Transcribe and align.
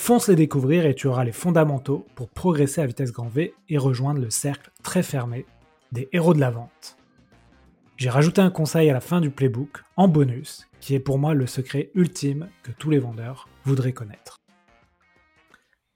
Fonce 0.00 0.28
les 0.28 0.36
découvrir 0.36 0.86
et 0.86 0.94
tu 0.94 1.06
auras 1.06 1.24
les 1.24 1.32
fondamentaux 1.32 2.06
pour 2.14 2.30
progresser 2.30 2.80
à 2.80 2.86
vitesse 2.86 3.12
grand 3.12 3.28
V 3.28 3.52
et 3.68 3.76
rejoindre 3.76 4.22
le 4.22 4.30
cercle 4.30 4.70
très 4.82 5.02
fermé 5.02 5.44
des 5.92 6.08
héros 6.12 6.32
de 6.32 6.40
la 6.40 6.50
vente. 6.50 6.96
J'ai 7.98 8.08
rajouté 8.08 8.40
un 8.40 8.48
conseil 8.48 8.88
à 8.88 8.94
la 8.94 9.00
fin 9.00 9.20
du 9.20 9.28
playbook, 9.28 9.82
en 9.96 10.08
bonus, 10.08 10.66
qui 10.80 10.94
est 10.94 11.00
pour 11.00 11.18
moi 11.18 11.34
le 11.34 11.46
secret 11.46 11.90
ultime 11.94 12.48
que 12.62 12.70
tous 12.70 12.88
les 12.88 13.00
vendeurs 13.00 13.48
voudraient 13.64 13.92
connaître. 13.92 14.38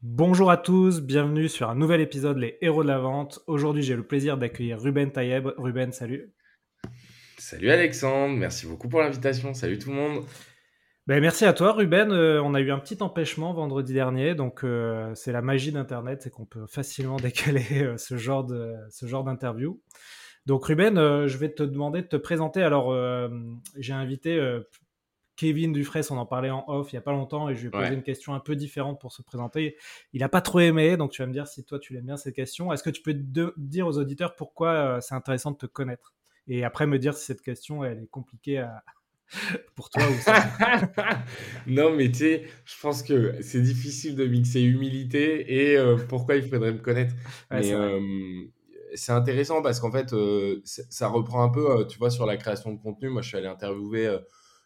Bonjour 0.03 0.51
à 0.51 0.59
tous, 0.59 1.01
bienvenue 1.01 1.49
sur 1.49 1.71
un 1.71 1.77
nouvel 1.77 2.03
épisode 2.03 2.37
Les 2.37 2.59
Héros 2.61 2.83
de 2.83 2.89
la 2.89 2.99
Vente. 2.99 3.39
Aujourd'hui, 3.47 3.85
j'ai 3.85 3.97
le 3.97 4.03
plaisir 4.03 4.37
d'accueillir 4.37 4.79
Ruben 4.81 5.11
Tayeb. 5.11 5.49
Ruben, 5.57 5.93
salut. 5.93 6.35
Salut 7.39 7.71
Alexandre, 7.71 8.37
merci 8.37 8.67
beaucoup 8.67 8.89
pour 8.89 9.01
l'invitation. 9.01 9.55
Salut 9.55 9.79
tout 9.79 9.91
le 9.91 9.97
monde. 9.97 10.25
Ben, 11.13 11.21
merci 11.21 11.45
à 11.45 11.53
toi, 11.53 11.73
Ruben. 11.73 12.11
Euh, 12.11 12.43
on 12.43 12.55
a 12.55 12.61
eu 12.63 12.71
un 12.71 12.79
petit 12.79 13.03
empêchement 13.03 13.53
vendredi 13.53 13.93
dernier, 13.93 14.35
donc 14.35 14.65
euh, 14.65 15.15
c'est 15.15 15.31
la 15.31 15.43
magie 15.43 15.71
d'Internet, 15.71 16.23
c'est 16.23 16.31
qu'on 16.31 16.47
peut 16.47 16.65
facilement 16.67 17.17
décaler 17.21 17.83
euh, 17.83 17.99
ce 17.99 18.17
genre 18.17 18.45
de 18.45 18.73
ce 18.89 19.05
genre 19.05 19.23
d'interview. 19.23 19.79
Donc 20.47 20.65
Ruben, 20.65 20.97
je 21.27 21.37
vais 21.37 21.53
te 21.53 21.63
demander 21.63 22.01
de 22.01 22.07
te 22.07 22.17
présenter. 22.17 22.63
Alors, 22.63 22.97
j'ai 23.77 23.93
invité 23.93 24.41
Kevin 25.37 25.75
Dufresne, 25.75 26.07
on 26.13 26.17
en 26.17 26.25
parlait 26.25 26.49
en 26.49 26.65
off 26.67 26.95
il 26.95 26.97
y 26.97 26.99
a 26.99 27.03
pas 27.03 27.13
longtemps, 27.13 27.51
et 27.51 27.57
je 27.57 27.61
lui 27.61 27.69
ai 27.69 27.71
posé 27.71 27.93
une 27.93 28.03
question 28.03 28.33
un 28.33 28.41
peu 28.41 28.57
différente 28.57 28.99
pour 28.99 29.13
se 29.13 29.21
présenter. 29.21 29.77
Il 30.15 30.21
n'a 30.21 30.31
pas 30.31 30.41
trop 30.41 30.61
aimé, 30.61 30.97
donc 30.97 31.11
tu 31.11 31.21
vas 31.21 31.27
me 31.27 31.33
dire 31.35 31.47
si 31.47 31.63
toi 31.63 31.79
tu 31.79 31.93
l'aimes 31.93 32.07
bien 32.07 32.17
cette 32.17 32.35
question. 32.35 32.73
Est-ce 32.73 32.83
que 32.83 32.89
tu 32.89 33.03
peux 33.03 33.13
dire 33.13 33.87
aux 33.87 33.99
auditeurs 33.99 34.35
pourquoi 34.35 35.03
c'est 35.03 35.15
intéressant 35.15 35.51
de 35.51 35.59
te 35.59 35.67
connaître? 35.67 36.15
Et 36.49 36.65
après 36.65 36.87
me 36.87 36.99
dire 36.99 37.15
si 37.15 37.27
cette 37.27 37.43
question 37.43 37.85
elle 37.85 38.03
est 38.03 38.11
compliquée 38.11 38.61
à, 38.61 38.83
pour 39.75 39.91
toi 39.91 40.03
ou 40.09 40.15
ça. 40.21 40.45
non, 41.67 41.95
mais 41.95 42.11
tu 42.11 42.19
sais, 42.19 42.45
je 42.65 42.75
pense 42.81 43.03
que 43.03 43.35
c'est 43.41 43.63
difficile 43.63 44.17
de 44.17 44.27
mixer 44.27 44.61
humilité 44.61 45.73
et 45.73 45.79
pourquoi 46.09 46.37
il 46.37 46.49
faudrait 46.49 46.73
me 46.73 46.79
connaître. 46.79 47.15
mais, 47.51 47.73
c'est 48.95 49.13
intéressant 49.13 49.63
parce 49.63 49.81
qu'en 49.81 49.91
fait, 49.91 50.13
euh, 50.13 50.61
ça 50.65 51.09
reprend 51.09 51.43
un 51.43 51.49
peu, 51.49 51.71
euh, 51.71 51.85
tu 51.85 51.99
vois, 51.99 52.11
sur 52.11 52.27
la 52.27 52.37
création 52.37 52.73
de 52.73 52.79
contenu. 52.79 53.09
Moi, 53.09 53.23
je 53.23 53.29
suis 53.29 53.37
allé 53.37 53.47
interviewer 53.47 54.19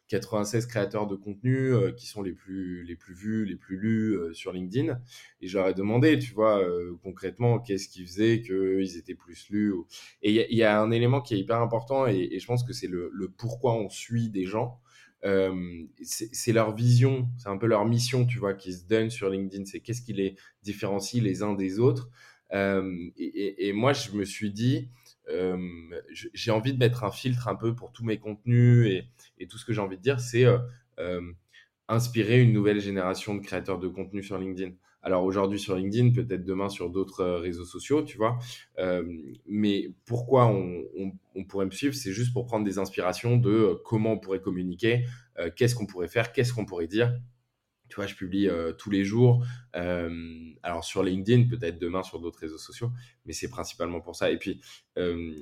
96 0.08 0.64
euh, 0.64 0.68
créateurs 0.68 1.06
de 1.06 1.16
contenu 1.16 1.72
qui 1.96 2.06
sont 2.06 2.22
les 2.22 2.32
plus, 2.32 2.84
les 2.84 2.96
plus 2.96 3.14
vus, 3.14 3.44
les 3.44 3.56
plus 3.56 3.76
lus 3.76 4.34
sur 4.34 4.52
LinkedIn. 4.52 4.98
Et 5.40 5.48
je 5.48 5.58
leur 5.58 5.68
ai 5.68 5.74
demandé, 5.74 6.18
tu 6.18 6.32
vois, 6.32 6.62
concrètement, 7.02 7.58
qu'est-ce 7.58 7.88
qui 7.88 8.04
faisait 8.04 8.42
qu'ils 8.42 8.96
étaient 8.96 9.14
plus 9.14 9.48
lus. 9.50 9.74
Et 10.22 10.52
il 10.52 10.56
y, 10.56 10.62
a 10.62 10.80
un 10.80 10.90
élément 10.90 11.20
qui 11.20 11.34
est 11.34 11.38
hyper 11.38 11.60
important 11.60 12.06
et, 12.06 12.38
je 12.38 12.46
pense 12.46 12.64
que 12.64 12.72
c'est 12.72 12.88
le, 12.88 13.10
le, 13.12 13.28
pourquoi 13.28 13.74
on 13.74 13.88
suit 13.88 14.30
des 14.30 14.44
gens. 14.44 14.80
c'est 16.02 16.52
leur 16.52 16.74
vision, 16.74 17.28
c'est 17.38 17.48
un 17.48 17.58
peu 17.58 17.66
leur 17.66 17.84
mission, 17.84 18.26
tu 18.26 18.38
vois, 18.38 18.54
qui 18.54 18.72
se 18.72 18.86
donne 18.86 19.10
sur 19.10 19.30
LinkedIn. 19.30 19.64
C'est 19.64 19.80
qu'est-ce 19.80 20.02
qui 20.02 20.12
les 20.12 20.36
différencie 20.62 21.22
les 21.22 21.42
uns 21.42 21.54
des 21.54 21.78
autres. 21.78 22.10
Euh, 22.52 23.10
et, 23.16 23.72
moi, 23.72 23.92
je 23.92 24.12
me 24.12 24.24
suis 24.24 24.50
dit, 24.50 24.88
euh, 24.88 25.05
j'ai 26.12 26.50
envie 26.50 26.72
de 26.72 26.78
mettre 26.78 27.04
un 27.04 27.10
filtre 27.10 27.48
un 27.48 27.54
peu 27.54 27.74
pour 27.74 27.92
tous 27.92 28.04
mes 28.04 28.18
contenus 28.18 29.04
et, 29.38 29.46
tout 29.46 29.58
ce 29.58 29.64
que 29.64 29.72
j'ai 29.72 29.80
envie 29.80 29.96
de 29.96 30.02
dire, 30.02 30.20
c'est 30.20 30.44
euh, 30.44 31.20
inspirer 31.88 32.40
une 32.40 32.52
nouvelle 32.52 32.80
génération 32.80 33.34
de 33.34 33.40
créateurs 33.40 33.78
de 33.78 33.88
contenu 33.88 34.22
sur 34.22 34.38
LinkedIn. 34.38 34.72
Alors 35.02 35.24
aujourd'hui 35.24 35.60
sur 35.60 35.76
LinkedIn, 35.76 36.10
peut-être 36.12 36.44
demain 36.44 36.68
sur 36.68 36.90
d'autres 36.90 37.24
réseaux 37.24 37.64
sociaux, 37.64 38.02
tu 38.02 38.16
vois. 38.16 38.38
mais 39.46 39.90
pourquoi 40.04 40.46
on, 40.46 41.44
pourrait 41.44 41.66
me 41.66 41.70
suivre? 41.70 41.94
C'est 41.94 42.12
juste 42.12 42.32
pour 42.32 42.46
prendre 42.46 42.64
des 42.64 42.78
inspirations 42.78 43.36
de 43.36 43.80
comment 43.84 44.12
on 44.12 44.18
pourrait 44.18 44.40
communiquer, 44.40 45.04
qu'est-ce 45.54 45.76
qu'on 45.76 45.86
pourrait 45.86 46.08
faire, 46.08 46.32
qu'est-ce 46.32 46.52
qu'on 46.52 46.64
pourrait 46.64 46.88
dire 46.88 47.12
tu 47.88 47.96
vois, 47.96 48.06
je 48.06 48.14
publie 48.14 48.48
euh, 48.48 48.72
tous 48.72 48.90
les 48.90 49.04
jours. 49.04 49.44
Euh, 49.76 50.10
alors 50.62 50.84
sur 50.84 51.02
LinkedIn, 51.02 51.48
peut-être 51.48 51.78
demain 51.78 52.02
sur 52.02 52.20
d'autres 52.20 52.40
réseaux 52.40 52.58
sociaux, 52.58 52.90
mais 53.24 53.32
c'est 53.32 53.48
principalement 53.48 54.00
pour 54.00 54.16
ça. 54.16 54.30
Et 54.30 54.38
puis, 54.38 54.60
euh, 54.98 55.32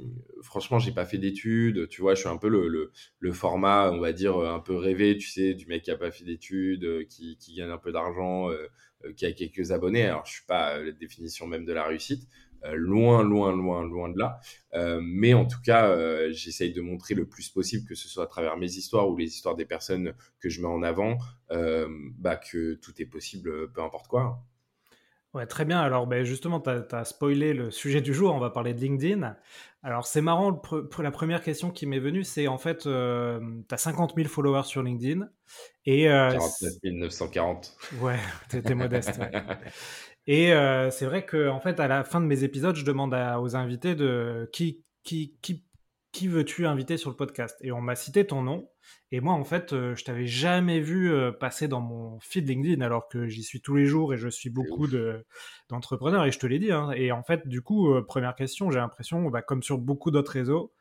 franchement, 0.42 0.78
j'ai 0.78 0.92
pas 0.92 1.06
fait 1.06 1.18
d'études. 1.18 1.88
Tu 1.88 2.00
vois, 2.00 2.14
je 2.14 2.20
suis 2.20 2.28
un 2.28 2.36
peu 2.36 2.48
le, 2.48 3.32
format, 3.32 3.90
on 3.92 4.00
va 4.00 4.12
dire, 4.12 4.38
un 4.38 4.60
peu 4.60 4.76
rêvé, 4.76 5.16
tu 5.16 5.28
sais, 5.28 5.54
du 5.54 5.66
mec 5.66 5.82
qui 5.82 5.90
a 5.90 5.96
pas 5.96 6.10
fait 6.10 6.24
d'études, 6.24 7.06
qui, 7.08 7.36
gagne 7.56 7.70
un 7.70 7.78
peu 7.78 7.92
d'argent, 7.92 8.50
qui 9.16 9.26
a 9.26 9.32
quelques 9.32 9.70
abonnés. 9.70 10.04
Alors, 10.04 10.26
je 10.26 10.34
suis 10.34 10.46
pas 10.46 10.78
la 10.78 10.92
définition 10.92 11.46
même 11.46 11.64
de 11.64 11.72
la 11.72 11.84
réussite, 11.84 12.22
euh, 12.22 12.43
loin, 12.72 13.22
loin, 13.22 13.54
loin, 13.54 13.84
loin 13.84 14.08
de 14.08 14.18
là. 14.18 14.40
Euh, 14.74 15.00
mais 15.02 15.34
en 15.34 15.44
tout 15.44 15.60
cas, 15.62 15.88
euh, 15.88 16.30
j'essaye 16.32 16.72
de 16.72 16.80
montrer 16.80 17.14
le 17.14 17.26
plus 17.26 17.48
possible, 17.48 17.86
que 17.86 17.94
ce 17.94 18.08
soit 18.08 18.24
à 18.24 18.26
travers 18.26 18.56
mes 18.56 18.72
histoires 18.72 19.08
ou 19.08 19.16
les 19.16 19.26
histoires 19.26 19.54
des 19.54 19.66
personnes 19.66 20.14
que 20.40 20.48
je 20.48 20.60
mets 20.60 20.68
en 20.68 20.82
avant, 20.82 21.18
bah, 21.50 22.36
que 22.36 22.74
tout 22.74 22.92
est 23.00 23.06
possible, 23.06 23.70
peu 23.72 23.82
importe 23.82 24.08
quoi. 24.08 24.42
Ouais, 25.34 25.46
très 25.46 25.64
bien. 25.64 25.80
Alors, 25.80 26.06
ben, 26.06 26.24
justement, 26.24 26.60
tu 26.60 26.70
as, 26.70 27.04
spoilé 27.04 27.54
le 27.54 27.72
sujet 27.72 28.00
du 28.00 28.14
jour. 28.14 28.32
On 28.32 28.38
va 28.38 28.50
parler 28.50 28.72
de 28.72 28.80
LinkedIn. 28.80 29.36
Alors, 29.82 30.06
c'est 30.06 30.20
marrant. 30.20 30.62
la 30.98 31.10
première 31.10 31.42
question 31.42 31.72
qui 31.72 31.86
m'est 31.86 31.98
venue, 31.98 32.22
c'est 32.22 32.46
en 32.46 32.56
fait, 32.56 32.78
tu 32.78 32.88
as 32.88 33.76
50 33.76 34.14
000 34.16 34.28
followers 34.28 34.62
sur 34.62 34.82
LinkedIn. 34.82 35.28
Et, 35.86 36.04
49 36.04 36.72
940. 36.84 37.76
Ouais, 38.00 38.18
t'es 38.48 38.74
modeste. 38.74 39.20
Et 40.26 40.52
euh, 40.52 40.90
c'est 40.90 41.06
vrai 41.06 41.24
que 41.26 41.48
en 41.48 41.60
fait, 41.60 41.80
à 41.80 41.88
la 41.88 42.04
fin 42.04 42.20
de 42.20 42.26
mes 42.26 42.44
épisodes, 42.44 42.76
je 42.76 42.84
demande 42.84 43.14
aux 43.14 43.56
invités 43.56 43.94
de 43.94 44.48
qui 44.52 44.84
qui 45.02 45.36
qui 45.42 45.64
qui 46.12 46.28
veux-tu 46.28 46.66
inviter 46.66 46.96
sur 46.96 47.10
le 47.10 47.16
podcast? 47.16 47.58
Et 47.60 47.72
on 47.72 47.80
m'a 47.80 47.96
cité 47.96 48.24
ton 48.26 48.40
nom. 48.40 48.68
Et 49.10 49.20
moi, 49.20 49.34
en 49.34 49.42
fait, 49.42 49.72
euh, 49.72 49.96
je 49.96 50.04
t'avais 50.04 50.26
jamais 50.26 50.78
vu 50.78 51.10
euh, 51.12 51.32
passer 51.32 51.66
dans 51.66 51.80
mon 51.80 52.20
feed 52.20 52.48
LinkedIn, 52.48 52.82
alors 52.82 53.08
que 53.08 53.26
j'y 53.26 53.42
suis 53.42 53.60
tous 53.60 53.74
les 53.74 53.86
jours 53.86 54.14
et 54.14 54.16
je 54.16 54.28
suis 54.28 54.48
beaucoup 54.48 54.86
de, 54.86 55.24
d'entrepreneurs. 55.68 56.24
Et 56.24 56.30
je 56.30 56.38
te 56.38 56.46
l'ai 56.46 56.60
dit. 56.60 56.70
Hein. 56.70 56.92
Et 56.92 57.10
en 57.12 57.24
fait, 57.24 57.48
du 57.48 57.62
coup, 57.62 57.92
première 58.06 58.34
question, 58.36 58.70
j'ai 58.70 58.78
l'impression, 58.78 59.28
bah, 59.28 59.42
comme 59.42 59.62
sur 59.62 59.78
beaucoup 59.78 60.10
d'autres 60.12 60.32
réseaux, 60.32 60.72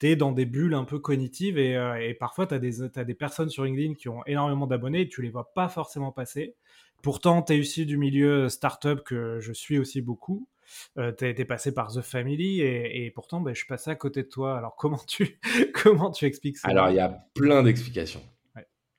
tu 0.00 0.08
es 0.08 0.16
dans 0.16 0.32
des 0.32 0.44
bulles 0.44 0.74
un 0.74 0.84
peu 0.84 0.98
cognitives 0.98 1.58
et, 1.58 1.72
et 2.00 2.14
parfois, 2.14 2.46
tu 2.46 2.54
as 2.54 2.58
des, 2.58 2.82
as 2.82 3.04
des 3.04 3.14
personnes 3.14 3.48
sur 3.48 3.64
LinkedIn 3.64 3.94
qui 3.94 4.08
ont 4.10 4.22
énormément 4.26 4.66
d'abonnés 4.66 5.02
et 5.02 5.08
tu 5.08 5.22
les 5.22 5.30
vois 5.30 5.52
pas 5.54 5.68
forcément 5.68 6.12
passer. 6.12 6.54
Pourtant, 7.02 7.42
tu 7.42 7.52
es 7.52 7.58
issu 7.58 7.86
du 7.86 7.96
milieu 7.96 8.48
startup 8.48 9.02
que 9.02 9.38
je 9.40 9.52
suis 9.52 9.78
aussi 9.78 10.00
beaucoup. 10.00 10.48
Euh, 10.98 11.12
tu 11.16 11.24
as 11.24 11.28
été 11.28 11.44
passé 11.44 11.72
par 11.72 11.92
The 11.92 12.00
Family 12.00 12.60
et, 12.60 13.10
pourtant, 13.14 13.40
ben, 13.40 13.54
je 13.54 13.58
suis 13.58 13.66
passé 13.66 13.90
à 13.90 13.94
côté 13.94 14.22
de 14.22 14.28
toi. 14.28 14.58
Alors, 14.58 14.76
comment 14.76 15.00
tu, 15.06 15.38
comment 15.74 16.10
tu 16.10 16.24
expliques 16.24 16.58
ça? 16.58 16.68
Alors, 16.68 16.90
il 16.90 16.96
y 16.96 17.00
a 17.00 17.08
plein 17.34 17.62
d'explications. 17.62 18.22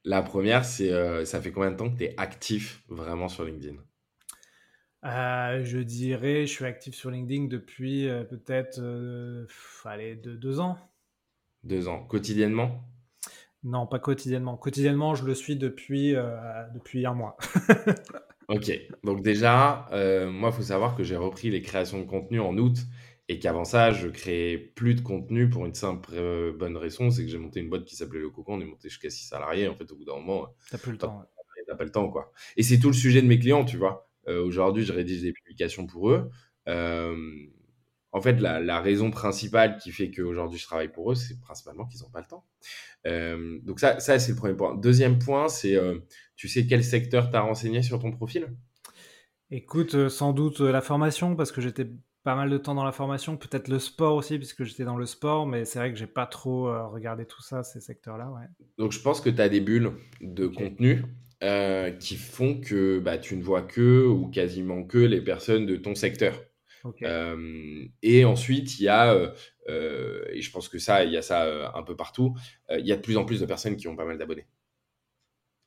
La 0.06 0.22
première, 0.22 0.64
c'est 0.64 0.94
euh, 0.94 1.26
ça 1.26 1.42
fait 1.42 1.52
combien 1.52 1.72
de 1.72 1.76
temps 1.76 1.90
que 1.90 1.98
tu 1.98 2.06
es 2.06 2.14
actif 2.18 2.82
vraiment 2.88 3.28
sur 3.28 3.44
LinkedIn? 3.44 3.76
Euh, 5.04 5.66
Je 5.66 5.80
dirais, 5.80 6.46
je 6.46 6.52
suis 6.52 6.64
actif 6.64 6.96
sur 6.96 7.12
LinkedIn 7.12 7.46
depuis 7.46 8.08
peut-être 8.30 8.80
allez, 9.84 10.16
deux 10.16 10.62
ans. 10.62 10.78
Deux 11.64 11.90
ans. 11.90 12.06
Quotidiennement? 12.06 12.82
Non, 13.64 13.88
pas 13.88 14.00
quotidiennement. 14.00 14.58
Quotidiennement, 14.58 15.16
je 15.16 15.26
le 15.26 15.34
suis 15.34 15.56
depuis, 15.56 16.16
euh, 16.16 16.38
depuis 16.74 17.06
un 17.06 17.14
mois. 17.14 17.38
ok, 18.48 18.72
donc 19.04 19.22
déjà, 19.22 19.88
euh, 19.92 20.30
moi, 20.30 20.50
il 20.50 20.56
faut 20.56 20.64
savoir 20.64 20.96
que 20.96 21.04
j'ai 21.04 21.16
repris 21.16 21.50
les 21.50 21.62
créations 21.62 22.00
de 22.00 22.06
contenu 22.06 22.40
en 22.40 22.58
août 22.58 22.78
et 23.30 23.40
qu'avant 23.40 23.66
ça, 23.66 23.92
je 23.92 24.08
créais 24.08 24.58
plus 24.58 24.96
de 24.96 25.02
contenu 25.02 25.50
pour 25.50 25.66
une 25.66 25.74
simple 25.74 26.12
euh, 26.14 26.54
bonne 26.58 26.78
raison, 26.78 27.10
c'est 27.10 27.24
que 27.24 27.30
j'ai 27.30 27.40
monté 27.40 27.60
une 27.60 27.70
boîte 27.70 27.86
qui 27.86 27.96
s'appelait 27.96 28.20
Le 28.20 28.30
Cocon, 28.30 28.54
on 28.54 28.62
est 28.62 28.66
monté 28.66 28.90
jusqu'à 28.90 29.10
6 29.10 29.28
salariés, 29.28 29.68
en 29.68 29.76
fait, 29.76 29.92
au 29.92 29.96
bout 29.96 30.06
d'un 30.06 30.16
moment... 30.16 30.48
T'as 30.72 30.78
plus 30.78 30.92
le 30.92 30.98
temps. 30.98 31.24
T'as 31.68 31.76
pas 31.76 31.84
le 31.84 31.92
temps, 31.92 32.10
quoi. 32.10 32.32
Et 32.56 32.64
c'est 32.64 32.80
tout 32.80 32.88
le 32.88 32.94
sujet 32.94 33.22
de 33.22 33.28
mes 33.28 33.40
clients, 33.40 33.66
tu 33.66 33.76
vois. 33.76 34.10
Aujourd'hui, 34.26 34.86
je 34.86 34.94
rédige 34.94 35.22
des 35.22 35.34
publications 35.34 35.86
pour 35.86 36.12
eux 36.12 36.30
en 38.18 38.22
fait, 38.22 38.40
la, 38.40 38.82
raison 38.82 39.12
principale 39.12 39.78
qui 39.78 39.92
fait 39.92 40.10
qu'aujourd'hui 40.10 40.58
je 40.58 40.66
travaille 40.66 40.92
pour 40.92 41.12
eux, 41.12 41.16
c'est 41.16 41.40
principalement 41.40 41.86
qu'ils 41.86 42.02
n'ont 42.02 42.10
pas 42.10 42.22
le 42.22 42.28
temps. 42.28 42.44
Euh, 43.06 43.60
donc 43.64 43.80
ça, 43.80 44.00
ça 44.00 44.18
c'est 44.18 44.32
le 44.32 44.38
premier 44.38 44.56
point. 44.56 44.76
Deuxième 44.76 45.20
point, 45.20 45.48
c'est, 45.50 45.76
euh, 45.76 46.00
tu 46.36 46.48
sais 46.48 46.66
quel 46.66 46.84
secteur 46.84 47.30
tu 47.30 47.36
as 47.36 47.42
renseigné 47.42 47.84
sur 47.84 48.00
ton 48.00 48.12
profil? 48.12 48.48
Écoute, 49.52 49.96
euh, 49.96 50.10
sans 50.10 50.34
doute 50.34 50.60
la 50.60 50.82
formation, 50.82 51.36
parce 51.36 51.52
que 51.52 51.62
j'étais 51.62 51.88
pas 52.24 52.36
mal 52.36 52.50
de 52.50 52.58
temps 52.58 52.76
dans 52.76 52.84
la 52.84 52.92
formation, 52.92 53.38
peut-être 53.38 53.68
le 53.68 53.80
sport 53.80 54.16
aussi, 54.16 54.38
puisque 54.38 54.64
j'étais 54.64 54.84
dans 54.84 54.98
le 54.98 55.06
sport, 55.06 55.46
mais 55.46 55.64
c'est 55.64 55.80
vrai 55.80 55.94
que 55.94 55.98
j'ai 55.98 56.08
pas 56.08 56.26
trop 56.26 56.64
regardé 56.90 57.26
tout 57.26 57.42
ça, 57.42 57.64
ces 57.64 57.80
secteurs-là. 57.80 58.30
Ouais. 58.32 58.48
Donc 58.78 58.92
je 58.92 59.00
pense 59.00 59.22
que 59.22 59.30
tu 59.30 59.40
as 59.40 59.48
des 59.48 59.62
bulles 59.62 59.94
de 60.20 60.48
contenu 60.48 61.04
qui 62.00 62.16
font 62.18 62.60
que 62.60 63.00
bah, 63.00 63.18
tu 63.18 63.38
ne 63.38 63.44
vois 63.44 63.62
que 63.62 64.06
ou 64.06 64.28
quasiment 64.28 64.84
que 64.84 64.98
les 64.98 65.22
personnes 65.22 65.66
de 65.66 65.78
ton 65.78 65.96
secteur. 65.96 66.47
Et 68.02 68.26
ensuite, 68.26 68.80
il 68.80 68.84
y 68.84 68.88
a, 68.90 69.34
et 69.68 70.42
je 70.42 70.52
pense 70.52 70.70
que 70.70 70.80
ça, 70.80 71.04
il 71.04 71.12
y 71.12 71.18
a 71.18 71.22
ça 71.22 71.72
un 71.76 71.84
peu 71.84 71.96
partout, 71.96 72.36
il 72.70 72.86
y 72.86 72.92
a 72.92 72.96
de 72.96 73.02
plus 73.02 73.18
en 73.18 73.26
plus 73.26 73.40
de 73.40 73.46
personnes 73.46 73.76
qui 73.76 73.88
ont 73.88 73.96
pas 73.96 74.06
mal 74.06 74.18
d'abonnés. 74.18 74.48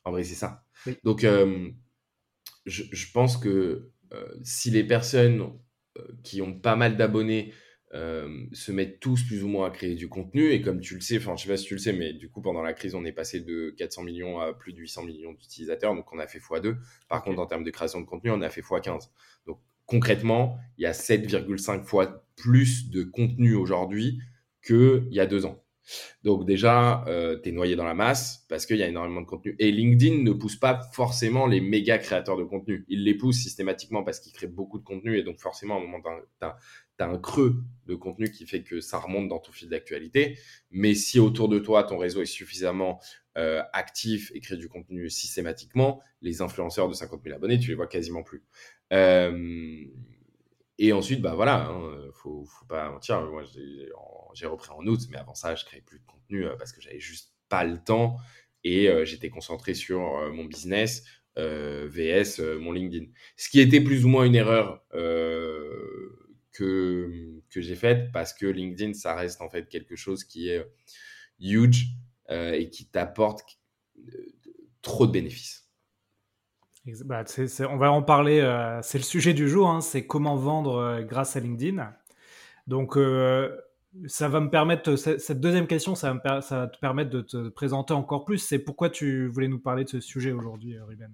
En 0.03 0.11
vrai, 0.11 0.23
c'est 0.23 0.35
ça. 0.35 0.63
Donc, 1.03 1.21
je, 1.21 2.83
je, 2.91 3.11
pense 3.11 3.37
que 3.37 3.91
si 4.43 4.71
les 4.71 4.83
personnes 4.83 5.59
qui 6.23 6.41
ont 6.41 6.53
pas 6.53 6.75
mal 6.75 6.97
d'abonnés 6.97 7.53
euh, 7.93 8.45
se 8.53 8.71
mettent 8.71 9.01
tous 9.01 9.21
plus 9.23 9.43
ou 9.43 9.49
moins 9.49 9.67
à 9.67 9.69
créer 9.69 9.95
du 9.95 10.07
contenu. 10.07 10.51
Et 10.51 10.61
comme 10.61 10.79
tu 10.79 10.95
le 10.95 11.01
sais, 11.01 11.17
enfin, 11.17 11.35
je 11.35 11.43
sais 11.43 11.49
pas 11.49 11.57
si 11.57 11.65
tu 11.65 11.73
le 11.73 11.79
sais, 11.79 11.91
mais 11.91 12.13
du 12.13 12.29
coup, 12.29 12.41
pendant 12.41 12.61
la 12.61 12.73
crise, 12.73 12.95
on 12.95 13.03
est 13.03 13.11
passé 13.11 13.41
de 13.41 13.71
400 13.71 14.03
millions 14.03 14.39
à 14.39 14.53
plus 14.53 14.71
de 14.73 14.79
800 14.79 15.03
millions 15.03 15.33
d'utilisateurs. 15.33 15.93
Donc, 15.93 16.11
on 16.13 16.19
a 16.19 16.27
fait 16.27 16.39
x2. 16.39 16.77
Par 17.09 17.21
contre, 17.21 17.39
en 17.39 17.45
termes 17.47 17.65
de 17.65 17.71
création 17.71 17.99
de 17.99 18.05
contenu, 18.05 18.31
on 18.31 18.41
a 18.41 18.49
fait 18.49 18.61
x15. 18.61 19.09
Donc, 19.45 19.59
concrètement, 19.91 20.57
il 20.77 20.83
y 20.83 20.85
a 20.85 20.93
7,5 20.93 21.83
fois 21.83 22.25
plus 22.37 22.89
de 22.89 23.03
contenu 23.03 23.55
aujourd'hui 23.55 24.19
qu'il 24.65 25.09
y 25.11 25.19
a 25.19 25.25
deux 25.25 25.45
ans. 25.45 25.61
Donc 26.23 26.45
déjà, 26.45 27.03
euh, 27.07 27.37
tu 27.43 27.49
es 27.49 27.51
noyé 27.51 27.75
dans 27.75 27.83
la 27.83 27.93
masse 27.93 28.45
parce 28.47 28.65
qu'il 28.65 28.77
y 28.77 28.83
a 28.83 28.87
énormément 28.87 29.19
de 29.19 29.25
contenu. 29.25 29.53
Et 29.59 29.69
LinkedIn 29.69 30.23
ne 30.23 30.31
pousse 30.31 30.55
pas 30.55 30.79
forcément 30.93 31.45
les 31.45 31.59
méga 31.59 31.97
créateurs 31.97 32.37
de 32.37 32.45
contenu. 32.45 32.85
Il 32.87 33.03
les 33.03 33.15
pousse 33.15 33.37
systématiquement 33.37 34.03
parce 34.03 34.21
qu'ils 34.21 34.31
créent 34.31 34.47
beaucoup 34.47 34.79
de 34.79 34.85
contenu 34.85 35.17
et 35.17 35.23
donc 35.23 35.39
forcément, 35.39 35.75
à 35.75 35.79
un 35.79 35.81
moment, 35.81 35.99
tu 36.01 36.47
un 36.99 37.17
creux 37.17 37.63
de 37.87 37.95
contenu 37.95 38.31
qui 38.31 38.45
fait 38.45 38.63
que 38.63 38.79
ça 38.79 38.99
remonte 38.99 39.27
dans 39.27 39.39
ton 39.39 39.51
fil 39.51 39.69
d'actualité. 39.69 40.37
Mais 40.69 40.93
si 40.93 41.19
autour 41.19 41.49
de 41.49 41.59
toi, 41.59 41.83
ton 41.83 41.97
réseau 41.97 42.21
est 42.21 42.25
suffisamment 42.25 42.99
euh, 43.37 43.61
actif 43.73 44.31
et 44.35 44.39
crée 44.39 44.57
du 44.57 44.69
contenu 44.69 45.09
systématiquement, 45.09 46.01
les 46.21 46.41
influenceurs 46.41 46.87
de 46.87 46.93
50 46.93 47.21
000 47.23 47.35
abonnés, 47.35 47.59
tu 47.59 47.69
les 47.69 47.75
vois 47.75 47.87
quasiment 47.87 48.23
plus. 48.23 48.43
Euh, 48.93 49.85
et 50.77 50.93
ensuite, 50.93 51.21
bah 51.21 51.33
voilà, 51.35 51.67
hein, 51.67 52.09
faut, 52.13 52.47
pas 52.67 52.89
mentir. 52.89 53.21
Moi, 53.21 53.43
j'ai 54.33 54.45
repris 54.45 54.71
en 54.71 54.85
août, 54.85 55.01
mais 55.09 55.17
avant 55.17 55.35
ça, 55.35 55.55
je 55.55 55.65
créais 55.65 55.81
plus 55.81 55.99
de 55.99 56.05
contenu 56.05 56.45
euh, 56.45 56.55
parce 56.57 56.71
que 56.71 56.81
j'avais 56.81 56.99
juste 56.99 57.33
pas 57.49 57.63
le 57.63 57.77
temps 57.77 58.17
et 58.63 58.89
j'étais 59.05 59.29
concentré 59.29 59.73
sur 59.73 59.99
mon 60.31 60.45
business 60.45 61.03
vs 61.35 62.39
mon 62.59 62.71
LinkedIn. 62.71 63.07
Ce 63.35 63.49
qui 63.49 63.59
était 63.59 63.81
plus 63.81 64.05
ou 64.05 64.07
moins 64.07 64.23
une 64.23 64.35
erreur 64.35 64.85
que 66.51 67.41
que 67.49 67.61
j'ai 67.61 67.75
faite 67.75 68.11
parce 68.11 68.33
que 68.33 68.45
LinkedIn, 68.45 68.93
ça 68.93 69.15
reste 69.15 69.41
en 69.41 69.49
fait 69.49 69.67
quelque 69.69 69.95
chose 69.95 70.23
qui 70.23 70.49
est 70.49 70.65
huge 71.39 71.95
et 72.29 72.69
qui 72.69 72.85
t'apporte 72.85 73.59
trop 74.81 75.05
de 75.05 75.11
bénéfices. 75.11 75.61
Bah, 77.05 77.23
on 77.69 77.77
va 77.77 77.91
en 77.91 78.01
parler, 78.01 78.39
euh, 78.39 78.79
c'est 78.81 78.97
le 78.97 79.03
sujet 79.03 79.33
du 79.33 79.47
jour, 79.47 79.69
hein, 79.69 79.81
c'est 79.81 80.07
comment 80.07 80.35
vendre 80.35 80.77
euh, 80.77 81.01
grâce 81.03 81.35
à 81.35 81.39
LinkedIn. 81.39 81.93
Donc, 82.65 82.97
euh, 82.97 83.55
ça 84.07 84.27
va 84.27 84.39
me 84.39 84.49
permettre, 84.49 84.95
cette 84.95 85.39
deuxième 85.39 85.67
question, 85.67 85.93
ça 85.93 86.11
va, 86.13 86.35
me, 86.35 86.41
ça 86.41 86.59
va, 86.61 86.67
te 86.67 86.79
permettre 86.79 87.11
de 87.11 87.21
te 87.21 87.49
présenter 87.49 87.93
encore 87.93 88.25
plus. 88.25 88.39
C'est 88.39 88.57
pourquoi 88.57 88.89
tu 88.89 89.27
voulais 89.27 89.47
nous 89.47 89.59
parler 89.59 89.83
de 89.83 89.89
ce 89.89 89.99
sujet 89.99 90.31
aujourd'hui, 90.31 90.79
Ruben? 90.79 91.13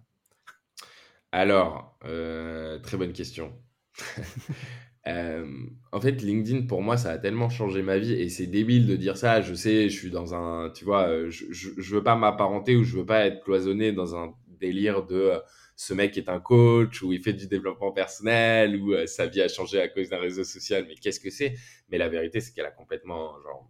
Alors, 1.34 1.98
très 2.02 2.98
bonne 2.98 3.14
question. 3.14 3.54
en 5.06 6.02
fait, 6.02 6.22
LinkedIn, 6.22 6.68
pour 6.68 6.82
moi, 6.82 6.98
ça 6.98 7.12
a 7.12 7.18
tellement 7.18 7.50
changé 7.50 7.82
ma 7.82 7.98
vie 7.98 8.14
et 8.14 8.30
c'est 8.30 8.48
débile 8.48 8.88
de 8.88 8.96
dire 8.96 9.18
ça. 9.18 9.42
Je 9.42 9.54
sais, 9.54 9.90
je 9.90 9.98
suis 9.98 10.10
dans 10.10 10.36
un, 10.36 10.70
tu 10.70 10.84
vois, 10.84 11.30
je, 11.30 11.46
je, 11.52 11.70
je 11.78 11.96
veux 11.96 12.04
pas 12.04 12.16
m'apparenter 12.16 12.76
ou 12.76 12.84
je 12.84 12.98
veux 12.98 13.06
pas 13.06 13.26
être 13.26 13.42
cloisonné 13.44 13.94
dans 13.94 14.16
un 14.16 14.34
délire 14.60 15.06
de 15.06 15.16
euh, 15.16 15.40
ce 15.76 15.94
mec 15.94 16.18
est 16.18 16.30
un 16.30 16.40
coach 16.40 17.02
ou 17.02 17.14
il 17.14 17.22
fait 17.22 17.34
du 17.34 17.48
développement 17.48 17.92
personnel 17.92 18.76
ou 18.76 18.94
euh, 18.94 19.06
sa 19.06 19.28
vie 19.28 19.42
a 19.42 19.48
changé 19.48 19.80
à 19.80 19.88
cause 19.88 20.10
d'un 20.10 20.20
réseau 20.20 20.44
social. 20.44 20.86
Mais 20.88 20.96
qu'est-ce 20.96 21.20
que 21.20 21.30
c'est? 21.30 21.56
Mais 21.90 21.98
la 21.98 22.10
vérité, 22.10 22.40
c'est 22.40 22.54
qu'elle 22.54 22.66
a 22.66 22.72
complètement 22.72 23.40
genre, 23.44 23.70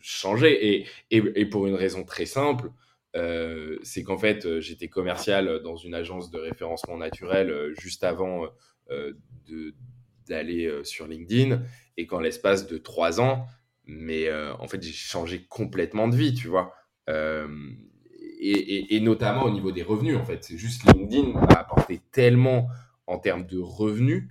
changé 0.00 0.82
et, 0.82 0.86
et, 1.10 1.46
pour 1.46 1.66
une 1.66 1.74
raison 1.74 2.04
très 2.04 2.26
simple. 2.26 2.70
Euh, 3.16 3.78
c'est 3.82 4.04
qu'en 4.04 4.18
fait, 4.18 4.60
j'étais 4.60 4.88
commercial 4.88 5.60
dans 5.62 5.76
une 5.76 5.94
agence 5.94 6.30
de 6.30 6.38
référencement 6.38 6.96
naturel 6.96 7.72
juste 7.78 8.04
avant 8.04 8.46
d'aller 10.30 10.72
sur 10.84 11.06
LinkedIn. 11.06 11.62
Et 11.98 12.06
qu'en 12.06 12.20
l'espace 12.20 12.66
de 12.66 12.78
trois 12.78 13.20
ans, 13.20 13.46
mais 13.84 14.32
en 14.32 14.66
fait, 14.66 14.82
j'ai 14.82 14.92
changé 14.92 15.44
complètement 15.48 16.08
de 16.08 16.16
vie, 16.16 16.32
tu 16.32 16.48
vois 16.48 16.72
et, 18.40 19.00
notamment 19.00 19.44
au 19.44 19.50
niveau 19.50 19.72
des 19.72 19.82
revenus, 19.82 20.16
en 20.16 20.24
fait. 20.24 20.44
C'est 20.44 20.56
juste 20.56 20.84
LinkedIn 20.84 21.28
m'a 21.32 21.58
apporté 21.58 22.00
tellement 22.10 22.68
en 23.06 23.18
termes 23.18 23.46
de 23.46 23.58
revenus 23.58 24.28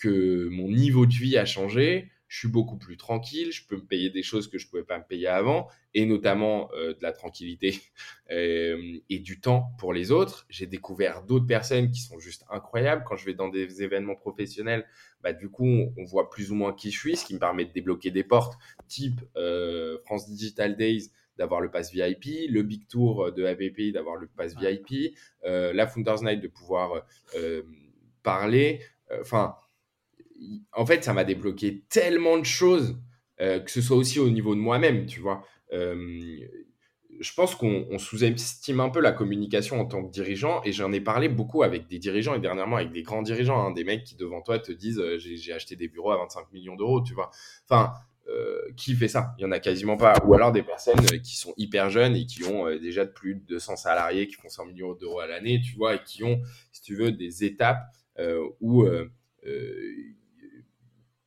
que 0.00 0.48
mon 0.48 0.68
niveau 0.68 1.06
de 1.06 1.12
vie 1.12 1.36
a 1.36 1.44
changé. 1.44 2.10
Je 2.32 2.38
suis 2.38 2.48
beaucoup 2.48 2.78
plus 2.78 2.96
tranquille, 2.96 3.52
je 3.52 3.62
peux 3.66 3.76
me 3.76 3.84
payer 3.84 4.08
des 4.08 4.22
choses 4.22 4.48
que 4.48 4.56
je 4.56 4.64
ne 4.64 4.70
pouvais 4.70 4.84
pas 4.84 4.96
me 4.96 5.04
payer 5.04 5.26
avant, 5.26 5.68
et 5.92 6.06
notamment 6.06 6.70
euh, 6.72 6.94
de 6.94 7.02
la 7.02 7.12
tranquillité 7.12 7.78
euh, 8.30 8.96
et 9.10 9.18
du 9.18 9.38
temps 9.38 9.66
pour 9.78 9.92
les 9.92 10.10
autres. 10.10 10.46
J'ai 10.48 10.64
découvert 10.64 11.24
d'autres 11.24 11.46
personnes 11.46 11.90
qui 11.90 12.00
sont 12.00 12.18
juste 12.18 12.46
incroyables. 12.48 13.04
Quand 13.06 13.16
je 13.16 13.26
vais 13.26 13.34
dans 13.34 13.50
des 13.50 13.82
événements 13.82 14.14
professionnels, 14.14 14.86
bah, 15.22 15.34
du 15.34 15.50
coup, 15.50 15.66
on, 15.66 16.04
voit 16.04 16.30
plus 16.30 16.50
ou 16.50 16.54
moins 16.54 16.72
qui 16.72 16.90
je 16.90 16.98
suis, 16.98 17.16
ce 17.16 17.26
qui 17.26 17.34
me 17.34 17.38
permet 17.38 17.66
de 17.66 17.72
débloquer 17.72 18.10
des 18.10 18.24
portes, 18.24 18.54
type 18.88 19.20
euh, 19.36 19.98
France 20.06 20.26
Digital 20.26 20.74
Days, 20.78 21.10
d'avoir 21.36 21.60
le 21.60 21.70
pass 21.70 21.92
VIP, 21.92 22.48
le 22.48 22.62
Big 22.62 22.88
Tour 22.88 23.30
de 23.30 23.44
AVP 23.44 23.92
d'avoir 23.92 24.16
le 24.16 24.26
pass 24.26 24.56
VIP, 24.56 25.14
euh, 25.44 25.74
la 25.74 25.86
Founders 25.86 26.22
Night 26.22 26.40
de 26.40 26.48
pouvoir 26.48 27.04
parler. 28.22 28.80
Enfin, 29.20 29.54
en 30.72 30.86
fait, 30.86 31.04
ça 31.04 31.12
m'a 31.12 31.24
débloqué 31.24 31.84
tellement 31.88 32.38
de 32.38 32.44
choses, 32.44 32.98
que 33.38 33.70
ce 33.70 33.80
soit 33.80 33.96
aussi 33.96 34.20
au 34.20 34.30
niveau 34.30 34.54
de 34.54 34.60
moi-même, 34.60 35.06
tu 35.06 35.20
vois. 35.20 35.44
je 35.70 37.34
pense 37.36 37.54
qu'on 37.54 37.98
sous-estime 37.98 38.80
un 38.80 38.88
peu 38.88 39.00
la 39.00 39.12
communication 39.12 39.80
en 39.80 39.84
tant 39.84 40.04
que 40.04 40.10
dirigeant, 40.10 40.62
et 40.64 40.72
j'en 40.72 40.92
ai 40.92 41.00
parlé 41.00 41.28
beaucoup 41.28 41.62
avec 41.62 41.88
des 41.88 41.98
dirigeants, 41.98 42.34
et 42.34 42.40
dernièrement 42.40 42.76
avec 42.76 42.92
des 42.92 43.02
grands 43.02 43.22
dirigeants, 43.22 43.66
hein, 43.66 43.72
des 43.72 43.84
mecs 43.84 44.04
qui 44.04 44.16
devant 44.16 44.42
toi 44.42 44.58
te 44.58 44.72
disent 44.72 45.02
j'ai 45.18 45.52
acheté 45.52 45.76
des 45.76 45.88
bureaux 45.88 46.12
à 46.12 46.18
25 46.18 46.52
millions 46.52 46.76
d'euros, 46.76 47.02
tu 47.02 47.14
vois. 47.14 47.30
Enfin, 47.68 47.94
euh, 48.28 48.72
qui 48.76 48.94
fait 48.94 49.08
ça? 49.08 49.34
Il 49.38 49.42
y 49.42 49.44
en 49.44 49.50
a 49.50 49.58
quasiment 49.58 49.96
pas. 49.96 50.14
Ou 50.24 50.34
alors 50.34 50.52
des 50.52 50.62
personnes 50.62 51.04
euh, 51.12 51.18
qui 51.18 51.36
sont 51.36 51.54
hyper 51.56 51.90
jeunes 51.90 52.14
et 52.14 52.24
qui 52.24 52.44
ont 52.44 52.68
euh, 52.68 52.78
déjà 52.78 53.04
plus 53.04 53.34
de 53.34 53.40
200 53.46 53.76
salariés, 53.76 54.28
qui 54.28 54.34
font 54.34 54.48
100 54.48 54.66
millions 54.66 54.94
d'euros 54.94 55.18
à 55.20 55.26
l'année, 55.26 55.60
tu 55.60 55.74
vois, 55.76 55.96
et 55.96 56.02
qui 56.04 56.22
ont, 56.22 56.40
si 56.70 56.82
tu 56.82 56.94
veux, 56.94 57.10
des 57.12 57.44
étapes 57.44 57.84
où 58.60 58.86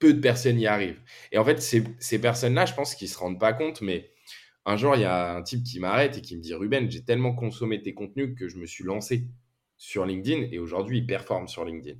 peu 0.06 0.14
de 0.14 0.20
personnes 0.20 0.60
y 0.60 0.68
arrivent. 0.68 1.00
Et 1.32 1.38
en 1.38 1.46
fait, 1.46 1.62
ces, 1.62 2.20
personnes-là, 2.20 2.66
je 2.66 2.74
pense 2.74 2.96
qu'ils 2.96 3.10
se 3.10 3.18
rendent 3.18 3.40
pas 3.40 3.54
compte, 3.54 3.82
mais 3.82 4.12
un 4.66 4.78
jour, 4.78 4.96
il 4.96 5.02
y 5.02 5.06
a 5.06 5.36
un 5.36 5.44
type 5.44 5.64
qui 5.64 5.80
m'arrête 5.80 6.18
et 6.18 6.22
qui 6.22 6.36
me 6.36 6.42
dit 6.42 6.54
Ruben, 6.54 6.90
j'ai 6.90 7.04
tellement 7.04 7.34
consommé 7.34 7.82
tes 7.82 7.94
contenus 7.94 8.36
que 8.38 8.48
je 8.48 8.58
me 8.58 8.66
suis 8.66 8.84
lancé 8.84 9.28
sur 9.78 10.06
LinkedIn 10.06 10.48
et 10.52 10.60
aujourd'hui, 10.60 11.00
il 11.00 11.06
performe 11.06 11.48
sur 11.48 11.66
LinkedIn 11.66 11.98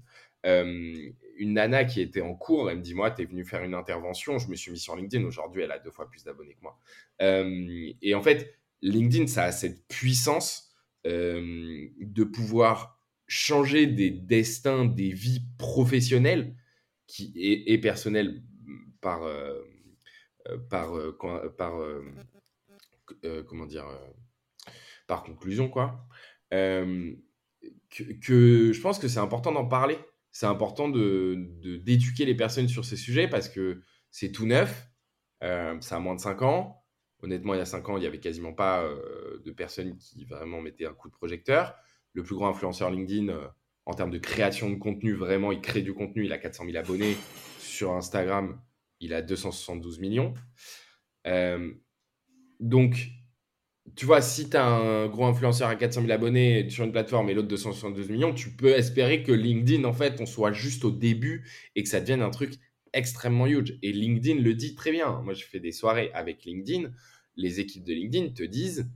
une 1.38 1.54
nana 1.54 1.86
qui 1.86 2.02
était 2.02 2.22
en 2.22 2.34
cours, 2.34 2.70
elle 2.70 2.78
me 2.78 2.82
dit 2.82 2.94
Moi, 2.94 3.12
tu 3.12 3.22
es 3.22 3.26
venu 3.26 3.46
faire 3.46 3.64
une 3.64 3.74
intervention. 3.74 4.38
Je 4.38 4.48
me 4.50 4.56
suis 4.56 4.72
mis 4.72 4.80
sur 4.80 4.96
LinkedIn. 4.96 5.24
Aujourd'hui, 5.26 5.64
elle 5.64 5.72
a 5.72 5.80
deux 5.80 5.92
fois 5.92 6.10
plus 6.10 6.24
d'abonnés 6.24 6.54
que 6.54 6.62
moi. 6.62 6.80
Euh, 7.22 7.92
et 8.02 8.16
en 8.16 8.22
fait, 8.22 8.58
LinkedIn, 8.82 9.28
ça 9.28 9.46
a 9.46 9.52
cette 9.52 9.88
puissance 9.88 10.72
euh, 11.06 11.88
de 12.00 12.24
pouvoir 12.24 13.00
changer 13.28 13.88
des 13.88 14.12
destins, 14.12 14.86
des 14.86 15.12
vies 15.12 15.44
professionnelles 15.58 16.56
qui, 17.08 17.34
et, 17.36 17.78
personnelles 17.80 18.44
par, 19.02 19.24
euh, 19.24 19.62
par, 20.70 20.94
par 21.58 21.74
comment 23.48 23.66
dire, 23.66 23.86
par 25.08 25.24
conclusion, 25.24 25.70
quoi. 25.70 26.08
Que, 26.52 28.04
que, 28.20 28.74
je 28.74 28.82
pense 28.82 29.00
que 29.00 29.08
c'est 29.08 29.20
important 29.20 29.52
d'en 29.52 29.66
parler 29.66 29.98
c'est 30.36 30.48
important 30.48 30.90
de, 30.90 31.48
d'éduquer 31.86 32.26
les 32.26 32.36
personnes 32.36 32.68
sur 32.68 32.84
ces 32.84 32.98
sujets 32.98 33.30
parce 33.30 33.48
que 33.48 33.80
c'est 34.12 34.34
tout 34.34 34.46
neuf, 34.46 34.86
euh, 35.44 35.80
ça 35.80 35.96
a 35.96 36.00
moins 36.00 36.14
de 36.14 36.20
5 36.20 36.42
ans. 36.42 36.84
Honnêtement, 37.24 37.54
il 37.54 37.58
y 37.60 37.62
a 37.62 37.66
5 37.66 37.88
ans, 37.88 37.96
il 37.96 38.02
n'y 38.02 38.06
avait 38.06 38.20
quasiment 38.20 38.52
pas 38.52 38.84
euh, 38.84 39.42
de 39.46 39.52
personnes 39.52 39.98
qui 39.98 40.26
vraiment 40.26 40.60
mettaient 40.60 40.88
un 40.88 40.94
coup 40.94 41.08
de 41.08 41.14
projecteur. 41.14 41.74
Le 42.12 42.22
plus 42.22 42.36
grand 42.36 42.50
influenceur 42.50 42.92
LinkedIn, 42.92 43.30
euh, 43.30 43.48
en 43.86 43.94
termes 43.94 44.12
de 44.12 44.18
création 44.18 44.70
de 44.70 44.76
contenu, 44.76 45.14
vraiment, 45.14 45.52
il 45.52 45.62
crée 45.62 45.82
du 45.82 45.94
contenu. 45.94 46.26
Il 46.26 46.34
a 46.34 46.38
400 46.38 46.66
000 46.66 46.78
abonnés. 46.78 47.16
Sur 47.60 47.94
Instagram, 47.94 48.60
il 49.00 49.14
a 49.14 49.22
272 49.22 50.00
millions. 50.00 50.34
donc, 52.60 53.10
tu 53.96 54.06
vois, 54.06 54.22
si 54.22 54.50
tu 54.50 54.58
as 54.58 54.66
un 54.66 55.08
gros 55.08 55.26
influenceur 55.26 55.70
à 55.70 55.76
400 55.76 56.02
000 56.02 56.12
abonnés 56.12 56.70
sur 56.70 56.84
une 56.84 56.92
plateforme 56.92 57.30
et 57.30 57.34
l'autre 57.34 57.48
272 57.48 58.10
millions, 58.10 58.34
tu 58.34 58.50
peux 58.50 58.72
espérer 58.72 59.22
que 59.22 59.32
LinkedIn, 59.32 59.84
en 59.84 59.94
fait, 59.94 60.20
on 60.20 60.26
soit 60.26 60.52
juste 60.52 60.86
au 60.86 60.92
début 60.92 61.48
et 61.76 61.84
que 61.84 61.90
ça 61.90 62.00
devienne 62.00 62.22
un 62.22 62.32
truc 62.32 62.56
extrêmement 62.94 63.46
huge. 63.46 63.78
Et 63.84 63.92
LinkedIn 63.92 64.42
le 64.42 64.56
dit 64.56 64.74
très 64.74 64.92
bien. 64.92 65.22
Moi, 65.22 65.34
je 65.34 65.46
fais 65.46 65.60
des 65.60 65.72
soirées 65.72 66.12
avec 66.14 66.46
LinkedIn. 66.46 66.92
Les 67.36 67.60
équipes 67.60 67.84
de 67.84 67.94
LinkedIn 67.94 68.34
te 68.34 68.44
disent, 68.44 68.90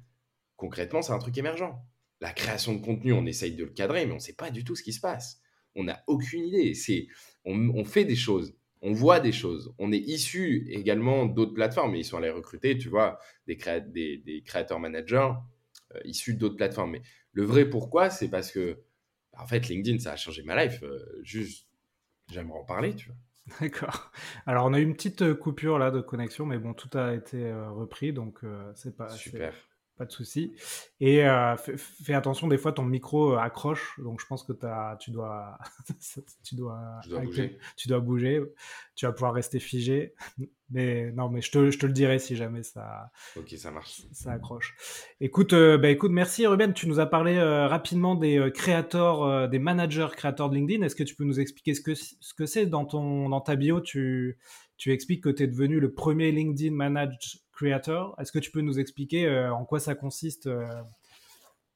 concrètement, 0.56 1.02
c'est 1.02 1.14
un 1.14 1.20
truc 1.20 1.38
émergent. 1.38 1.80
La 2.22 2.32
création 2.34 2.74
de 2.74 2.84
contenu, 2.84 3.14
on 3.14 3.26
essaye 3.26 3.54
de 3.54 3.64
le 3.64 3.72
cadrer, 3.72 4.06
mais 4.06 4.12
on 4.12 4.16
ne 4.16 4.22
sait 4.22 4.34
pas 4.34 4.52
du 4.52 4.64
tout 4.64 4.76
ce 4.76 4.84
qui 4.84 4.94
se 4.94 5.00
passe. 5.00 5.42
On 5.76 5.86
n'a 5.86 6.04
aucune 6.08 6.44
idée. 6.46 6.74
C'est, 6.74 7.08
on, 7.46 7.70
on 7.70 7.86
fait 7.86 8.06
des 8.06 8.16
choses, 8.16 8.56
on 8.82 8.94
voit 8.94 9.20
des 9.20 9.32
choses. 9.32 9.74
On 9.78 9.92
est 9.92 10.00
issu 10.00 10.68
également 10.70 11.26
d'autres 11.26 11.54
plateformes, 11.54 11.92
mais 11.92 12.00
ils 12.00 12.06
sont 12.06 12.18
allés 12.18 12.30
recruter, 12.30 12.78
tu 12.78 12.90
vois, 12.90 13.20
des, 13.48 13.56
des, 14.18 14.44
créateurs 14.46 14.80
managers 14.80 15.32
euh, 15.96 16.00
issus 16.06 16.36
d'autres 16.36 16.56
plateformes. 16.56 16.92
Mais 16.92 17.02
le 17.34 17.44
vrai 17.44 17.70
pourquoi, 17.70 18.10
c'est 18.10 18.30
parce 18.30 18.52
que, 18.52 18.80
en 19.38 19.46
fait, 19.46 19.68
LinkedIn, 19.68 20.00
ça 20.00 20.14
a 20.14 20.16
changé 20.16 20.44
ma 20.44 20.64
life. 20.64 20.82
Euh, 20.84 21.20
juste, 21.24 21.68
j'aimerais 22.32 22.60
en 22.60 22.66
parler, 22.66 22.96
tu 22.96 23.08
vois. 23.08 23.18
D'accord. 23.62 24.12
Alors, 24.46 24.66
on 24.66 24.74
a 24.74 24.80
eu 24.80 24.84
une 24.84 24.94
petite 24.94 25.34
coupure 25.34 25.80
là 25.80 25.90
de 25.90 26.02
connexion, 26.02 26.46
mais 26.46 26.60
bon, 26.60 26.74
tout 26.74 26.96
a 26.98 27.16
été 27.16 27.52
repris, 27.52 28.14
donc 28.14 28.42
c'est 28.76 28.96
pas. 28.96 29.10
Super 29.10 29.69
pas 30.00 30.06
de 30.06 30.12
souci. 30.12 30.54
Et 31.02 31.26
euh, 31.26 31.58
fais, 31.58 32.14
attention, 32.14 32.48
des 32.48 32.58
fois 32.58 32.72
ton 32.72 32.86
micro 32.86 33.34
euh, 33.34 33.38
accroche, 33.38 34.00
donc 34.02 34.22
je 34.22 34.26
pense 34.26 34.44
que 34.44 34.54
as, 34.66 34.96
tu 35.00 35.12
dois, 35.12 35.60
tu 36.42 36.56
dois, 36.56 37.04
bouger. 37.22 37.60
tu 37.76 37.90
dois 37.90 38.00
bouger, 38.00 38.42
tu 38.96 39.06
vas 39.06 39.12
pouvoir 39.12 39.34
rester 39.34 39.60
figé. 39.60 40.16
Mais 40.72 41.12
non, 41.14 41.30
mais 41.30 41.42
je 41.42 41.50
te, 41.50 41.72
je 41.72 41.80
te 41.80 41.88
le 41.88 41.94
dirai 41.94 42.20
si 42.20 42.36
jamais 42.36 42.62
ça. 42.62 43.10
Ok, 43.36 43.50
ça 43.58 43.72
marche. 43.72 44.04
Ça 44.12 44.34
accroche. 44.34 44.76
Écoute, 45.20 45.54
euh, 45.54 45.80
bah, 45.80 45.90
écoute, 45.90 46.12
merci 46.12 46.46
Ruben. 46.46 46.74
Tu 46.74 46.88
nous 46.88 47.00
as 47.00 47.08
parlé 47.08 47.42
rapidement 47.42 48.14
des 48.14 48.52
créateurs, 48.54 49.50
des 49.50 49.58
managers 49.58 50.10
créateurs 50.16 50.52
de 50.52 50.58
LinkedIn. 50.58 50.86
Est-ce 50.86 50.96
que 50.96 51.02
tu 51.02 51.16
peux 51.16 51.24
nous 51.24 51.40
expliquer 51.40 51.74
ce 51.74 51.82
que 51.82 51.96
ce 51.96 52.36
que 52.36 52.46
c'est 52.46 52.68
dans 52.68 52.86
ton 52.86 53.30
dans 53.30 53.42
ta 53.42 53.56
bio? 53.56 53.82
Tu 53.82 54.38
tu 54.78 54.92
expliques 54.94 55.24
que 55.24 55.30
tu 55.30 55.42
es 55.42 55.48
devenu 55.48 55.80
le 55.80 55.92
premier 55.92 56.32
LinkedIn 56.32 56.76
Managed 56.76 57.42
Creator. 57.60 58.16
Est-ce 58.18 58.32
que 58.32 58.40
tu 58.40 58.52
peux 58.52 58.62
nous 58.62 58.80
expliquer 58.80 59.28
euh, 59.28 59.54
en 59.54 59.66
quoi 59.66 59.80
ça 59.82 59.94
consiste 59.94 60.48
euh, 60.48 60.66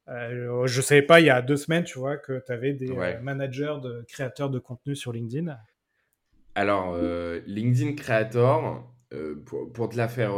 euh, 0.08 0.66
Je 0.66 0.78
ne 0.78 0.82
savais 0.82 1.02
pas 1.02 1.20
il 1.20 1.25
y 1.25 1.30
a 1.30 1.42
deux 1.42 1.58
semaines, 1.58 1.84
tu 1.84 2.00
vois, 2.00 2.16
que 2.18 2.42
tu 2.46 2.52
avais 2.54 2.74
des 2.74 2.94
managers 3.22 3.75
de 3.84 4.06
créateurs 4.08 4.50
de 4.50 4.60
contenu 4.60 4.96
sur 4.96 5.12
LinkedIn? 5.12 5.58
Alors, 6.56 6.98
LinkedIn 7.48 7.96
Creator, 7.96 8.88
pour, 9.46 9.90
te 9.90 9.98
la 9.98 10.08
faire 10.08 10.34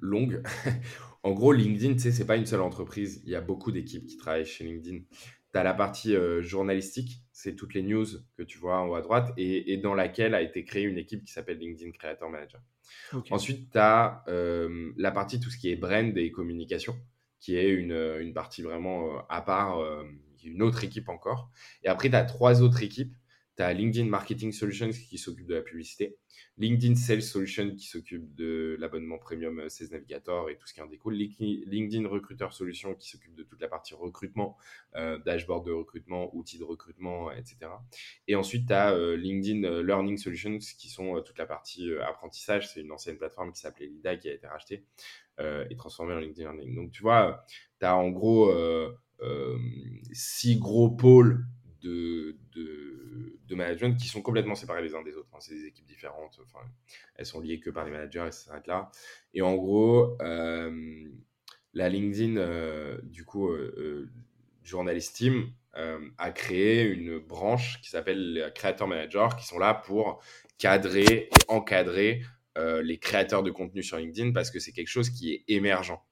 longue, 0.00 0.42
en 1.22 1.32
gros, 1.32 1.52
LinkedIn, 1.52 1.94
tu 1.94 2.00
sais, 2.00 2.12
c'est 2.12 2.26
pas 2.26 2.36
une 2.36 2.46
seule 2.46 2.60
entreprise. 2.60 3.22
Il 3.24 3.30
y 3.30 3.36
a 3.36 3.40
beaucoup 3.40 3.72
d'équipes 3.72 4.06
qui 4.06 4.16
travaillent 4.16 4.44
chez 4.44 4.64
LinkedIn. 4.64 4.98
Tu 5.52 5.58
as 5.58 5.62
la 5.62 5.72
partie 5.74 6.14
journalistique, 6.40 7.22
c'est 7.36 7.54
toutes 7.54 7.74
les 7.74 7.82
news 7.82 8.06
que 8.38 8.42
tu 8.42 8.56
vois 8.56 8.78
en 8.78 8.88
haut 8.88 8.94
à 8.94 9.02
droite, 9.02 9.34
et, 9.36 9.76
dans 9.76 9.92
laquelle 9.92 10.34
a 10.34 10.40
été 10.40 10.64
créée 10.64 10.84
une 10.84 10.96
équipe 10.96 11.22
qui 11.22 11.32
s'appelle 11.34 11.58
LinkedIn 11.58 11.90
Creator 11.90 12.30
Manager. 12.30 12.62
Ensuite, 13.30 13.70
tu 13.70 13.78
as 13.78 14.24
euh, 14.28 14.90
la 14.96 15.10
partie, 15.10 15.38
tout 15.38 15.50
ce 15.50 15.58
qui 15.58 15.70
est 15.70 15.76
brand 15.76 16.16
et 16.16 16.32
communication, 16.32 16.96
qui 17.38 17.58
est 17.58 17.68
une, 17.68 17.92
une 18.20 18.32
partie 18.32 18.62
vraiment 18.62 19.18
euh, 19.18 19.20
à 19.28 19.42
part, 19.42 19.80
euh, 19.80 20.04
une 20.44 20.62
autre 20.62 20.82
équipe 20.82 21.10
encore. 21.10 21.50
Et 21.82 21.88
après, 21.88 22.08
tu 22.08 22.16
as 22.16 22.24
trois 22.24 22.62
autres 22.62 22.82
équipes 22.82 23.14
tu 23.56 23.62
as 23.62 23.72
LinkedIn 23.72 24.06
Marketing 24.08 24.52
Solutions 24.52 24.90
qui 24.90 25.18
s'occupe 25.18 25.46
de 25.46 25.54
la 25.54 25.62
publicité, 25.62 26.18
LinkedIn 26.58 26.94
Sales 26.94 27.22
Solutions 27.22 27.74
qui 27.74 27.86
s'occupe 27.86 28.34
de 28.34 28.76
l'abonnement 28.78 29.18
premium 29.18 29.68
Sales 29.68 29.88
Navigator 29.90 30.48
et 30.50 30.56
tout 30.56 30.66
ce 30.66 30.74
qui 30.74 30.80
en 30.80 30.86
découle, 30.86 31.14
LinkedIn 31.14 32.08
Recruiter 32.08 32.46
Solutions 32.50 32.94
qui 32.94 33.10
s'occupe 33.10 33.34
de 33.34 33.42
toute 33.42 33.60
la 33.60 33.68
partie 33.68 33.94
recrutement, 33.94 34.56
euh, 34.94 35.18
dashboard 35.18 35.66
de 35.66 35.72
recrutement, 35.72 36.34
outils 36.34 36.58
de 36.58 36.64
recrutement, 36.64 37.30
etc. 37.30 37.70
Et 38.28 38.36
ensuite, 38.36 38.68
tu 38.68 38.72
as 38.72 38.92
euh, 38.92 39.16
LinkedIn 39.16 39.82
Learning 39.82 40.16
Solutions 40.16 40.58
qui 40.58 40.88
sont 40.88 41.16
euh, 41.16 41.20
toute 41.20 41.38
la 41.38 41.46
partie 41.46 41.90
apprentissage. 42.06 42.72
C'est 42.72 42.80
une 42.80 42.92
ancienne 42.92 43.18
plateforme 43.18 43.52
qui 43.52 43.60
s'appelait 43.60 43.86
Lida 43.86 44.16
qui 44.16 44.28
a 44.28 44.32
été 44.32 44.46
rachetée 44.46 44.84
et 45.38 45.76
transformée 45.76 46.14
en 46.14 46.18
LinkedIn 46.18 46.50
Learning. 46.50 46.74
Donc, 46.74 46.92
tu 46.92 47.02
vois, 47.02 47.44
tu 47.78 47.84
as 47.84 47.94
en 47.94 48.08
gros 48.08 48.50
six 50.12 50.58
gros 50.58 50.88
pôles 50.88 51.44
de, 51.86 52.36
de, 53.48 53.54
management 53.54 53.96
qui 53.96 54.08
sont 54.08 54.22
complètement 54.22 54.54
séparés 54.54 54.82
les 54.82 54.94
uns 54.94 55.02
des 55.02 55.16
autres. 55.16 55.28
Hein. 55.32 55.38
C'est 55.40 55.54
des 55.54 55.66
équipes 55.66 55.86
différentes. 55.86 56.38
Enfin, 56.44 56.64
elles 57.14 57.26
sont 57.26 57.40
liées 57.40 57.58
que 57.58 57.70
par 57.70 57.84
les 57.84 57.90
managers 57.90 58.26
et 58.28 58.32
ça 58.32 58.46
s'arrête 58.46 58.66
là. 58.66 58.90
Et 59.32 59.42
en 59.42 59.54
gros, 59.54 60.16
euh, 60.20 61.08
la 61.72 61.88
LinkedIn, 61.88 62.36
euh, 62.36 62.98
du 63.02 63.24
coup, 63.24 63.48
euh, 63.48 64.10
Journalist 64.62 65.16
Team, 65.16 65.52
a 66.16 66.30
créé 66.30 66.84
une 66.84 67.18
branche 67.18 67.82
qui 67.82 67.90
s'appelle 67.90 68.32
les 68.32 68.50
Creator 68.54 68.88
Manager 68.88 69.36
qui 69.36 69.44
sont 69.44 69.58
là 69.58 69.74
pour 69.74 70.22
cadrer 70.56 71.04
et 71.04 71.30
encadrer 71.48 72.22
les 72.56 72.96
créateurs 72.96 73.42
de 73.42 73.50
contenu 73.50 73.82
sur 73.82 73.98
LinkedIn 73.98 74.32
parce 74.32 74.50
que 74.50 74.58
c'est 74.58 74.72
quelque 74.72 74.88
chose 74.88 75.10
qui 75.10 75.34
est 75.34 75.44
émergent. 75.48 76.02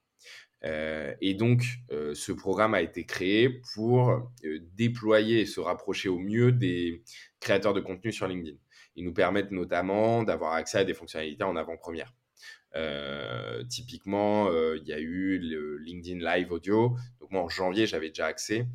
Euh, 0.64 1.14
et 1.20 1.34
donc, 1.34 1.62
euh, 1.90 2.14
ce 2.14 2.32
programme 2.32 2.74
a 2.74 2.80
été 2.80 3.04
créé 3.04 3.48
pour 3.48 4.10
euh, 4.10 4.58
déployer 4.74 5.40
et 5.40 5.46
se 5.46 5.60
rapprocher 5.60 6.08
au 6.08 6.18
mieux 6.18 6.52
des 6.52 7.02
créateurs 7.40 7.74
de 7.74 7.80
contenu 7.80 8.12
sur 8.12 8.26
LinkedIn. 8.26 8.56
Ils 8.96 9.04
nous 9.04 9.12
permettent 9.12 9.50
notamment 9.50 10.22
d'avoir 10.22 10.54
accès 10.54 10.78
à 10.78 10.84
des 10.84 10.94
fonctionnalités 10.94 11.44
en 11.44 11.56
avant-première. 11.56 12.14
typiquement, 13.68 14.50
il 14.74 14.86
y 14.86 14.92
a 14.92 14.98
eu 14.98 15.38
le 15.38 15.78
LinkedIn 15.78 16.18
Live 16.18 16.52
Audio. 16.52 16.96
Donc 17.20 17.30
moi, 17.30 17.42
en 17.42 17.48
janvier, 17.48 17.86
j'avais 17.86 18.08
déjà 18.08 18.26
accès. 18.26 18.66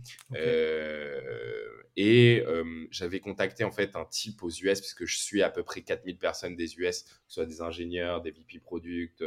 Et 1.95 2.43
j'avais 2.91 3.19
contacté 3.19 3.63
en 3.63 3.71
fait 3.71 3.95
un 3.95 4.05
type 4.05 4.43
aux 4.43 4.49
US, 4.49 4.79
puisque 4.79 5.05
je 5.05 5.17
suis 5.17 5.41
à 5.41 5.49
peu 5.49 5.63
près 5.63 5.81
4000 5.81 6.17
personnes 6.17 6.55
des 6.55 6.75
US, 6.77 7.03
que 7.03 7.09
ce 7.27 7.33
soit 7.35 7.45
des 7.45 7.61
ingénieurs, 7.61 8.21
des 8.21 8.31
VP 8.31 8.59
product, 8.59 9.23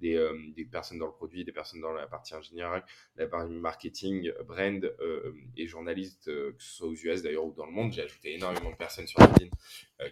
des, 0.00 0.68
personnes 0.70 0.98
dans 0.98 1.06
le 1.06 1.12
produit, 1.12 1.44
des 1.44 1.52
personnes 1.52 1.80
dans 1.80 1.92
la 1.92 2.06
partie 2.06 2.34
ingénierie, 2.34 2.80
la 3.16 3.26
partie 3.26 3.52
marketing, 3.52 4.32
brand 4.46 4.92
et 5.56 5.66
journalistes, 5.66 6.26
que 6.26 6.56
ce 6.58 6.76
soit 6.76 6.88
aux 6.88 6.94
US 6.94 7.22
d'ailleurs 7.22 7.44
ou 7.44 7.52
dans 7.52 7.66
le 7.66 7.72
monde. 7.72 7.92
J'ai 7.92 8.02
ajouté 8.02 8.34
énormément 8.34 8.70
de 8.70 8.76
personnes 8.76 9.06
sur 9.06 9.20
LinkedIn 9.20 9.50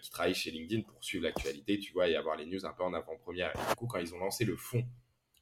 qui 0.01 0.11
travaillent 0.11 0.35
chez 0.35 0.51
LinkedIn 0.51 0.83
pour 0.83 1.03
suivre 1.03 1.25
l'actualité, 1.25 1.79
tu 1.79 1.93
vois, 1.93 2.09
et 2.09 2.17
avoir 2.17 2.37
les 2.37 2.47
news 2.47 2.65
un 2.65 2.73
peu 2.73 2.85
en 2.85 2.95
avant-première. 2.95 3.53
Et 3.55 3.71
du 3.71 3.77
coup, 3.77 3.87
quand 3.87 3.99
ils 3.99 4.15
ont 4.15 4.19
lancé 4.19 4.45
le 4.45 4.57
fonds 4.57 4.85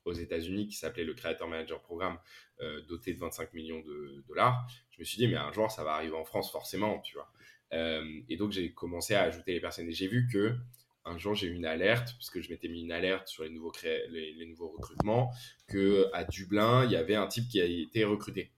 aux 0.04 0.12
États-Unis 0.12 0.66
qui 0.68 0.76
s'appelait 0.76 1.04
le 1.04 1.14
Creator 1.14 1.48
Manager 1.48 1.80
Programme, 1.80 2.18
euh, 2.60 2.80
doté 2.82 3.12
de 3.14 3.18
25 3.18 3.52
millions 3.54 3.80
de 3.80 4.22
dollars. 4.26 4.66
Je 4.90 5.00
me 5.00 5.04
suis 5.04 5.18
dit, 5.18 5.28
mais 5.28 5.36
un 5.36 5.52
jour, 5.52 5.70
ça 5.70 5.84
va 5.84 5.94
arriver 5.94 6.16
en 6.16 6.24
France, 6.24 6.50
forcément, 6.50 7.00
tu 7.00 7.14
vois. 7.14 7.30
Euh, 7.72 8.04
et 8.28 8.36
donc, 8.36 8.52
j'ai 8.52 8.72
commencé 8.72 9.14
à 9.14 9.22
ajouter 9.22 9.52
les 9.52 9.60
personnes. 9.60 9.88
Et 9.88 9.92
j'ai 9.92 10.08
vu 10.08 10.28
que 10.30 10.56
un 11.04 11.18
jour, 11.18 11.34
j'ai 11.34 11.48
eu 11.48 11.54
une 11.54 11.66
alerte, 11.66 12.14
puisque 12.16 12.40
je 12.40 12.50
m'étais 12.50 12.68
mis 12.68 12.82
une 12.82 12.92
alerte 12.92 13.26
sur 13.26 13.42
les 13.42 13.50
nouveaux, 13.50 13.72
les, 13.82 14.46
nouveaux 14.46 14.68
recrutements, 14.68 15.32
qu'à 15.68 16.24
Dublin, 16.24 16.84
il 16.84 16.92
y 16.92 16.96
avait 16.96 17.16
un 17.16 17.26
type 17.26 17.48
qui 17.48 17.60
a 17.60 17.64
été 17.64 18.04
recruté 18.04 18.52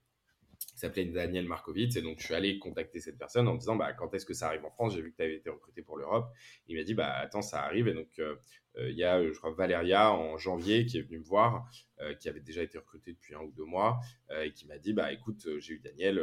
qui 0.75 0.79
s'appelait 0.79 1.05
Daniel 1.05 1.47
Markovitz. 1.47 1.95
Et 1.95 2.01
donc, 2.01 2.19
je 2.19 2.25
suis 2.25 2.35
allé 2.35 2.59
contacter 2.59 2.99
cette 2.99 3.17
personne 3.17 3.47
en 3.47 3.55
disant 3.55 3.75
bah, 3.75 3.93
quand 3.93 4.13
est-ce 4.13 4.25
que 4.25 4.33
ça 4.33 4.47
arrive 4.47 4.65
en 4.65 4.71
France? 4.71 4.93
J'ai 4.93 5.01
vu 5.01 5.11
que 5.11 5.17
tu 5.17 5.23
avais 5.23 5.35
été 5.35 5.49
recruté 5.49 5.81
pour 5.81 5.97
l'Europe. 5.97 6.27
Il 6.67 6.77
m'a 6.77 6.83
dit 6.83 6.93
bah, 6.93 7.13
attends, 7.13 7.41
ça 7.41 7.63
arrive. 7.63 7.87
Et 7.87 7.93
donc, 7.93 8.09
euh, 8.19 8.35
euh, 8.35 8.35
il 8.77 8.95
y 8.95 9.03
a, 9.03 9.23
je 9.23 9.37
crois, 9.37 9.51
Valéria 9.51 10.11
en 10.11 10.37
janvier 10.37 10.85
qui 10.85 10.97
est 10.97 11.01
venue 11.01 11.19
me 11.19 11.23
voir, 11.23 11.69
euh, 12.01 12.13
qui 12.13 12.27
avait 12.27 12.41
déjà 12.41 12.61
été 12.61 12.77
recrutée 12.77 13.13
depuis 13.13 13.33
un 13.35 13.39
ou 13.39 13.51
deux 13.51 13.63
mois, 13.63 13.99
et 14.41 14.51
qui 14.51 14.67
m'a 14.67 14.77
dit 14.77 14.93
bah, 14.93 15.13
écoute, 15.13 15.47
j'ai 15.59 15.75
eu 15.75 15.79
Daniel, 15.79 16.21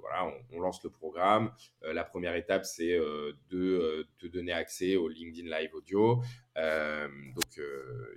voilà, 0.00 0.30
on, 0.50 0.60
lance 0.60 0.82
le 0.82 0.90
programme. 0.90 1.52
la 1.82 2.04
première 2.04 2.34
étape, 2.34 2.64
c'est 2.64 2.98
de 3.50 4.06
te 4.18 4.26
donner 4.26 4.52
accès 4.52 4.96
au 4.96 5.08
LinkedIn 5.08 5.48
Live 5.48 5.74
Audio. 5.74 6.22
donc, 6.56 7.60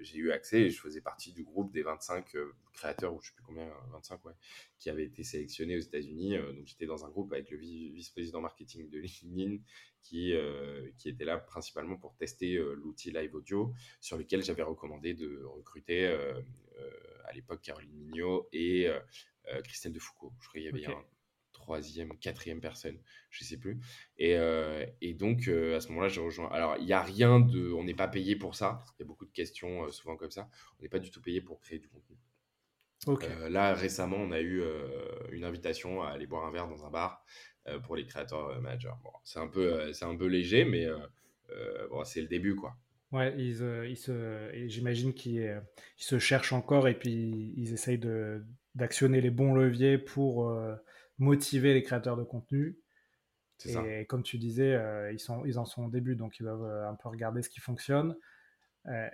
j'ai 0.02 0.18
eu 0.18 0.32
accès 0.32 0.62
et 0.62 0.70
je 0.70 0.80
faisais 0.80 1.02
partie 1.02 1.32
du 1.32 1.44
groupe 1.44 1.72
des 1.72 1.84
25 1.84 2.26
créateurs, 2.74 3.14
ou 3.14 3.22
je 3.22 3.30
sais 3.30 3.36
plus 3.36 3.44
combien, 3.44 3.70
25, 3.94 4.26
ouais, 4.26 4.34
qui 4.80 4.90
avaient 4.90 5.06
été 5.06 5.24
sélectionnés 5.24 5.78
aux 5.78 5.82
États-Unis. 5.82 6.38
donc, 6.38 6.66
j'étais 6.66 6.86
dans 6.86 7.06
un 7.06 7.10
groupe 7.10 7.32
avec 7.32 7.50
le 7.52 7.58
vice-président 7.58 8.42
marketing 8.42 8.90
de 8.90 9.00
LinkedIn 9.00 9.58
qui, 10.08 10.34
qui 10.98 11.10
était 11.10 11.26
là 11.26 11.38
principalement 11.38 11.98
pour 11.98 12.16
tester 12.16 12.56
l'outil 12.76 13.12
Live 13.12 13.36
Audio 13.36 13.74
sur 14.00 14.18
lequel 14.18 14.44
j'avais 14.44 14.64
recommandé 14.64 15.14
de 15.14 15.44
recruter 15.44 16.08
à 17.26 17.34
l'époque 17.34 17.62
Caroline 17.62 17.94
Mignot 17.94 18.48
et 18.54 18.88
Christelle 19.64 19.94
Defoucault. 19.94 20.34
Je 20.42 20.48
crois 20.48 20.62
qu'il 20.62 20.64
y 20.64 20.68
avait 20.68 20.86
un 20.86 21.04
troisième, 21.68 22.18
quatrième 22.18 22.62
personne, 22.62 22.98
je 23.30 23.44
sais 23.44 23.58
plus. 23.58 23.80
Et, 24.18 24.38
euh, 24.38 24.86
et 25.02 25.14
donc, 25.14 25.48
euh, 25.48 25.76
à 25.76 25.82
ce 25.82 25.90
moment-là, 25.90 26.08
j'ai 26.08 26.22
rejoint. 26.22 26.50
Alors, 26.50 26.78
il 26.78 26.86
n'y 26.86 26.94
a 26.94 27.02
rien 27.02 27.40
de. 27.40 27.72
On 27.74 27.84
n'est 27.84 27.94
pas 27.94 28.08
payé 28.08 28.36
pour 28.36 28.56
ça. 28.56 28.80
Il 28.98 29.02
y 29.02 29.04
a 29.04 29.06
beaucoup 29.06 29.26
de 29.26 29.32
questions 29.32 29.84
euh, 29.84 29.92
souvent 29.92 30.16
comme 30.16 30.32
ça. 30.32 30.50
On 30.80 30.84
n'est 30.84 30.90
pas 30.90 31.00
du 31.00 31.12
tout 31.12 31.22
payé 31.22 31.42
pour 31.42 31.60
créer 31.60 31.80
du 31.80 31.90
contenu. 31.90 32.18
là, 33.50 33.74
récemment, 33.74 34.18
on 34.18 34.32
a 34.32 34.42
eu 34.42 34.64
une 35.32 35.44
invitation 35.44 36.02
à 36.02 36.10
aller 36.10 36.26
boire 36.26 36.46
un 36.46 36.52
verre 36.52 36.68
dans 36.68 36.86
un 36.86 36.90
bar 36.90 37.24
pour 37.84 37.96
les 37.96 38.06
créateurs 38.06 38.62
managers. 38.62 38.90
Bon, 39.04 39.12
c'est 39.24 39.40
un, 39.40 39.48
peu, 39.48 39.92
c'est 39.94 40.06
un 40.06 40.16
peu 40.16 40.28
léger, 40.28 40.66
mais 40.66 40.88
bon, 41.90 42.04
c'est 42.04 42.22
le 42.22 42.28
début, 42.28 42.56
quoi. 42.56 42.76
Ouais, 43.12 43.34
ils, 43.38 43.62
ils 43.90 43.98
se, 43.98 44.50
j'imagine 44.68 45.14
qu'ils 45.14 45.62
se 45.96 46.20
cherchent 46.20 46.54
encore 46.54 46.88
et 46.88 46.94
puis 46.94 47.54
ils 47.56 47.74
essayent 47.74 47.98
de, 47.98 48.46
d'actionner 48.76 49.22
les 49.22 49.30
bons 49.30 49.54
leviers 49.54 49.98
pour 49.98 50.54
motiver 51.18 51.74
les 51.74 51.84
créateurs 51.84 52.18
de 52.18 52.24
contenu. 52.24 52.78
Et 53.66 54.06
comme 54.06 54.24
tu 54.24 54.38
disais, 54.38 54.76
euh, 54.76 55.12
ils, 55.12 55.20
sont, 55.20 55.44
ils 55.46 55.58
en 55.58 55.66
sont 55.66 55.86
au 55.86 55.90
début, 55.90 56.16
donc 56.16 56.40
ils 56.40 56.44
doivent 56.44 56.64
euh, 56.64 56.90
un 56.90 56.96
peu 56.96 57.10
regarder 57.10 57.42
ce 57.42 57.50
qui 57.50 57.60
fonctionne 57.60 58.12
euh, 58.12 58.16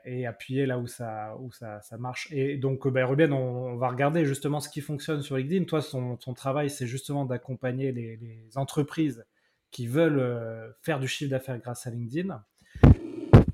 et 0.05 0.25
appuyer 0.25 0.65
là 0.65 0.77
où 0.77 0.87
ça, 0.87 1.35
où 1.39 1.51
ça, 1.51 1.81
ça 1.81 1.97
marche. 1.97 2.27
Et 2.31 2.57
donc, 2.57 2.87
ben, 2.87 3.05
Ruben, 3.05 3.33
on, 3.33 3.75
va 3.75 3.89
regarder 3.89 4.25
justement 4.25 4.59
ce 4.59 4.69
qui 4.69 4.81
fonctionne 4.81 5.21
sur 5.21 5.37
LinkedIn. 5.37 5.65
Toi, 5.65 5.81
son, 5.81 6.15
ton 6.17 6.33
travail, 6.33 6.69
c'est 6.69 6.87
justement 6.87 7.25
d'accompagner 7.25 7.91
les, 7.91 8.49
entreprises 8.55 9.25
qui 9.71 9.87
veulent 9.87 10.75
faire 10.81 10.99
du 10.99 11.07
chiffre 11.07 11.31
d'affaires 11.31 11.57
grâce 11.57 11.87
à 11.87 11.89
LinkedIn. 11.89 12.43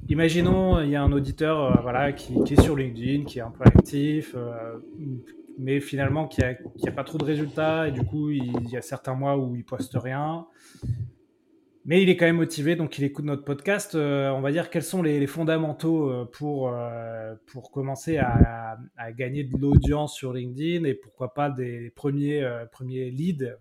imaginons, 0.09 0.81
il 0.81 0.89
y 0.89 0.95
a 0.97 1.01
un 1.01 1.11
auditeur 1.13 1.81
voilà, 1.81 2.11
qui, 2.11 2.33
est 2.33 2.61
sur 2.61 2.75
LinkedIn, 2.75 3.23
qui 3.23 3.39
est 3.39 3.43
un 3.43 3.51
peu 3.51 3.63
actif, 3.63 4.35
mais 5.59 5.81
finalement 5.81 6.27
qui 6.27 6.41
n'a 6.41 6.55
a 6.87 6.91
pas 6.91 7.03
trop 7.03 7.17
de 7.17 7.25
résultats, 7.25 7.87
et 7.87 7.91
du 7.91 8.03
coup, 8.03 8.29
il, 8.31 8.69
y 8.69 8.77
a 8.77 8.81
certains 8.81 9.13
mois 9.13 9.37
où 9.37 9.55
il 9.55 9.63
poste 9.63 9.95
rien. 9.95 10.47
Mais 11.85 12.03
il 12.03 12.09
est 12.09 12.17
quand 12.17 12.25
même 12.25 12.35
motivé, 12.35 12.75
donc 12.75 12.97
il 12.97 13.03
écoute 13.03 13.25
notre 13.25 13.43
podcast. 13.43 13.95
on 13.95 14.41
va 14.41 14.51
dire 14.51 14.69
quels 14.69 14.83
sont 14.83 15.01
les, 15.01 15.25
fondamentaux 15.27 16.25
pour, 16.33 16.71
pour 17.47 17.71
commencer 17.71 18.17
à, 18.17 18.77
à 18.97 19.11
gagner 19.11 19.43
de 19.43 19.57
l'audience 19.57 20.13
sur 20.13 20.33
LinkedIn 20.33 20.83
et 20.83 20.93
pourquoi 20.93 21.33
pas 21.33 21.49
des 21.49 21.89
premiers, 21.91 22.47
premiers 22.71 23.09
leads 23.09 23.55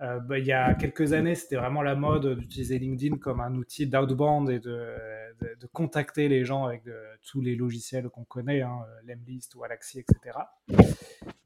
euh, 0.00 0.20
bah, 0.20 0.38
il 0.38 0.46
y 0.46 0.52
a 0.52 0.74
quelques 0.74 1.12
années, 1.12 1.34
c'était 1.34 1.56
vraiment 1.56 1.82
la 1.82 1.96
mode 1.96 2.38
d'utiliser 2.38 2.78
LinkedIn 2.78 3.16
comme 3.16 3.40
un 3.40 3.54
outil 3.56 3.86
d'outbound 3.86 4.48
et 4.48 4.60
de, 4.60 4.94
de, 5.40 5.66
contacter 5.72 6.28
les 6.28 6.44
gens 6.44 6.66
avec 6.66 6.82
tous 7.22 7.40
les 7.40 7.56
logiciels 7.56 8.08
qu'on 8.08 8.24
connaît, 8.24 8.62
hein, 8.62 8.78
Lemlist 9.04 9.54
ou 9.56 9.64
Alaxi, 9.64 9.98
etc. 9.98 10.38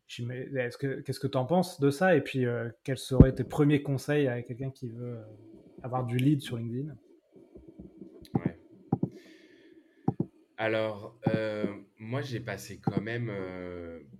Qu'est-ce 0.06 1.20
que 1.20 1.26
tu 1.26 1.38
en 1.38 1.46
penses 1.46 1.80
de 1.80 1.90
ça? 1.90 2.14
Et 2.14 2.20
puis, 2.20 2.44
euh, 2.44 2.68
quels 2.84 2.98
seraient 2.98 3.34
tes 3.34 3.44
premiers 3.44 3.82
conseils 3.82 4.28
à 4.28 4.42
quelqu'un 4.42 4.70
qui 4.70 4.90
veut 4.90 5.16
euh, 5.16 5.24
avoir 5.82 6.04
du 6.04 6.16
lead 6.16 6.40
sur 6.40 6.56
LinkedIn 6.56 6.94
Ouais. 8.34 8.58
Alors, 10.56 11.18
moi, 11.98 12.22
j'ai 12.22 12.40
passé 12.40 12.78
quand 12.80 13.00
même 13.00 13.32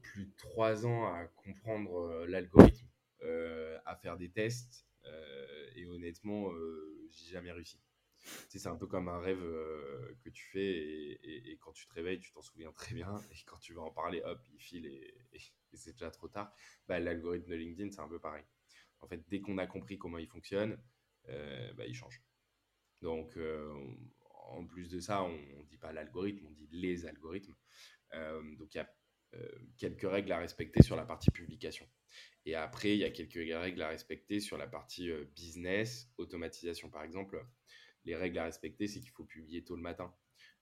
plus 0.02 0.26
de 0.26 0.32
trois 0.36 0.86
ans 0.86 1.06
à 1.06 1.24
comprendre 1.26 2.24
l'algorithme 2.26 2.86
euh, 3.24 3.78
à 3.84 3.94
faire 3.94 4.16
des 4.16 4.30
tests. 4.30 4.86
Euh, 5.04 5.70
et 5.76 5.86
honnêtement, 5.86 6.50
euh, 6.52 7.08
j'ai 7.10 7.30
jamais 7.30 7.52
réussi. 7.52 7.80
c'est 8.48 8.66
un 8.66 8.76
peu 8.76 8.86
comme 8.86 9.08
un 9.08 9.20
rêve 9.20 9.42
que 10.24 10.28
tu 10.30 10.44
fais 10.52 11.18
et, 11.22 11.58
quand 11.60 11.72
tu 11.72 11.86
te 11.86 11.94
réveilles, 11.94 12.18
tu 12.18 12.32
t'en 12.32 12.42
souviens 12.42 12.72
très 12.72 12.94
bien. 12.94 13.14
Et 13.32 13.36
quand 13.46 13.58
tu 13.58 13.74
vas 13.74 13.82
en 13.82 13.90
parler, 13.90 14.22
hop, 14.24 14.40
il 14.52 14.60
file 14.60 14.86
et, 14.86 15.14
c'est 15.74 15.92
déjà 15.92 16.10
trop 16.10 16.28
tard. 16.28 16.54
Bah, 16.86 16.98
L'algorithme 17.00 17.48
de 17.48 17.54
LinkedIn, 17.54 17.90
c'est 17.90 18.00
un 18.00 18.08
peu 18.08 18.18
pareil. 18.18 18.44
En 19.00 19.06
fait, 19.06 19.22
dès 19.28 19.40
qu'on 19.40 19.58
a 19.58 19.66
compris 19.66 19.98
comment 19.98 20.18
il 20.18 20.28
fonctionne, 20.28 20.78
bah, 21.26 21.86
il 21.86 21.94
change. 21.94 22.22
Donc, 23.00 23.36
en 24.46 24.66
plus 24.66 24.90
de 24.90 25.00
ça, 25.00 25.22
on 25.22 25.36
ne 25.36 25.62
dit 25.64 25.78
pas 25.78 25.92
l'algorithme, 25.92 26.46
on 26.46 26.50
dit 26.52 26.68
les 26.70 27.06
algorithmes. 27.06 27.54
donc, 28.58 28.74
il 28.74 28.78
y 28.78 28.80
a 28.80 28.94
quelques 29.78 30.10
règles 30.10 30.32
à 30.32 30.38
respecter 30.38 30.82
sur 30.82 30.96
la 30.96 31.04
partie 31.04 31.30
publication. 31.30 31.88
Et 32.44 32.54
après, 32.54 32.94
il 32.94 32.98
y 32.98 33.04
a 33.04 33.10
quelques 33.10 33.34
règles 33.34 33.82
à 33.82 33.88
respecter 33.88 34.40
sur 34.40 34.58
la 34.58 34.66
partie 34.66 35.10
euh, 35.10 35.24
business, 35.36 36.10
automatisation 36.18 36.90
par 36.90 37.04
exemple. 37.04 37.44
Les 38.04 38.16
règles 38.16 38.38
à 38.38 38.44
respecter, 38.44 38.88
c'est 38.88 39.00
qu'il 39.00 39.12
faut 39.12 39.24
publier 39.24 39.62
tôt 39.62 39.76
le 39.76 39.82
matin. 39.82 40.12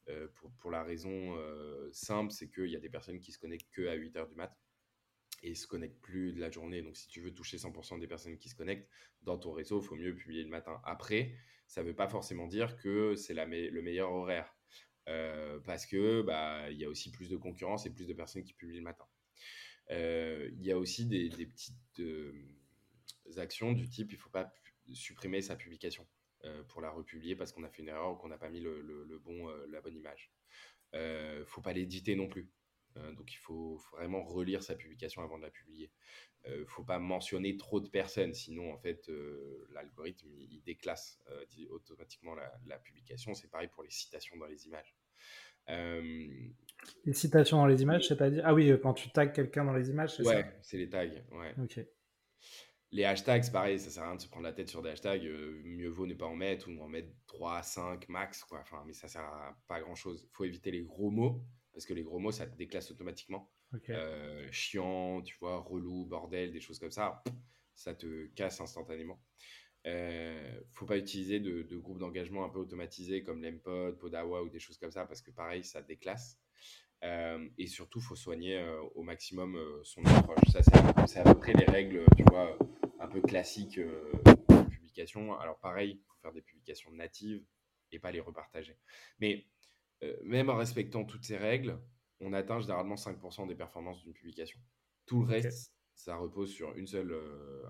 Euh, 0.09 0.29
pour, 0.59 0.71
la 0.71 0.83
raison 0.83 1.37
euh, 1.37 1.89
simple, 1.93 2.33
c'est 2.33 2.51
qu'il 2.51 2.71
y 2.71 2.77
a 2.77 2.81
des 2.81 2.91
personnes 2.91 3.21
qui 3.21 3.33
se 3.33 3.39
connectent 3.39 3.71
que 3.71 3.87
à 3.89 3.95
8 3.95 4.17
heures 4.17 4.29
du 4.29 4.35
mat 4.35 4.55
et 5.43 5.55
se 5.55 5.67
connectent 5.67 6.01
plus 6.01 6.33
de 6.33 6.41
la 6.41 6.51
journée. 6.51 6.83
Donc, 6.83 6.97
si 6.97 7.09
tu 7.09 7.21
veux 7.21 7.33
toucher 7.33 7.57
100% 7.57 7.99
des 7.99 8.07
personnes 8.07 8.39
qui 8.39 8.49
se 8.49 8.55
connectent 8.55 8.89
dans 9.23 9.39
ton 9.39 9.53
réseau, 9.53 9.81
il 9.81 9.87
faut 9.87 9.97
mieux 9.97 10.15
publier 10.15 10.43
le 10.43 10.51
matin. 10.51 10.81
Après, 10.85 11.33
ça 11.67 11.83
ne 11.83 11.89
veut 11.89 11.97
pas 11.97 12.09
forcément 12.09 12.47
dire 12.47 12.77
que 12.77 13.15
c'est 13.15 13.35
le 13.35 13.83
meilleur 13.83 14.13
horaire. 14.13 14.55
parce 15.65 15.87
que 15.87 16.23
bah, 16.23 16.71
y 16.71 16.85
a 16.85 16.89
aussi 16.89 17.11
plus 17.11 17.29
de 17.29 17.37
concurrence 17.37 17.87
et 17.87 17.91
plus 17.91 18.07
de 18.07 18.15
personnes 18.15 18.45
qui 18.45 18.55
publient 18.55 18.79
le 18.79 18.85
matin. 18.85 19.07
Euh, 19.91 20.51
il 20.53 20.65
y 20.65 20.71
a 20.71 20.79
aussi 20.79 21.07
des, 21.07 21.29
petites 21.47 22.01
euh, 22.01 22.33
actions 23.39 23.73
du 23.73 23.89
type 23.89 24.13
il 24.13 24.17
ne 24.17 24.21
faut 24.21 24.31
pas 24.31 24.53
supprimer 24.93 25.43
sa 25.43 25.57
publication 25.57 26.07
euh, 26.45 26.63
pour 26.65 26.81
la 26.81 26.91
republier 26.91 27.35
parce 27.35 27.53
qu'on 27.53 27.65
a 27.65 27.69
fait 27.69 27.83
une 27.83 27.89
erreur 27.89 28.13
ou 28.13 28.17
qu'on 28.17 28.29
n'a 28.29 28.39
pas 28.39 28.51
mis 28.51 28.61
le, 28.61 29.21
bon, 29.25 29.49
la 29.69 29.81
bonne 29.81 29.97
image. 29.97 30.31
Il 30.93 31.01
ne 31.01 31.45
faut 31.45 31.61
pas 31.61 31.73
l'éditer 31.73 32.15
non 32.15 32.29
plus. 32.29 32.49
Donc 32.97 33.33
il 33.33 33.39
faut, 33.39 33.77
vraiment 33.93 34.23
relire 34.23 34.63
sa 34.63 34.75
publication 34.75 35.23
avant 35.23 35.39
de 35.39 35.43
la 35.43 35.51
publier. 35.51 35.91
Il 36.47 36.61
ne 36.61 36.65
faut 36.65 36.85
pas 36.85 36.99
mentionner 36.99 37.57
trop 37.57 37.81
de 37.81 37.89
personnes, 37.89 38.33
sinon 38.33 38.73
en 38.73 38.79
fait 38.79 39.11
l'algorithme 39.71 40.29
il, 40.39 40.63
déclasse 40.63 41.21
automatiquement 41.71 42.35
la, 42.35 42.53
la 42.67 42.79
publication. 42.79 43.35
C'est 43.35 43.49
pareil 43.49 43.69
pour 43.69 43.83
les 43.83 43.91
citations 43.91 44.37
dans 44.37 44.47
les 44.47 44.67
images. 44.67 44.95
Les 47.05 47.13
citations 47.13 47.59
dans 47.59 47.67
les 47.67 47.83
images, 47.83 48.09
c'est-à-dire 48.09 48.43
Ah 48.45 48.55
oui, 48.55 48.73
quand 48.83 48.95
tu 48.95 49.11
tags 49.11 49.27
quelqu'un 49.27 49.65
dans 49.65 49.75
les 49.75 49.91
images, 49.91 50.17
c'est 50.17 50.27
ouais, 50.27 50.45
c'est 50.63 50.79
les 50.79 50.89
tags. 50.89 51.07
Ouais. 51.33 51.55
Ok. 51.63 51.81
Les 52.93 53.05
hashtags, 53.05 53.45
c'est 53.45 53.53
pareil, 53.53 53.79
ça 53.79 53.89
sert 53.89 54.03
à 54.03 54.07
rien 54.07 54.17
de 54.17 54.21
se 54.21 54.29
prendre 54.29 54.45
la 54.45 54.53
tête 54.53 54.69
sur 54.69 54.83
des 54.83 54.91
hashtags. 54.91 55.25
Euh, 55.25 55.61
mieux 55.65 55.89
vaut 55.89 56.07
ne 56.07 56.15
pas 56.15 56.27
en 56.27 56.35
mettre 56.35 56.69
ou 56.69 56.83
en 56.83 56.89
mettre 56.89 57.09
3, 57.29 57.63
5 57.63 58.09
max, 58.09 58.43
quoi. 58.43 58.61
Enfin, 58.61 58.83
mais 58.85 58.93
ça 58.93 59.07
sert 59.07 59.23
à 59.23 59.57
pas 59.69 59.81
grand-chose. 59.81 60.27
Il 60.29 60.35
faut 60.35 60.45
éviter 60.45 60.73
les 60.73 60.83
gros 60.83 61.11
mots, 61.11 61.41
parce 61.81 61.87
que 61.87 61.95
les 61.95 62.03
gros 62.03 62.19
mots, 62.19 62.31
ça 62.31 62.47
te 62.47 62.55
déclasse 62.59 62.91
automatiquement. 62.91 63.51
Euh, 63.89 64.47
chiant, 64.53 65.23
tu 65.23 65.35
vois, 65.41 65.57
relou, 65.61 66.05
bordel, 66.05 66.53
des 66.53 66.61
choses 66.61 66.79
comme 66.79 66.91
ça, 66.91 67.23
ça 67.75 67.95
te 67.95 68.27
casse 68.35 68.61
instantanément. 68.61 69.19
Euh, 69.87 70.61
faut 70.73 70.85
pas 70.85 70.99
utiliser 70.99 71.41
de, 71.41 71.63
de 71.63 71.77
groupes 71.79 71.99
d'engagement 71.99 72.45
un 72.45 72.51
peu 72.51 72.59
automatisés 72.59 73.23
comme 73.23 73.43
Lempod, 73.43 73.97
Podawa 73.97 74.43
ou 74.43 74.51
des 74.51 74.59
choses 74.59 74.77
comme 74.77 74.91
ça, 74.91 75.07
parce 75.07 75.23
que 75.23 75.31
pareil, 75.31 75.65
ça 75.65 75.81
déclasse. 75.81 76.39
Euh, 77.03 77.49
et 77.57 77.67
surtout, 77.67 78.01
il 78.01 78.05
faut 78.05 78.15
soigner 78.15 78.59
euh, 78.59 78.83
au 78.95 79.03
maximum 79.03 79.57
euh, 79.57 79.81
son 79.83 80.05
approche. 80.05 80.51
Ça, 80.53 80.61
c'est 81.07 81.21
à 81.21 81.25
peu 81.25 81.41
près 81.41 81.55
les 81.55 81.65
règles, 81.65 82.05
tu 82.15 82.25
vois, 82.25 82.59
un 83.01 83.09
peu 83.09 83.23
classiques 83.23 83.81
de 83.81 84.63
publication. 84.69 85.35
Alors, 85.39 85.59
pareil, 85.61 85.93
il 85.93 86.05
faut 86.05 86.21
faire 86.21 86.33
des 86.35 86.43
publications 86.43 86.93
natives 86.93 87.43
et 87.91 87.99
pas 87.99 88.13
les 88.13 88.21
repartager. 88.21 88.77
Mais 89.19 89.47
même 90.25 90.51
en 90.51 90.57
respectant 90.57 91.05
toutes 91.05 91.25
ces 91.25 91.37
règles, 91.37 91.79
on 92.21 92.33
atteint 92.33 92.61
généralement 92.61 92.97
5% 92.97 93.47
des 93.47 93.55
performances 93.55 94.03
d'une 94.03 94.13
publication. 94.13 94.59
Tout 95.07 95.23
le 95.23 95.27
reste, 95.27 95.75
ça 95.95 96.17
repose 96.17 96.51
sur 96.51 96.75
une 96.77 96.87
seule, 96.87 97.15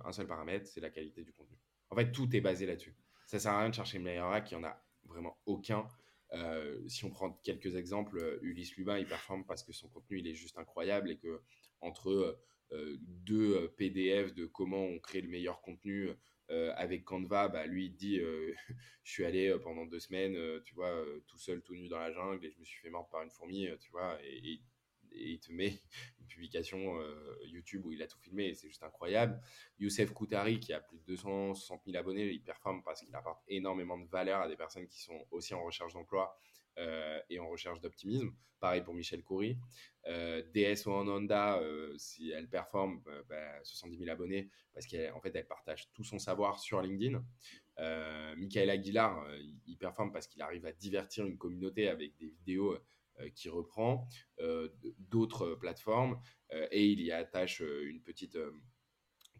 un 0.05 0.13
seul 0.13 0.27
paramètre, 0.27 0.67
c'est 0.67 0.81
la 0.81 0.91
qualité 0.91 1.23
du 1.25 1.33
contenu. 1.33 1.57
En 1.91 1.97
fait, 1.97 2.13
tout 2.13 2.35
est 2.35 2.41
basé 2.41 2.67
là-dessus. 2.67 2.97
Ça 3.27 3.39
sert 3.39 3.53
à 3.53 3.61
rien 3.61 3.71
de 3.71 3.75
chercher 3.75 3.99
le 3.99 4.05
meilleur 4.05 4.31
hack, 4.31 4.51
il 4.51 4.59
n'y 4.59 4.65
en 4.65 4.69
a 4.69 4.83
vraiment 5.05 5.39
aucun. 5.47 5.87
Euh, 6.33 6.81
si 6.87 7.05
on 7.05 7.11
prend 7.11 7.33
quelques 7.43 7.75
exemples, 7.77 8.19
euh, 8.19 8.39
Ulysse 8.43 8.77
Lubin, 8.77 8.99
il 8.99 9.07
performe 9.07 9.45
parce 9.45 9.63
que 9.63 9.73
son 9.73 9.89
contenu, 9.89 10.19
il 10.19 10.29
est 10.29 10.35
juste 10.35 10.59
incroyable 10.59 11.11
et 11.11 11.17
que 11.17 11.43
entre 11.81 12.39
euh, 12.73 12.97
deux 13.01 13.69
PDF 13.77 14.33
de 14.35 14.47
comment 14.47 14.85
on 14.85 14.99
crée 15.01 15.21
le 15.21 15.29
meilleur 15.29 15.61
contenu 15.61 16.11
avec 16.77 17.05
Canva, 17.05 17.49
bah, 17.49 17.67
lui, 17.67 17.87
il 17.87 17.95
dit 17.95 18.21
Je 19.05 19.13
suis 19.13 19.25
allé 19.25 19.57
pendant 19.63 19.87
deux 19.87 20.01
semaines, 20.01 20.37
tu 20.65 20.75
vois, 20.75 20.93
tout 21.27 21.39
seul, 21.39 21.63
tout 21.63 21.75
nu 21.75 21.89
dans 21.89 21.99
la 21.99 22.13
jungle 22.13 22.45
et 22.45 22.51
je 22.51 22.59
me 22.59 22.65
suis 22.65 22.81
fait 22.81 22.91
mordre 22.91 23.09
par 23.09 23.23
une 23.23 23.31
fourmi, 23.31 23.69
tu 23.81 23.91
vois, 23.91 24.19
et 24.23 24.61
et 25.13 25.31
il 25.33 25.41
te 25.41 25.53
met 25.53 25.81
une 26.21 26.27
publication 26.27 27.01
euh, 27.01 27.39
YouTube 27.45 27.85
où 27.87 27.93
il 27.93 28.03
a 28.03 28.07
tout 28.07 28.19
filmé 28.19 28.47
et 28.47 28.55
c'est 28.55 28.69
juste 28.69 28.83
incroyable. 28.83 29.41
Youssef 29.79 30.13
Koutari 30.13 30.61
qui 30.61 30.73
a 30.73 30.81
plus 30.81 30.99
de 30.99 31.05
260 31.05 31.83
000 31.87 31.97
abonnés, 31.97 32.31
il 32.31 32.43
performe 32.43 32.83
parce 32.83 33.01
qu'il 33.01 33.15
apporte 33.15 33.43
énormément 33.49 33.99
de 33.99 34.07
valeur 34.09 34.41
à 34.41 34.49
des 34.49 34.57
personnes 34.57 34.87
qui 34.87 35.01
sont 35.01 35.27
aussi 35.31 35.55
en 35.55 35.65
recherche 35.65 35.93
d'emploi 35.93 36.37
euh, 36.79 37.21
et 37.29 37.39
en 37.39 37.49
recherche 37.49 37.81
d'optimisme. 37.81 38.33
Pareil 38.61 38.83
pour 38.83 38.95
Michel 38.95 39.23
Coury. 39.23 39.57
Euh, 40.11 40.43
DS 40.53 40.87
Honda, 40.87 41.59
euh, 41.59 41.95
si 41.97 42.31
elle 42.31 42.49
performe, 42.49 43.03
70 43.63 43.97
bah, 43.97 44.05
000 44.05 44.13
abonnés 44.13 44.51
parce 44.75 44.87
qu'en 44.87 45.21
fait 45.21 45.47
partage 45.49 45.91
tout 45.93 46.05
son 46.05 46.19
savoir 46.19 46.59
sur 46.61 46.83
LinkedIn. 46.83 47.25
Michael 48.37 48.69
Aguilar, 48.69 49.27
il 49.67 49.79
performe 49.79 50.13
parce 50.13 50.27
qu'il 50.27 50.43
arrive 50.43 50.67
à 50.67 50.73
divertir 50.73 51.25
une 51.25 51.39
communauté 51.39 51.89
avec 51.89 52.15
des 52.19 52.27
vidéos 52.27 52.77
euh, 53.21 53.29
qui 53.35 53.49
reprend 53.49 54.09
euh, 54.41 54.69
d'autres 54.99 55.55
plateformes 55.55 56.21
euh, 56.53 56.67
et 56.71 56.87
il 56.87 57.01
y 57.01 57.13
attache 57.13 57.61
une 57.61 58.01
petite 58.03 58.39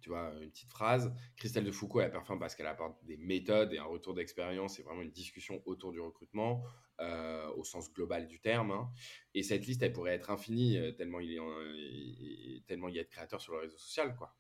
tu 0.01 0.09
vois, 0.09 0.33
une 0.41 0.51
petite 0.51 0.71
phrase. 0.71 1.13
Christelle 1.37 1.65
de 1.65 1.71
Foucault, 1.71 2.01
elle 2.01 2.11
performe 2.11 2.39
parce 2.39 2.55
qu'elle 2.55 2.67
apporte 2.67 3.05
des 3.05 3.19
méthodes 3.19 3.75
et 3.75 3.79
un 3.79 3.85
retour 3.85 4.15
d'expérience 4.15 4.79
et 4.79 4.83
vraiment 4.83 5.03
une 5.03 5.11
discussion 5.11 5.63
autour 5.67 5.93
du 5.93 6.01
recrutement 6.01 6.65
au 7.57 7.65
sens 7.65 7.93
global 7.93 8.27
du 8.27 8.41
terme. 8.41 8.71
Hein. 8.73 8.91
Et 9.35 9.43
cette 9.43 9.67
liste, 9.67 9.83
elle 9.83 9.93
pourrait 9.93 10.15
être 10.15 10.31
infinie 10.31 10.79
tellement 10.97 11.21
il, 11.21 11.33
y 11.33 12.63
tellement 12.67 12.89
il 12.89 12.97
y 12.97 13.01
a 13.01 13.05
de 13.05 13.09
créateurs 13.09 13.41
sur 13.41 13.55
le 13.55 13.61
réseau 13.61 13.79
social, 13.79 14.15
quoi. 14.17 14.37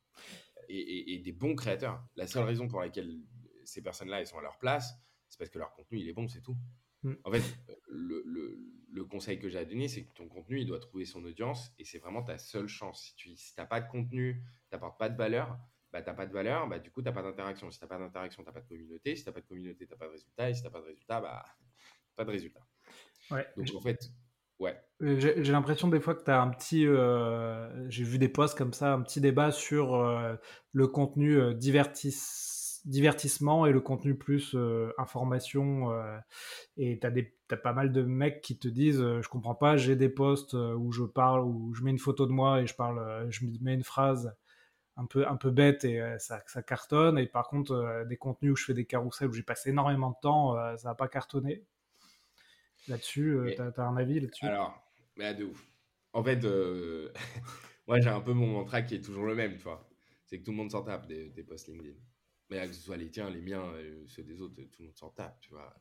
Et, 0.69 1.15
et, 1.15 1.19
des 1.19 1.33
bons 1.33 1.55
créateurs. 1.57 2.05
La 2.17 2.27
seule 2.27 2.45
raison 2.45 2.69
pour 2.69 2.81
laquelle 2.81 3.19
ces 3.65 3.83
personnes-là, 3.83 4.21
elles 4.21 4.27
sont 4.27 4.39
à 4.39 4.43
leur 4.43 4.59
place, 4.59 4.95
c'est 5.29 5.39
parce 5.39 5.51
que 5.51 5.59
leur 5.59 5.73
contenu, 5.73 5.99
il 5.99 6.09
est 6.09 6.13
bon, 6.13 6.29
c'est 6.29 6.43
tout. 6.43 6.57
Mm. 7.03 7.15
En 7.25 7.33
fait, 7.33 7.43
le, 7.89 8.23
le, 8.27 8.59
le 8.93 9.05
conseil 9.05 9.39
que 9.39 9.49
j'ai 9.49 9.59
à 9.59 9.65
donner, 9.65 9.89
c'est 9.89 10.05
que 10.05 10.13
ton 10.13 10.29
contenu, 10.29 10.61
il 10.61 10.67
doit 10.67 10.81
trouver 10.81 11.05
son 11.05 11.25
audience 11.25 11.73
et 11.79 11.85
c'est 11.85 11.99
vraiment 11.99 12.23
ta 12.23 12.39
seule 12.39 12.69
chance. 12.69 13.03
Si 13.03 13.15
tu 13.15 13.35
n'as 13.57 13.67
pas 13.67 13.81
de 13.81 13.89
contenu, 13.89 14.43
tu 14.69 14.77
n'apportes 14.77 14.99
pas 14.99 15.09
de 15.09 15.17
valeur, 15.17 15.59
bah, 15.93 16.03
tu 16.03 16.09
n'as 16.09 16.15
pas 16.15 16.27
de 16.27 16.33
valeur, 16.33 16.69
bah, 16.69 16.79
du 16.79 16.91
coup, 16.91 17.01
tu 17.01 17.07
n'as 17.07 17.13
pas 17.13 17.23
d'interaction. 17.23 17.71
Si 17.71 17.79
tu 17.79 17.85
n'as 17.85 17.89
pas 17.89 17.99
d'interaction, 17.99 18.43
tu 18.43 18.49
n'as 18.49 18.53
pas 18.53 18.61
de 18.61 18.69
communauté. 18.69 19.17
Si 19.17 19.23
tu 19.23 19.29
n'as 19.29 19.33
pas 19.33 19.41
de 19.41 19.47
communauté, 19.47 19.87
tu 19.87 19.93
n'as 19.93 19.99
pas 19.99 20.07
de 20.07 20.13
résultat. 20.13 20.51
Et 20.51 20.55
si 20.55 20.61
tu 20.61 20.67
n'as 20.67 20.73
pas 20.73 20.81
de 20.81 20.87
résultat, 20.87 21.21
bah, 21.21 21.45
pas 22.21 22.27
de 22.27 22.33
résultat. 22.33 22.61
Ouais. 23.31 23.47
Donc, 23.57 23.67
en 23.75 23.81
fait, 23.81 24.11
ouais. 24.59 24.79
Euh, 25.03 25.19
j'ai 25.19 25.53
l'impression 25.53 25.89
des 25.89 26.01
fois 26.01 26.15
que 26.15 26.23
tu 26.23 26.31
as 26.31 26.41
un 26.41 26.51
petit. 26.51 26.87
Euh, 26.87 27.89
j'ai 27.89 28.05
vu 28.05 28.19
des 28.19 28.29
posts 28.29 28.59
comme 28.59 28.75
ça, 28.75 28.93
un 28.93 29.01
petit 29.01 29.23
débat 29.23 29.53
sur 29.53 29.95
euh, 29.95 30.35
le 30.73 30.87
contenu 30.87 31.55
divertissant 31.55 32.49
divertissement 32.87 33.67
et 33.67 33.73
le 33.73 33.81
contenu 33.83 34.17
plus 34.17 34.57
information. 34.97 35.93
et 36.79 36.99
tu 36.99 37.07
as, 37.51 37.57
pas 37.59 37.75
mal 37.75 37.93
de 37.93 38.01
mecs 38.01 38.41
qui 38.41 38.59
te 38.59 38.69
disent 38.69 39.03
Je 39.03 39.29
comprends 39.29 39.55
pas, 39.55 39.77
j'ai 39.77 39.97
des 39.97 40.09
posts 40.09 40.55
où 40.55 40.91
je 40.91 41.05
parle, 41.05 41.45
où 41.45 41.75
je 41.75 41.85
mets 41.85 41.91
une 41.91 41.99
photo 41.99 42.27
de 42.27 42.33
moi 42.33 42.63
et 42.63 42.67
je 42.67 42.75
parle, 42.75 43.27
je 43.29 43.45
mets 43.61 43.75
une 43.75 43.85
phrase 43.85 44.35
un 44.97 45.05
peu, 45.05 45.29
un 45.29 45.37
peu 45.37 45.51
bête 45.51 45.85
et 45.85 46.01
ça, 46.19 46.43
ça, 46.47 46.63
cartonne. 46.63 47.19
Et 47.19 47.27
par 47.27 47.49
contre, 47.49 48.07
des 48.09 48.17
contenus 48.17 48.53
où 48.53 48.57
je 48.57 48.65
fais 48.65 48.75
des 48.75 48.87
carousels 48.87 49.29
où 49.29 49.35
j'ai 49.35 49.43
passé 49.43 49.69
énormément 49.69 50.13
de 50.13 50.17
temps, 50.23 50.55
ça 50.79 50.89
va 50.89 50.95
pas 50.95 51.09
cartonner. 51.09 51.67
Là-dessus, 52.89 53.39
tu 53.55 53.61
as, 53.61 53.87
un 53.87 53.97
avis 53.97 54.21
là-dessus? 54.21 54.47
Alors, 54.47 54.81
mais 55.17 55.35
de 55.35 55.45
ouf. 55.45 55.67
En 56.13 56.25
fait, 56.25 56.45
moi 57.87 58.01
j'ai 58.01 58.09
un 58.09 58.21
peu 58.21 58.33
mon 58.33 58.49
mantra 58.49 58.83
qui 58.83 58.97
est 58.97 59.01
toujours 59.01 59.27
le 59.27 59.35
même, 59.35 59.57
tu 59.57 59.65
vois 59.65 59.91
c'est 60.31 60.39
que 60.39 60.45
tout 60.45 60.53
le 60.53 60.59
monde 60.59 60.71
s'en 60.71 60.83
tape 60.85 61.09
des, 61.09 61.43
posts 61.43 61.69
LinkedIn. 61.69 61.99
Mais 62.51 62.65
que 62.67 62.73
ce 62.73 62.81
soit 62.81 62.97
les 62.97 63.11
tiens, 63.11 63.31
les 63.31 63.41
miens, 63.41 63.65
euh, 63.75 64.05
ceux 64.07 64.23
des 64.23 64.41
autres, 64.41 64.55
tout 64.55 64.83
le 64.83 64.87
monde 64.87 64.97
s'en 64.97 65.11
tape, 65.11 65.41
tu 65.41 65.51
vois. 65.51 65.77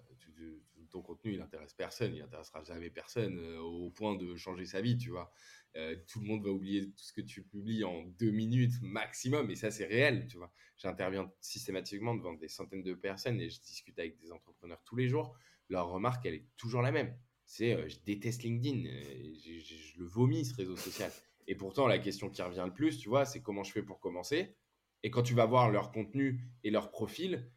ton 0.89 1.03
contenu, 1.03 1.33
il 1.33 1.41
intéresse 1.41 1.73
personne, 1.75 2.15
il 2.15 2.21
intéressera 2.21 2.63
jamais 2.63 2.89
personne 2.89 3.37
euh, 3.37 3.59
au 3.59 3.91
point 3.91 4.15
de 4.15 4.35
changer 4.35 4.65
sa 4.65 4.81
vie, 4.81 4.97
tu 4.97 5.11
vois. 5.11 5.31
Euh, 5.75 5.95
tout 6.07 6.19
le 6.19 6.25
monde 6.25 6.43
va 6.43 6.49
oublier 6.49 6.89
tout 6.89 7.03
ce 7.03 7.13
que 7.13 7.21
tu 7.21 7.43
publies 7.43 7.83
en 7.83 8.03
deux 8.19 8.31
minutes 8.31 8.73
maximum, 8.81 9.51
et 9.51 9.55
ça, 9.55 9.69
c'est 9.69 9.85
réel, 9.85 10.27
tu 10.27 10.37
vois. 10.37 10.51
J'interviens 10.77 11.31
systématiquement 11.41 12.15
devant 12.15 12.33
des 12.33 12.47
centaines 12.47 12.83
de 12.83 12.95
personnes 12.95 13.39
et 13.39 13.49
je 13.49 13.61
discute 13.61 13.99
avec 13.99 14.17
des 14.17 14.31
entrepreneurs 14.31 14.81
tous 14.83 14.95
les 14.95 15.07
jours. 15.07 15.37
Leur 15.69 15.89
remarque, 15.89 16.25
elle 16.25 16.35
est 16.35 16.47
toujours 16.57 16.81
la 16.81 16.91
même. 16.91 17.15
C'est 17.45 17.89
je 17.89 17.97
déteste 18.05 18.43
LinkedIn, 18.43 18.87
je 18.87 19.99
le 19.99 20.05
vomis, 20.05 20.45
ce 20.45 20.55
réseau 20.55 20.75
social. 20.75 21.11
Et 21.47 21.55
pourtant, 21.55 21.87
la 21.87 21.97
question 21.97 22.29
qui 22.29 22.43
revient 22.43 22.63
le 22.65 22.73
plus, 22.73 22.99
tu 22.99 23.09
vois, 23.09 23.25
c'est 23.25 23.41
comment 23.41 23.63
je 23.63 23.71
fais 23.71 23.81
pour 23.81 23.99
commencer. 23.99 24.55
Et 25.01 25.09
quand 25.09 25.23
tu 25.23 25.33
vas 25.33 25.45
voir 25.45 25.71
leur 25.71 25.91
contenu 25.91 26.41
et 26.63 26.69
leur 26.69 26.91
profil, 26.91 27.51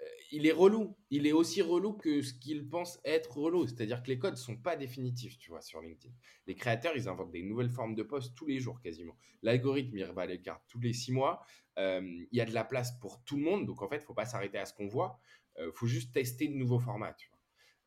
euh, 0.00 0.04
il 0.32 0.46
est 0.46 0.52
relou. 0.52 0.96
Il 1.10 1.26
est 1.26 1.32
aussi 1.32 1.62
relou 1.62 1.92
que 1.92 2.22
ce 2.22 2.34
qu'ils 2.34 2.68
pensent 2.68 2.98
être 3.04 3.36
relou. 3.38 3.66
C'est-à-dire 3.66 4.02
que 4.02 4.08
les 4.08 4.18
codes 4.18 4.34
ne 4.34 4.38
sont 4.38 4.56
pas 4.56 4.76
définitifs, 4.76 5.38
tu 5.38 5.50
vois, 5.50 5.60
sur 5.60 5.80
LinkedIn. 5.80 6.12
Les 6.46 6.54
créateurs, 6.54 6.96
ils 6.96 7.08
inventent 7.08 7.30
des 7.30 7.42
nouvelles 7.42 7.70
formes 7.70 7.94
de 7.94 8.02
posts 8.02 8.34
tous 8.34 8.46
les 8.46 8.58
jours, 8.58 8.80
quasiment. 8.80 9.16
L'algorithme, 9.42 9.96
il 9.96 10.04
rebat 10.04 10.26
les 10.26 10.40
cartes 10.40 10.64
tous 10.66 10.80
les 10.80 10.92
six 10.92 11.12
mois. 11.12 11.44
Euh, 11.78 12.00
il 12.02 12.36
y 12.36 12.40
a 12.40 12.44
de 12.44 12.54
la 12.54 12.64
place 12.64 12.98
pour 12.98 13.22
tout 13.22 13.36
le 13.36 13.42
monde. 13.42 13.66
Donc, 13.66 13.82
en 13.82 13.88
fait, 13.88 14.00
faut 14.00 14.14
pas 14.14 14.26
s'arrêter 14.26 14.58
à 14.58 14.66
ce 14.66 14.72
qu'on 14.72 14.88
voit. 14.88 15.20
Il 15.58 15.64
euh, 15.64 15.72
faut 15.72 15.86
juste 15.86 16.12
tester 16.12 16.48
de 16.48 16.54
nouveaux 16.54 16.80
formats, 16.80 17.12
tu 17.12 17.28
vois. 17.28 17.37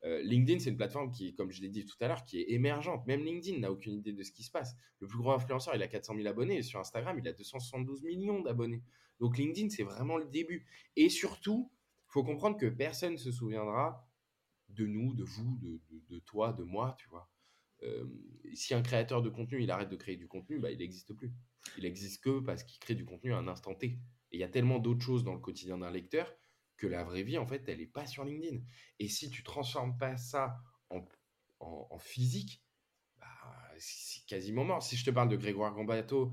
Euh, 0.04 0.20
LinkedIn, 0.22 0.58
c'est 0.58 0.70
une 0.70 0.76
plateforme 0.76 1.12
qui, 1.12 1.34
comme 1.34 1.52
je 1.52 1.62
l'ai 1.62 1.68
dit 1.68 1.84
tout 1.84 1.96
à 2.00 2.08
l'heure, 2.08 2.24
qui 2.24 2.40
est 2.40 2.50
émergente. 2.50 3.06
Même 3.06 3.24
LinkedIn 3.24 3.58
n'a 3.58 3.70
aucune 3.70 3.94
idée 3.94 4.12
de 4.12 4.22
ce 4.22 4.32
qui 4.32 4.42
se 4.42 4.50
passe. 4.50 4.74
Le 5.00 5.06
plus 5.06 5.18
gros 5.18 5.32
influenceur, 5.32 5.74
il 5.76 5.82
a 5.82 5.88
400 5.88 6.16
000 6.16 6.26
abonnés. 6.26 6.58
Et 6.58 6.62
sur 6.62 6.80
Instagram, 6.80 7.18
il 7.18 7.28
a 7.28 7.32
272 7.32 8.02
millions 8.02 8.40
d'abonnés. 8.40 8.82
Donc 9.20 9.38
LinkedIn, 9.38 9.68
c'est 9.70 9.84
vraiment 9.84 10.16
le 10.16 10.26
début. 10.26 10.66
Et 10.96 11.08
surtout, 11.08 11.70
il 12.08 12.12
faut 12.12 12.24
comprendre 12.24 12.56
que 12.56 12.66
personne 12.66 13.12
ne 13.12 13.16
se 13.18 13.30
souviendra 13.30 14.08
de 14.68 14.86
nous, 14.86 15.14
de 15.14 15.22
vous, 15.22 15.58
de, 16.08 16.18
toi, 16.20 16.52
de 16.52 16.64
moi, 16.64 16.96
tu 16.98 17.08
vois. 17.08 17.30
Euh, 17.84 18.04
si 18.54 18.74
un 18.74 18.82
créateur 18.82 19.22
de 19.22 19.28
contenu, 19.28 19.62
il 19.62 19.70
arrête 19.70 19.88
de 19.88 19.96
créer 19.96 20.16
du 20.16 20.28
contenu, 20.28 20.58
bah, 20.58 20.70
il 20.70 20.78
n'existe 20.78 21.14
plus. 21.14 21.32
Il 21.76 21.84
n'existe 21.84 22.22
que 22.22 22.40
parce 22.40 22.64
qu'il 22.64 22.80
crée 22.80 22.94
du 22.94 23.04
contenu 23.04 23.32
à 23.32 23.38
un 23.38 23.48
instant 23.48 23.74
T. 23.74 23.86
Et 23.86 24.36
il 24.36 24.40
y 24.40 24.44
a 24.44 24.48
tellement 24.48 24.78
d'autres 24.78 25.02
choses 25.02 25.24
dans 25.24 25.34
le 25.34 25.40
quotidien 25.40 25.78
d'un 25.78 25.90
lecteur 25.90 26.34
que 26.76 26.86
la 26.86 27.04
vraie 27.04 27.22
vie, 27.22 27.38
en 27.38 27.46
fait, 27.46 27.68
elle 27.68 27.78
n'est 27.78 27.86
pas 27.86 28.06
sur 28.06 28.24
LinkedIn. 28.24 28.58
Et 28.98 29.08
si 29.08 29.30
tu 29.30 29.42
transformes 29.42 29.96
pas 29.96 30.16
ça 30.16 30.56
en, 30.90 31.04
en, 31.60 31.98
physique, 31.98 32.62
bah, 33.18 33.26
c'est 33.78 34.24
quasiment 34.26 34.64
mort. 34.64 34.82
Si 34.82 34.96
je 34.96 35.04
te 35.04 35.10
parle 35.10 35.28
de 35.28 35.36
Grégoire 35.36 35.74
Gambato, 35.74 36.32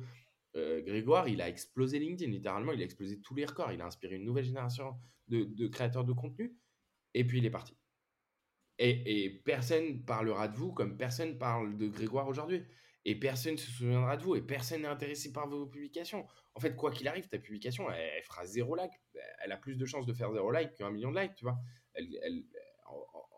euh, 0.55 0.81
Grégoire, 0.81 1.27
il 1.27 1.41
a 1.41 1.49
explosé 1.49 1.99
LinkedIn, 1.99 2.31
littéralement, 2.31 2.71
il 2.71 2.81
a 2.81 2.85
explosé 2.85 3.19
tous 3.21 3.35
les 3.35 3.45
records. 3.45 3.71
Il 3.71 3.81
a 3.81 3.85
inspiré 3.85 4.15
une 4.15 4.25
nouvelle 4.25 4.45
génération 4.45 4.97
de, 5.27 5.67
créateurs 5.67 6.05
de 6.05 6.13
contenu. 6.13 6.57
Et 7.13 7.25
puis, 7.25 7.39
il 7.39 7.45
est 7.45 7.51
parti. 7.51 7.77
Et, 8.79 9.25
et 9.25 9.29
personne 9.29 10.03
parlera 10.05 10.47
de 10.47 10.57
vous 10.57 10.71
comme 10.73 10.97
personne 10.97 11.37
parle 11.37 11.77
de 11.77 11.87
Grégoire 11.87 12.27
aujourd'hui 12.27 12.63
et 13.05 13.15
personne 13.15 13.53
ne 13.53 13.57
se 13.57 13.71
souviendra 13.71 14.17
de 14.17 14.23
vous 14.23 14.35
et 14.35 14.41
personne 14.41 14.81
n'est 14.81 14.87
intéressé 14.87 15.31
par 15.31 15.47
vos 15.47 15.65
publications. 15.65 16.27
En 16.55 16.59
fait, 16.59 16.75
quoi 16.75 16.91
qu'il 16.91 17.07
arrive, 17.07 17.27
ta 17.27 17.39
publication, 17.39 17.89
elle, 17.89 18.23
fera 18.23 18.45
zéro 18.45 18.75
like. 18.75 18.91
Elle 19.43 19.51
a 19.51 19.57
plus 19.57 19.75
de 19.77 19.85
chances 19.85 20.05
de 20.05 20.13
faire 20.13 20.31
zéro 20.33 20.51
like 20.51 20.73
qu'un 20.75 20.91
million 20.91 21.11
de 21.11 21.19
likes, 21.19 21.35
tu 21.35 21.45
vois. 21.45 21.59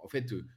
En, 0.03 0.07
fait, 0.07 0.31
euh, 0.33 0.47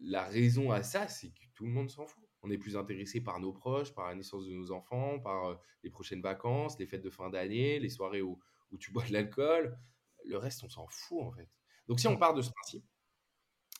la 0.00 0.24
raison 0.24 0.72
à 0.72 0.82
ça, 0.82 1.06
c'est 1.06 1.28
que 1.28 1.44
tout 1.54 1.64
le 1.64 1.70
monde 1.70 1.90
s'en 1.90 2.06
fout. 2.06 2.24
On 2.42 2.50
est 2.50 2.58
plus 2.58 2.76
intéressé 2.76 3.20
par 3.20 3.38
nos 3.38 3.52
proches, 3.52 3.94
par 3.94 4.08
la 4.08 4.16
naissance 4.16 4.44
de 4.46 4.52
nos 4.52 4.72
enfants, 4.72 5.20
par 5.20 5.46
euh, 5.46 5.54
les 5.84 5.90
prochaines 5.90 6.20
vacances, 6.20 6.78
les 6.78 6.86
fêtes 6.86 7.02
de 7.02 7.10
fin 7.10 7.30
d'année, 7.30 7.78
les 7.78 7.88
soirées 7.88 8.22
où, 8.22 8.40
où 8.72 8.78
tu 8.78 8.90
bois 8.90 9.04
de 9.06 9.12
l'alcool. 9.12 9.78
Le 10.24 10.36
reste, 10.36 10.64
on 10.64 10.68
s'en 10.68 10.88
fout, 10.88 11.22
en 11.22 11.32
fait. 11.32 11.48
Donc, 11.86 12.00
si 12.00 12.08
on 12.08 12.16
part 12.16 12.34
de 12.34 12.42
ce 12.42 12.50
principe, 12.50 12.84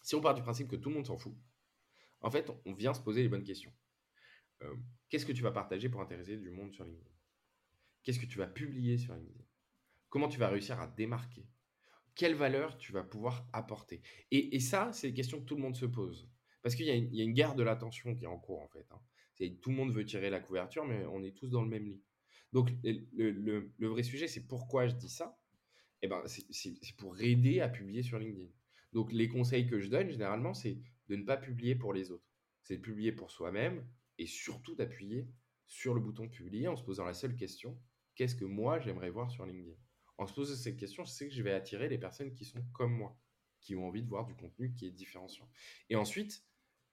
si 0.02 0.14
on 0.14 0.20
part 0.20 0.34
du 0.34 0.42
principe 0.42 0.68
que 0.68 0.76
tout 0.76 0.88
le 0.88 0.94
monde 0.94 1.06
s'en 1.06 1.18
fout, 1.18 1.34
en 2.20 2.30
fait, 2.30 2.50
on 2.64 2.72
vient 2.72 2.94
se 2.94 3.00
poser 3.00 3.22
les 3.22 3.28
bonnes 3.28 3.44
questions. 3.44 3.72
Euh, 4.62 4.74
qu'est-ce 5.08 5.26
que 5.26 5.32
tu 5.32 5.42
vas 5.42 5.52
partager 5.52 5.88
pour 5.88 6.00
intéresser 6.00 6.36
du 6.36 6.50
monde 6.50 6.72
sur 6.72 6.84
LinkedIn? 6.84 7.10
Qu'est-ce 8.02 8.18
que 8.18 8.26
tu 8.26 8.38
vas 8.38 8.46
publier 8.46 8.98
sur 8.98 9.14
LinkedIn? 9.14 9.44
Comment 10.08 10.28
tu 10.28 10.38
vas 10.38 10.48
réussir 10.48 10.80
à 10.80 10.86
démarquer? 10.86 11.46
Quelle 12.14 12.34
valeur 12.34 12.76
tu 12.76 12.92
vas 12.92 13.02
pouvoir 13.02 13.48
apporter? 13.52 14.02
Et, 14.30 14.60
ça, 14.60 14.92
c'est 14.92 15.08
des 15.08 15.14
questions 15.14 15.40
que 15.40 15.46
tout 15.46 15.56
le 15.56 15.62
monde 15.62 15.76
se 15.76 15.86
pose. 15.86 16.28
Parce 16.62 16.74
qu'il 16.74 16.86
y, 16.86 16.90
a 17.20 17.24
une 17.24 17.32
guerre 17.32 17.54
de 17.54 17.62
l'attention 17.62 18.14
qui 18.14 18.24
est 18.24 18.28
en 18.28 18.38
cours, 18.38 18.60
en 18.60 18.68
fait. 18.68 18.86
Hein. 18.90 19.00
Tout 19.62 19.70
le 19.70 19.76
monde 19.76 19.92
veut 19.92 20.04
tirer 20.04 20.30
la 20.30 20.40
couverture, 20.40 20.84
mais 20.84 21.04
on 21.06 21.22
est 21.22 21.32
tous 21.32 21.48
dans 21.48 21.62
le 21.62 21.68
même 21.68 21.86
lit. 21.86 22.02
Donc, 22.52 22.70
le, 22.84 23.72
vrai 23.80 24.02
sujet, 24.02 24.28
c'est 24.28 24.46
pourquoi 24.46 24.86
je 24.86 24.94
dis 24.94 25.08
ça? 25.08 25.38
Eh 26.02 26.08
ben, 26.08 26.22
C'est 26.26 26.96
pour 26.98 27.18
aider 27.20 27.60
à 27.60 27.68
publier 27.68 28.02
sur 28.02 28.18
LinkedIn. 28.18 28.50
Donc, 28.92 29.10
les 29.12 29.28
conseils 29.28 29.66
que 29.66 29.80
je 29.80 29.88
donne, 29.88 30.10
généralement, 30.10 30.52
c'est 30.52 30.78
de 31.08 31.16
ne 31.16 31.24
pas 31.24 31.38
publier 31.38 31.74
pour 31.74 31.94
les 31.94 32.10
autres. 32.10 32.28
C'est 32.62 32.76
de 32.76 32.82
publier 32.82 33.12
pour 33.12 33.30
soi-même, 33.30 33.86
et 34.22 34.26
surtout 34.26 34.74
d'appuyer 34.74 35.28
sur 35.66 35.94
le 35.94 36.00
bouton 36.00 36.28
publier 36.28 36.68
en 36.68 36.76
se 36.76 36.84
posant 36.84 37.04
la 37.04 37.14
seule 37.14 37.34
question 37.34 37.76
qu'est-ce 38.14 38.36
que 38.36 38.44
moi 38.44 38.78
j'aimerais 38.78 39.10
voir 39.10 39.30
sur 39.30 39.44
LinkedIn? 39.44 39.76
En 40.18 40.26
se 40.26 40.34
posant 40.34 40.54
cette 40.54 40.76
question, 40.76 41.04
je 41.04 41.10
sais 41.10 41.28
que 41.28 41.34
je 41.34 41.42
vais 41.42 41.52
attirer 41.52 41.88
les 41.88 41.98
personnes 41.98 42.34
qui 42.34 42.44
sont 42.44 42.62
comme 42.72 42.92
moi, 42.92 43.18
qui 43.60 43.74
ont 43.74 43.86
envie 43.86 44.02
de 44.02 44.08
voir 44.08 44.26
du 44.26 44.34
contenu 44.34 44.72
qui 44.74 44.86
est 44.86 44.90
différenciant. 44.90 45.48
Et 45.88 45.96
ensuite, 45.96 46.44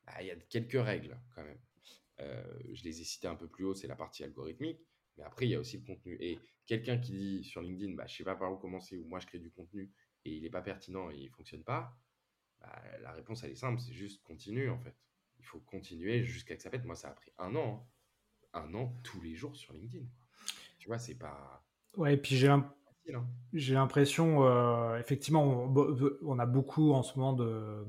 bah, 0.05 0.13
il 0.21 0.27
y 0.27 0.31
a 0.31 0.35
quelques 0.35 0.81
règles 0.81 1.19
quand 1.35 1.43
même. 1.43 1.59
Euh, 2.21 2.59
je 2.73 2.83
les 2.83 3.01
ai 3.01 3.03
citées 3.03 3.27
un 3.27 3.35
peu 3.35 3.47
plus 3.47 3.65
haut, 3.65 3.75
c'est 3.75 3.87
la 3.87 3.95
partie 3.95 4.23
algorithmique. 4.23 4.79
Mais 5.17 5.23
après, 5.23 5.45
il 5.45 5.51
y 5.51 5.55
a 5.55 5.59
aussi 5.59 5.77
le 5.77 5.83
contenu. 5.83 6.17
Et 6.19 6.39
quelqu'un 6.65 6.97
qui 6.97 7.11
dit 7.11 7.43
sur 7.43 7.61
LinkedIn, 7.61 7.93
bah, 7.93 8.07
je 8.07 8.13
ne 8.13 8.17
sais 8.17 8.23
pas 8.23 8.35
par 8.35 8.51
où 8.51 8.57
commencer, 8.57 8.97
ou 8.97 9.05
moi 9.05 9.19
je 9.19 9.27
crée 9.27 9.39
du 9.39 9.51
contenu 9.51 9.91
et 10.25 10.35
il 10.35 10.41
n'est 10.41 10.49
pas 10.49 10.61
pertinent 10.61 11.11
et 11.11 11.17
il 11.17 11.25
ne 11.25 11.33
fonctionne 11.33 11.63
pas, 11.63 11.95
bah, 12.59 12.81
la 13.01 13.11
réponse 13.11 13.43
elle 13.43 13.51
est 13.51 13.55
simple, 13.55 13.79
c'est 13.79 13.93
juste 13.93 14.23
continue 14.23 14.69
en 14.69 14.79
fait 14.79 14.95
il 15.39 15.45
faut 15.45 15.59
continuer 15.59 16.23
jusqu'à 16.23 16.55
que 16.55 16.61
ça 16.61 16.69
pète. 16.69 16.85
Moi, 16.85 16.95
ça 16.95 17.09
a 17.09 17.11
pris 17.11 17.31
un 17.37 17.55
an. 17.55 17.85
Hein. 18.53 18.61
Un 18.61 18.73
an 18.73 18.93
tous 19.03 19.21
les 19.21 19.35
jours 19.35 19.55
sur 19.55 19.73
LinkedIn. 19.73 20.05
Tu 20.79 20.87
vois, 20.87 20.97
c'est 20.97 21.15
pas. 21.15 21.63
Ouais, 21.95 22.15
et 22.15 22.17
puis 22.17 22.35
j'ai 22.35 22.47
hein. 22.47 22.71
l'impression, 23.53 24.43
euh, 24.43 24.97
effectivement, 24.97 25.71
on, 26.23 26.39
a 26.39 26.45
beaucoup 26.45 26.91
en 26.93 27.03
ce 27.03 27.17
moment 27.17 27.33
de. 27.33 27.85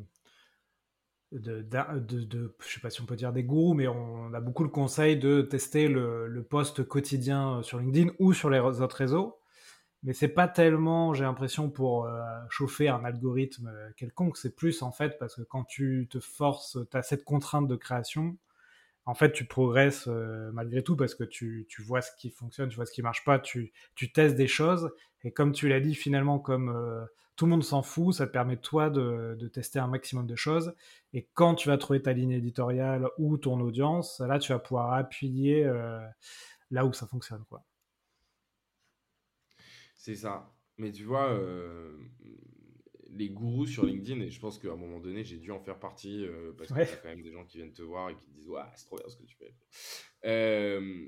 De, 1.32 1.62
de, 1.62 2.56
je 2.58 2.68
sais 2.68 2.80
pas 2.80 2.90
si 2.90 3.00
on 3.00 3.06
peut 3.06 3.14
dire 3.14 3.32
des 3.32 3.44
gourous, 3.44 3.74
mais 3.74 3.86
on 3.86 4.34
a 4.34 4.40
beaucoup 4.40 4.64
le 4.64 4.68
conseil 4.68 5.16
de 5.16 5.42
tester 5.42 5.86
le, 5.86 6.26
le 6.26 6.42
post 6.42 6.82
quotidien 6.82 7.62
sur 7.62 7.78
LinkedIn 7.78 8.10
ou 8.18 8.32
sur 8.32 8.50
les 8.50 8.58
autres 8.58 8.96
réseaux 8.96 9.39
mais 10.02 10.14
c'est 10.14 10.28
pas 10.28 10.48
tellement, 10.48 11.12
j'ai 11.12 11.24
l'impression, 11.24 11.68
pour 11.68 12.06
euh, 12.06 12.22
chauffer 12.48 12.88
un 12.88 13.04
algorithme 13.04 13.68
euh, 13.68 13.90
quelconque, 13.96 14.38
c'est 14.38 14.56
plus 14.56 14.82
en 14.82 14.92
fait 14.92 15.18
parce 15.18 15.36
que 15.36 15.42
quand 15.42 15.64
tu 15.64 16.08
te 16.10 16.20
forces, 16.20 16.78
tu 16.90 16.96
as 16.96 17.02
cette 17.02 17.24
contrainte 17.24 17.68
de 17.68 17.76
création, 17.76 18.38
en 19.06 19.14
fait, 19.14 19.32
tu 19.32 19.44
progresses 19.46 20.08
euh, 20.08 20.50
malgré 20.52 20.82
tout 20.82 20.96
parce 20.96 21.14
que 21.14 21.24
tu, 21.24 21.66
tu, 21.68 21.82
vois 21.82 22.00
ce 22.00 22.10
qui 22.18 22.30
fonctionne, 22.30 22.70
tu 22.70 22.76
vois 22.76 22.86
ce 22.86 22.92
qui 22.92 23.02
marche 23.02 23.24
pas, 23.24 23.38
tu, 23.38 23.72
tu 23.94 24.12
testes 24.12 24.36
des 24.36 24.46
choses, 24.48 24.90
et 25.24 25.32
comme 25.32 25.52
tu 25.52 25.68
l'as 25.68 25.80
dit, 25.80 25.94
finalement, 25.94 26.38
comme 26.38 27.06
tout 27.36 27.46
le 27.46 27.50
monde 27.50 27.64
s'en 27.64 27.82
fout, 27.82 28.14
ça 28.14 28.26
te 28.26 28.32
permet 28.32 28.56
toi 28.56 28.90
de, 28.90 29.36
de, 29.38 29.48
tester 29.48 29.78
un 29.78 29.86
maximum 29.88 30.26
de 30.26 30.36
choses, 30.36 30.74
et 31.12 31.28
quand 31.34 31.54
tu 31.54 31.68
vas 31.68 31.78
trouver 31.78 32.02
ta 32.02 32.12
ligne 32.12 32.32
éditoriale 32.32 33.06
ou 33.18 33.36
ton 33.36 33.60
audience, 33.60 34.20
là, 34.20 34.38
tu 34.38 34.52
vas 34.52 34.58
pouvoir 34.58 34.94
appuyer 34.94 35.64
là 36.70 36.86
où 36.86 36.92
ça 36.92 37.06
fonctionne, 37.06 37.44
quoi. 37.48 37.62
C'est 40.00 40.14
ça. 40.14 40.50
Mais 40.78 40.92
tu 40.92 41.04
vois, 41.04 41.30
euh, 41.30 41.94
les 43.10 43.28
gourous 43.28 43.66
sur 43.66 43.84
LinkedIn, 43.84 44.22
et 44.22 44.30
je 44.30 44.40
pense 44.40 44.58
qu'à 44.58 44.72
un 44.72 44.76
moment 44.76 44.98
donné, 44.98 45.24
j'ai 45.24 45.36
dû 45.36 45.50
en 45.50 45.60
faire 45.60 45.78
partie, 45.78 46.24
euh, 46.24 46.54
parce 46.56 46.68
qu'il 46.68 46.78
y 46.78 46.82
a 46.82 46.96
quand 46.96 47.10
même 47.10 47.20
des 47.20 47.32
gens 47.32 47.44
qui 47.44 47.58
viennent 47.58 47.74
te 47.74 47.82
voir 47.82 48.08
et 48.08 48.16
qui 48.16 48.24
te 48.24 48.30
disent 48.30 48.48
Ouais, 48.48 48.62
c'est 48.76 48.86
trop 48.86 48.96
bien 48.96 49.06
ce 49.10 49.16
que 49.18 49.24
tu 49.24 49.36
fais. 49.36 49.54
Euh, 50.24 51.06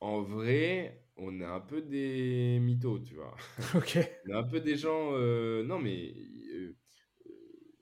en 0.00 0.22
vrai, 0.22 1.04
on 1.18 1.42
est 1.42 1.44
un 1.44 1.60
peu 1.60 1.82
des 1.82 2.58
mythos, 2.58 3.00
tu 3.00 3.16
vois. 3.16 3.36
Ok. 3.74 3.98
On 4.26 4.30
est 4.30 4.38
un 4.38 4.44
peu 4.44 4.60
des 4.60 4.76
gens. 4.76 5.10
non, 5.12 5.78
mais 5.78 6.14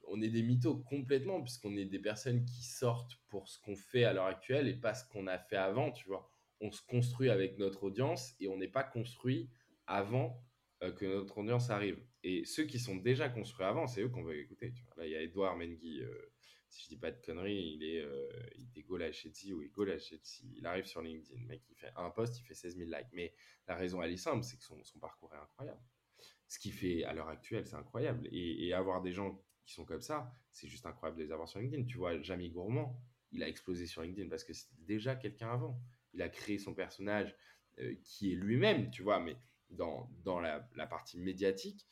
on 0.08 0.20
est 0.20 0.30
des 0.30 0.42
mythos 0.42 0.78
complètement, 0.78 1.40
puisqu'on 1.42 1.76
est 1.76 1.84
des 1.84 2.00
personnes 2.00 2.44
qui 2.44 2.64
sortent 2.64 3.20
pour 3.28 3.48
ce 3.48 3.62
qu'on 3.62 3.76
fait 3.76 4.02
à 4.02 4.12
l'heure 4.12 4.26
actuelle 4.26 4.66
et 4.66 4.74
pas 4.74 4.94
ce 4.94 5.08
qu'on 5.08 5.28
a 5.28 5.38
fait 5.38 5.56
avant, 5.56 5.92
tu 5.92 6.08
vois. 6.08 6.28
On 6.60 6.72
se 6.72 6.82
construit 6.82 7.30
avec 7.30 7.56
notre 7.56 7.84
audience 7.84 8.34
et 8.40 8.48
on 8.48 8.56
n'est 8.56 8.66
pas 8.66 8.82
construit 8.82 9.48
avant 9.90 10.42
que 10.80 11.04
notre 11.04 11.36
audience 11.36 11.68
arrive. 11.68 12.02
Et 12.22 12.44
ceux 12.44 12.64
qui 12.64 12.78
sont 12.78 12.96
déjà 12.96 13.28
construits 13.28 13.66
avant, 13.66 13.86
c'est 13.86 14.02
eux 14.02 14.08
qu'on 14.08 14.22
veut 14.22 14.38
écouter. 14.38 14.72
Là, 14.96 15.04
il 15.06 15.12
y 15.12 15.16
a 15.16 15.20
Edouard 15.20 15.56
Mengi, 15.56 16.02
si 16.70 16.84
je 16.84 16.88
dis 16.88 16.96
pas 16.96 17.10
de 17.10 17.20
conneries, 17.20 17.74
il 17.74 17.82
est, 17.82 18.06
il 18.56 18.78
est 18.78 18.82
goal 18.82 19.02
à 19.02 19.08
ou 19.08 19.62
il 19.62 19.70
goal 19.70 19.90
à 19.90 19.98
Chelsea. 19.98 20.44
Il 20.56 20.64
arrive 20.66 20.86
sur 20.86 21.02
LinkedIn, 21.02 21.44
mec, 21.46 21.62
il 21.68 21.76
fait 21.76 21.90
un 21.96 22.10
post, 22.10 22.38
il 22.38 22.44
fait 22.44 22.54
16 22.54 22.76
000 22.76 22.90
likes. 22.90 23.08
Mais 23.12 23.34
la 23.66 23.74
raison, 23.74 24.02
elle 24.02 24.12
est 24.12 24.16
simple, 24.16 24.44
c'est 24.44 24.56
que 24.56 24.64
son, 24.64 24.82
son, 24.84 24.98
parcours 24.98 25.34
est 25.34 25.38
incroyable. 25.38 25.80
Ce 26.46 26.58
qu'il 26.58 26.72
fait 26.72 27.04
à 27.04 27.12
l'heure 27.12 27.28
actuelle, 27.28 27.66
c'est 27.66 27.76
incroyable. 27.76 28.28
Et, 28.30 28.66
et, 28.66 28.72
avoir 28.72 29.02
des 29.02 29.12
gens 29.12 29.42
qui 29.64 29.74
sont 29.74 29.84
comme 29.84 30.02
ça, 30.02 30.32
c'est 30.52 30.68
juste 30.68 30.86
incroyable 30.86 31.18
de 31.18 31.24
les 31.24 31.32
avoir 31.32 31.48
sur 31.48 31.60
LinkedIn. 31.60 31.84
Tu 31.84 31.98
vois, 31.98 32.20
Jamie 32.20 32.50
Gourmand, 32.50 32.96
il 33.32 33.42
a 33.42 33.48
explosé 33.48 33.86
sur 33.86 34.02
LinkedIn 34.02 34.28
parce 34.28 34.44
que 34.44 34.52
c'était 34.52 34.82
déjà 34.82 35.16
quelqu'un 35.16 35.50
avant. 35.50 35.80
Il 36.12 36.22
a 36.22 36.28
créé 36.28 36.58
son 36.58 36.74
personnage 36.74 37.34
euh, 37.78 37.94
qui 38.04 38.32
est 38.32 38.36
lui-même, 38.36 38.90
tu 38.90 39.02
vois, 39.02 39.20
mais 39.20 39.36
dans, 39.70 40.40
la, 40.40 40.86
partie 40.86 41.18
médiatique, 41.18 41.86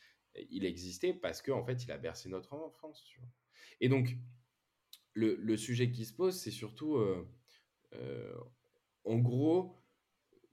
il 0.50 0.64
existait 0.64 1.14
parce 1.14 1.42
qu'en 1.42 1.60
en 1.60 1.64
fait, 1.64 1.84
il 1.84 1.90
a 1.92 1.98
bercé 1.98 2.28
notre 2.28 2.54
enfance, 2.54 3.04
tu 3.04 3.20
vois. 3.20 3.28
Et 3.80 3.88
donc, 3.88 4.16
le, 5.14 5.36
le 5.36 5.56
sujet 5.56 5.90
qui 5.90 6.04
se 6.04 6.12
pose, 6.12 6.38
c'est 6.38 6.50
surtout, 6.50 6.96
euh, 6.96 7.28
euh, 7.94 8.34
en 9.04 9.16
gros, 9.18 9.76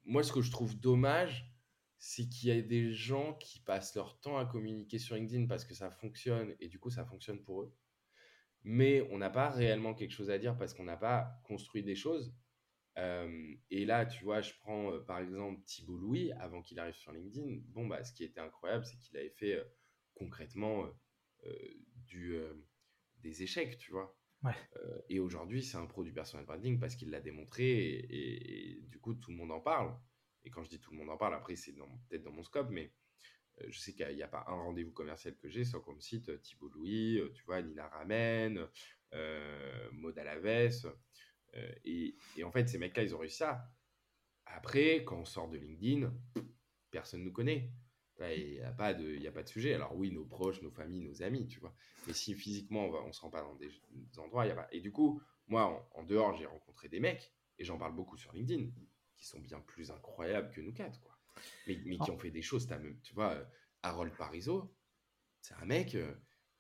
moi, 0.06 0.24
ce 0.24 0.32
que 0.32 0.42
je 0.42 0.52
trouve 0.52 0.80
dommage, 0.80 1.52
c'est 1.98 2.28
qu'il 2.28 2.50
y 2.50 2.52
a 2.52 2.62
des 2.62 2.94
gens 2.94 3.34
qui 3.36 3.60
passent 3.60 3.96
leur 3.96 4.20
temps 4.20 4.38
à 4.38 4.46
communiquer 4.46 5.00
sur 5.00 5.16
LinkedIn 5.16 5.48
parce 5.48 5.66
que 5.66 5.74
ça 5.74 5.90
fonctionne 5.90 6.56
et 6.60 6.68
du 6.68 6.80
coup, 6.80 6.90
ça 6.90 7.06
fonctionne 7.06 7.42
pour 7.42 7.64
eux. 7.64 7.76
Mais 8.64 9.08
on 9.12 9.18
n'a 9.18 9.30
pas 9.30 9.50
réellement 9.50 9.94
quelque 9.94 10.12
chose 10.12 10.30
à 10.30 10.38
dire 10.38 10.58
parce 10.58 10.74
qu'on 10.74 10.84
n'a 10.84 10.98
pas 10.98 11.40
construit 11.44 11.84
des 11.84 11.96
choses 11.96 12.36
et 12.98 13.86
là, 13.86 14.06
tu 14.06 14.24
vois, 14.24 14.42
je 14.42 14.54
prends 14.60 15.00
par 15.02 15.20
exemple 15.20 15.62
Thibault 15.66 15.98
Louis, 15.98 16.32
avant 16.34 16.62
qu'il 16.62 16.80
arrive 16.80 16.96
sur 16.96 17.12
LinkedIn. 17.12 17.62
Bon, 17.68 17.88
bah, 17.88 18.04
ce 18.04 18.14
qui 18.14 18.24
était 18.24 18.40
incroyable, 18.40 18.86
c'est 18.86 18.98
qu'il 18.98 19.18
avait 19.18 19.30
fait 19.30 19.62
concrètement 20.16 20.88
du, 22.08 22.38
des 23.20 23.44
échecs, 23.44 23.78
tu 23.78 23.92
vois. 23.92 24.18
et 25.10 25.20
aujourd'hui, 25.20 25.64
c'est 25.64 25.78
un 25.78 25.86
pro 25.86 26.04
du 26.04 26.14
personal 26.14 26.46
branding 26.46 26.80
parce 26.80 26.96
qu'il 26.96 27.10
l'a 27.10 27.22
démontré 27.22 27.66
et, 28.10 28.82
du 28.88 29.00
coup, 29.00 29.14
tout 29.16 29.32
le 29.32 29.38
monde 29.38 29.52
en 29.52 29.60
parle. 29.60 29.96
Et 30.44 30.50
quand 30.50 30.64
je 30.64 30.70
dis 30.70 30.80
tout 30.80 30.92
le 30.92 30.98
monde 30.98 31.10
en 31.10 31.18
parle, 31.18 31.34
après, 31.34 31.56
c'est 31.56 31.74
peut-être 31.74 32.24
dans 32.24 32.32
mon 32.32 32.44
scope, 32.44 32.70
mais 32.70 32.94
je 33.68 33.80
sais 33.80 33.94
qu'il 33.94 34.08
n'y 34.16 34.22
a, 34.22 34.28
pas 34.28 34.46
un 34.48 34.54
rendez-vous 34.54 34.92
commercial 34.92 35.36
que 35.38 35.50
j'ai 35.50 35.66
sans 35.66 35.80
qu'on 35.80 35.96
me 35.96 36.02
cite 36.02 36.42
Thibault 36.42 36.70
Louis, 36.70 37.20
tu 37.34 37.44
vois, 37.44 37.62
Nina 37.62 37.88
Ramen, 37.88 38.68
Maud 39.92 40.18
Alaves. 40.18 40.94
Euh, 41.58 41.72
et, 41.86 42.16
en 42.44 42.52
fait, 42.52 42.68
ces 42.68 42.78
mecs-là, 42.78 43.04
ils 43.04 43.16
ont 43.16 43.20
réussi 43.20 43.38
ça. 43.38 43.70
Après, 44.46 45.04
quand 45.04 45.20
on 45.20 45.26
sort 45.26 45.50
de 45.50 45.58
LinkedIn, 45.58 46.14
personne 46.92 47.22
ne 47.22 47.26
nous 47.26 47.32
connaît. 47.32 47.72
Il 48.20 48.54
n'y 48.54 48.60
a, 48.62 48.72
pas 48.72 48.94
de, 48.94 49.28
a 49.28 49.32
pas 49.32 49.44
de 49.44 49.50
sujet. 49.50 49.74
Alors 49.74 49.96
oui, 49.96 50.12
nos 50.12 50.24
proches, 50.24 50.62
nos 50.62 50.72
familles, 50.72 51.02
nos 51.02 51.22
amis, 51.22 51.48
tu 51.48 51.60
vois. 51.60 51.76
Mais 52.08 52.14
si 52.14 52.34
physiquement, 52.34 52.86
on 52.86 53.08
ne 53.08 53.12
se 53.12 53.20
rend 53.20 53.30
pas 53.30 53.42
dans 53.42 53.56
des, 53.56 53.70
endroits, 54.18 54.46
il 54.46 54.48
n'y 54.48 54.54
a 54.54 54.56
pas... 54.56 54.68
Et 54.72 54.80
du 54.80 54.92
coup, 54.92 55.22
moi, 55.48 55.90
en, 55.94 56.04
dehors, 56.04 56.34
j'ai 56.36 56.46
rencontré 56.46 56.88
des 56.88 57.02
mecs, 57.02 57.34
et 57.60 57.66
j'en 57.66 57.78
parle 57.78 57.94
beaucoup 57.94 58.16
sur 58.16 58.32
LinkedIn, 58.32 58.70
qui 59.18 59.26
sont 59.26 59.40
bien 59.40 59.60
plus 59.60 59.92
incroyables 59.92 60.50
que 60.52 60.62
nous 60.62 60.74
quatre, 60.74 61.02
quoi. 61.02 61.18
Mais, 61.68 61.78
mais 61.86 61.98
qui 61.98 62.12
ont 62.12 62.18
fait 62.18 62.32
des 62.32 62.42
choses, 62.42 62.72
as 62.72 62.80
même, 62.80 62.98
tu 63.02 63.14
vois, 63.14 63.34
euh, 63.34 63.44
Harold 63.84 64.16
Parizeau, 64.16 64.74
c'est 65.42 65.56
un 65.56 65.66
mec, 65.66 65.96
euh, 65.96 66.14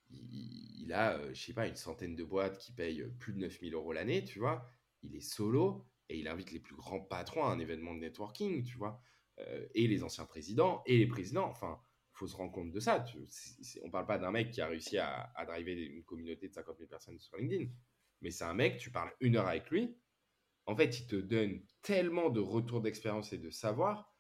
il, 0.10 0.92
a, 0.92 1.34
je 1.34 1.42
sais 1.42 1.54
pas, 1.54 1.68
une 1.68 1.78
centaine 1.78 2.18
de 2.18 2.24
boîtes 2.26 2.58
qui 2.58 2.74
payent 2.74 3.06
plus 3.18 3.32
de 3.32 3.40
9000 3.40 3.74
euros 3.74 3.94
l'année, 3.94 4.26
tu 4.26 4.40
vois 4.40 4.70
il 5.06 5.15
est 5.15 5.22
solo 5.22 5.86
et 6.10 6.20
il 6.20 6.28
invite 6.28 6.52
les 6.52 6.60
plus 6.60 6.76
grands 6.76 7.00
patrons 7.00 7.44
à 7.46 7.50
un 7.50 7.60
événement 7.60 7.94
de 7.94 8.00
networking, 8.00 8.63
tu 8.63 8.78
vois, 8.78 9.02
euh, 9.39 9.68
et 9.74 9.88
les 9.88 10.04
anciens 10.04 10.26
présidents 10.26 10.84
et 10.86 10.98
les 10.98 11.08
présidents. 11.08 11.48
Enfin, 11.48 11.80
faut 12.13 12.28
se 12.28 12.36
rendre 12.36 12.52
compte 12.52 12.72
de 12.72 12.80
ça. 12.80 13.02
Tu, 13.02 13.28
on 13.84 13.89
parle 13.89 14.06
pas 14.06 14.18
d'un 14.18 14.32
mec 14.32 14.52
qui 14.52 14.62
a 14.62 14.68
réussi 14.68 14.98
à, 14.98 15.32
driver 15.46 15.74
une 15.74 16.04
communauté 16.04 16.48
de 16.48 16.54
50 16.54 16.78
000 16.78 16.89
personnes 16.89 17.20
sur 17.20 17.38
LinkedIn, 17.38 17.70
mais 18.22 18.32
c'est 18.32 18.46
un 18.46 18.54
mec, 18.54 18.78
tu 18.78 18.91
parles 18.91 19.12
une 19.20 19.36
heure 19.36 19.48
avec 19.48 19.70
lui. 19.70 19.98
En 20.65 20.76
fait, 20.76 21.00
il 21.00 21.08
te 21.08 21.15
donne 21.15 21.62
tellement 21.82 22.30
de 22.30 22.39
retours 22.39 22.82
d'expérience 22.82 23.34
et 23.34 23.38
de 23.38 23.50
savoir 23.50 24.15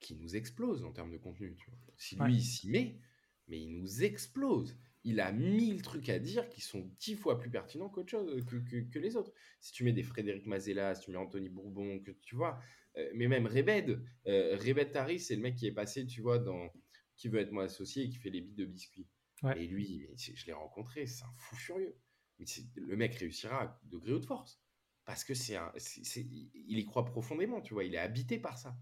qui 0.00 0.14
nous 0.14 0.36
explose 0.36 0.84
en 0.84 0.92
termes 0.92 1.10
de 1.10 1.18
contenu. 1.18 1.56
Tu 1.56 1.70
vois. 1.70 1.78
Si 1.96 2.16
lui, 2.16 2.36
il 2.36 2.44
s'y 2.44 2.70
met, 2.70 3.00
mais 3.48 3.60
il 3.60 3.72
nous 3.72 4.04
explose 4.04 4.78
il 5.04 5.20
a 5.20 5.32
mille 5.32 5.82
trucs 5.82 6.08
à 6.08 6.18
dire 6.18 6.48
qui 6.48 6.60
sont 6.60 6.90
dix 6.98 7.14
fois 7.14 7.38
plus 7.38 7.50
pertinents 7.50 7.88
qu'autre 7.88 8.10
chose, 8.10 8.44
que, 8.44 8.98
les 8.98 9.16
autres. 9.16 9.32
Si 9.60 9.72
tu 9.72 9.84
mets 9.84 9.92
des 9.92 10.02
Frédéric 10.02 10.46
Mazella, 10.46 10.94
si 10.94 11.04
tu 11.04 11.10
mets 11.10 11.18
Anthony 11.18 11.48
Bourbon, 11.48 12.00
que 12.00 12.10
tu 12.22 12.34
vois, 12.34 12.60
euh, 12.96 13.10
mais 13.14 13.28
même 13.28 13.46
Rebed, 13.46 14.02
euh, 14.26 14.56
Rebed 14.56 14.90
Tari, 14.90 15.20
c'est 15.20 15.36
le 15.36 15.42
mec 15.42 15.54
qui 15.54 15.66
est 15.66 15.72
passé, 15.72 16.06
tu 16.06 16.20
vois, 16.20 16.38
dans 16.38 16.70
Qui 17.16 17.28
veut 17.28 17.40
être 17.40 17.52
mon 17.52 17.60
associé 17.60 18.04
et 18.04 18.08
qui 18.08 18.16
fait 18.16 18.30
les 18.30 18.40
bits 18.40 18.54
de 18.54 18.64
biscuits. 18.64 19.08
Et 19.56 19.66
lui, 19.66 20.08
je 20.16 20.46
l'ai 20.46 20.52
rencontré, 20.52 21.06
c'est 21.06 21.24
un 21.24 21.32
fou 21.36 21.54
furieux. 21.54 21.96
Mais 22.38 22.46
le 22.74 22.96
mec 22.96 23.14
réussira 23.14 23.80
de 23.84 23.96
gré 23.96 24.12
ou 24.12 24.18
de 24.18 24.26
force. 24.26 24.60
Parce 25.04 25.24
que 25.24 25.32
c'est 25.32 25.56
un, 25.56 25.72
il 25.94 26.78
y 26.78 26.84
croit 26.84 27.04
profondément, 27.04 27.60
tu 27.60 27.72
vois, 27.72 27.84
il 27.84 27.94
est 27.94 27.98
habité 27.98 28.38
par 28.38 28.58
ça. 28.58 28.76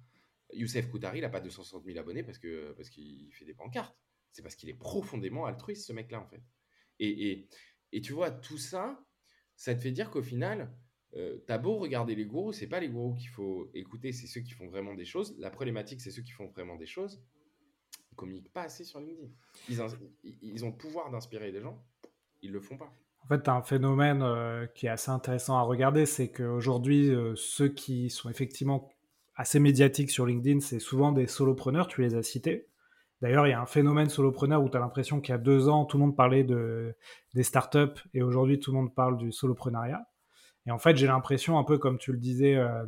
Youssef 0.53 0.89
Koutari, 0.91 1.19
il 1.19 1.23
n'a 1.23 1.29
pas 1.29 1.41
260 1.41 1.85
000 1.85 1.99
abonnés 1.99 2.23
parce 2.23 2.39
que 2.39 2.73
parce 2.73 2.89
qu'il 2.89 3.33
fait 3.33 3.45
des 3.45 3.55
pancartes 3.55 3.97
c'est 4.37 4.43
parce 4.43 4.55
qu'il 4.55 4.69
est 4.69 4.75
profondément 4.75 5.47
altruiste, 5.47 5.87
ce 5.87 5.95
mec-là, 5.95 6.21
en 6.21 6.27
fait. 6.27 6.43
Et, 6.99 7.49
et, 7.93 8.01
tu 8.03 8.13
vois, 8.13 8.31
tout 8.31 8.59
ça, 8.59 9.03
ça 9.57 9.75
te 9.75 9.81
fait 9.81 9.93
dire 9.93 10.11
qu'au 10.11 10.23
final, 10.23 10.71
euh, 11.15 11.39
t'as 11.47 11.57
beau 11.57 11.79
regarder 11.79 12.15
les 12.15 12.27
gourous, 12.27 12.53
c'est 12.53 12.67
pas 12.67 12.79
les 12.79 12.91
gourous 12.91 13.15
qu'il 13.15 13.31
faut 13.31 13.71
écouter, 13.73 14.13
c'est 14.13 14.27
ceux 14.27 14.43
qui 14.43 14.53
font 14.53 14.69
vraiment 14.69 14.95
des 14.95 15.07
choses. 15.07 15.35
La 15.39 15.49
problématique, 15.49 16.03
c'est 16.03 16.11
ceux 16.11 16.21
qui 16.21 16.33
font 16.33 16.49
vraiment 16.49 16.77
des 16.77 16.85
choses. 16.85 17.23
Ils 18.13 18.15
communiquent 18.15 18.53
pas 18.53 18.65
assez 18.65 18.85
sur 18.85 19.01
LinkedIn. 19.01 19.31
Ils, 19.71 20.39
ils 20.43 20.65
ont 20.67 20.71
le 20.71 20.77
pouvoir 20.77 21.11
d'inspirer 21.11 21.51
des 21.51 21.63
gens, 21.63 21.83
ils 22.43 22.53
le 22.53 22.61
font 22.61 22.77
pas. 22.77 22.93
En 23.25 23.29
fait, 23.29 23.49
as 23.49 23.55
un 23.55 23.63
phénomène 23.63 24.23
euh, 24.23 24.67
qui 24.67 24.85
est 24.85 24.91
assez 24.91 25.11
intéressant 25.11 25.57
à 25.57 25.63
regarder, 25.63 26.05
c'est 26.05 26.31
qu'aujourd'hui, 26.31 27.09
euh, 27.09 27.35
ceux 27.37 27.69
qui 27.69 28.11
sont 28.11 28.29
effectivement 28.29 28.91
assez 29.35 29.61
médiatiques 29.61 30.11
sur 30.11 30.27
LinkedIn, 30.27 30.61
c'est 30.61 30.79
souvent 30.79 31.11
des 31.11 31.27
solopreneurs, 31.27 31.87
tu 31.87 32.03
les 32.03 32.15
as 32.15 32.23
cités. 32.23 32.69
D'ailleurs, 33.23 33.47
il 33.47 33.51
y 33.51 33.55
a 33.55 33.61
un 33.61 33.67
phénomène 33.67 34.09
solopreneur 34.11 34.63
où 34.63 34.69
tu 34.69 34.77
as 34.77 34.81
l'impression 34.81 35.21
qu'il 35.21 35.33
y 35.33 35.35
a 35.35 35.39
deux 35.39 35.69
ans, 35.69 35.87
tout 35.87 35.97
le 35.97 36.05
monde 36.05 36.17
parlait 36.17 36.45
de, 36.45 36.95
des 37.35 37.43
startups 37.43 38.01
et 38.13 38.23
aujourd'hui, 38.23 38.61
tout 38.61 38.73
le 38.73 38.77
monde 38.77 38.95
parle 38.95 39.17
du 39.17 39.33
soloprenariat. 39.33 40.07
Et 40.67 40.71
en 40.71 40.79
fait, 40.79 40.97
j'ai 40.97 41.07
l'impression, 41.07 41.59
un 41.59 41.65
peu 41.65 41.79
comme 41.79 41.97
tu 41.97 42.13
le 42.13 42.19
disais 42.19 42.57
euh, 42.57 42.85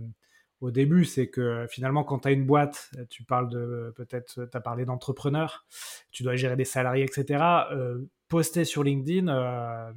au 0.61 0.71
début, 0.71 1.05
c'est 1.05 1.29
que 1.29 1.67
finalement, 1.71 2.05
quand 2.05 2.21
tu 2.21 2.29
as 2.29 2.33
une 2.33 2.45
boîte, 2.45 2.91
tu 3.09 3.25
parles 3.25 3.49
de, 3.49 3.93
peut-être, 3.97 4.47
tu 4.51 4.57
as 4.57 4.61
parlé 4.61 4.85
d'entrepreneur, 4.85 5.67
tu 6.11 6.25
dois 6.25 6.37
gérer 6.37 6.57
des 6.57 6.65
salariés, 6.65 7.05
etc. 7.05 7.45
Euh, 7.73 8.05
poster 8.29 8.65
sur 8.65 8.83
LinkedIn, 8.83 9.29
euh, 9.29 9.93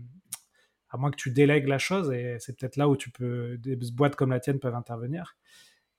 à 0.90 0.98
moins 0.98 1.12
que 1.12 1.18
tu 1.18 1.32
délègues 1.32 1.68
la 1.68 1.80
chose, 1.80 2.12
et 2.12 2.38
c'est 2.40 2.58
peut-être 2.58 2.78
là 2.78 2.88
où 2.88 2.96
tu 2.96 3.10
peux, 3.10 3.58
des 3.58 3.76
boîtes 3.94 4.16
comme 4.16 4.30
la 4.30 4.40
tienne 4.40 4.60
peuvent 4.60 4.76
intervenir 4.76 5.36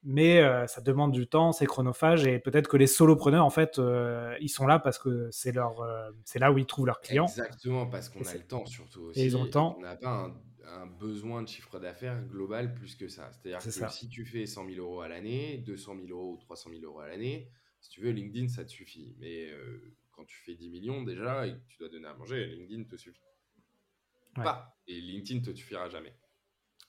mais 0.05 0.41
euh, 0.41 0.67
ça 0.67 0.81
demande 0.81 1.13
du 1.13 1.27
temps, 1.27 1.53
c'est 1.53 1.67
chronophage 1.67 2.27
et 2.27 2.39
peut-être 2.39 2.69
que 2.69 2.77
les 2.77 2.87
solopreneurs 2.87 3.45
en 3.45 3.51
fait 3.51 3.79
euh, 3.79 4.37
ils 4.41 4.49
sont 4.49 4.67
là 4.67 4.79
parce 4.79 4.99
que 4.99 5.29
c'est 5.31 5.53
leur 5.53 5.81
euh, 5.81 6.11
c'est 6.25 6.39
là 6.39 6.51
où 6.51 6.59
ils 6.59 6.67
trouvent 6.67 6.87
leurs 6.87 7.01
clients. 7.01 7.27
Exactement 7.27 7.87
parce 7.87 8.09
qu'on 8.09 8.25
a 8.25 8.35
le 8.35 8.47
temps 8.47 8.67
surtout 8.67 9.03
aussi. 9.03 9.21
Et 9.21 9.25
ils 9.25 9.37
ont 9.37 9.45
le 9.45 9.51
temps. 9.51 9.77
On 9.79 9.83
n'a 9.83 9.97
pas 9.97 10.33
un, 10.67 10.87
besoin 10.87 11.43
de 11.43 11.49
chiffre 11.49 11.79
d'affaires 11.79 12.21
global 12.23 12.75
plus 12.75 12.97
que 12.97 13.07
ça. 13.07 13.31
C'est-à-dire 13.33 13.59
que 13.59 13.93
si 13.93 14.09
tu 14.09 14.25
fais 14.25 14.47
100 14.47 14.71
000 14.71 14.79
euros 14.79 15.03
à 15.03 15.09
l'année, 15.09 15.59
200 15.67 15.97
000 16.07 16.09
euros 16.09 16.33
ou 16.33 16.37
300 16.39 16.71
000 16.71 16.83
euros 16.83 17.01
à 17.01 17.09
l'année, 17.09 17.51
si 17.81 17.91
tu 17.91 18.01
veux 18.01 18.11
LinkedIn 18.11 18.49
ça 18.49 18.65
te 18.65 18.71
suffit. 18.71 19.15
Mais 19.21 19.51
quand 20.13 20.25
tu 20.25 20.39
fais 20.39 20.55
10 20.55 20.71
millions 20.71 21.03
déjà 21.03 21.47
et 21.47 21.53
que 21.53 21.69
tu 21.69 21.79
dois 21.79 21.89
donner 21.89 22.09
à 22.09 22.15
manger, 22.15 22.47
LinkedIn 22.47 22.85
te 22.85 22.97
suffit 22.97 23.21
pas 24.35 24.77
et 24.87 25.01
LinkedIn 25.01 25.41
te 25.41 25.55
suffira 25.55 25.89
jamais. 25.89 26.15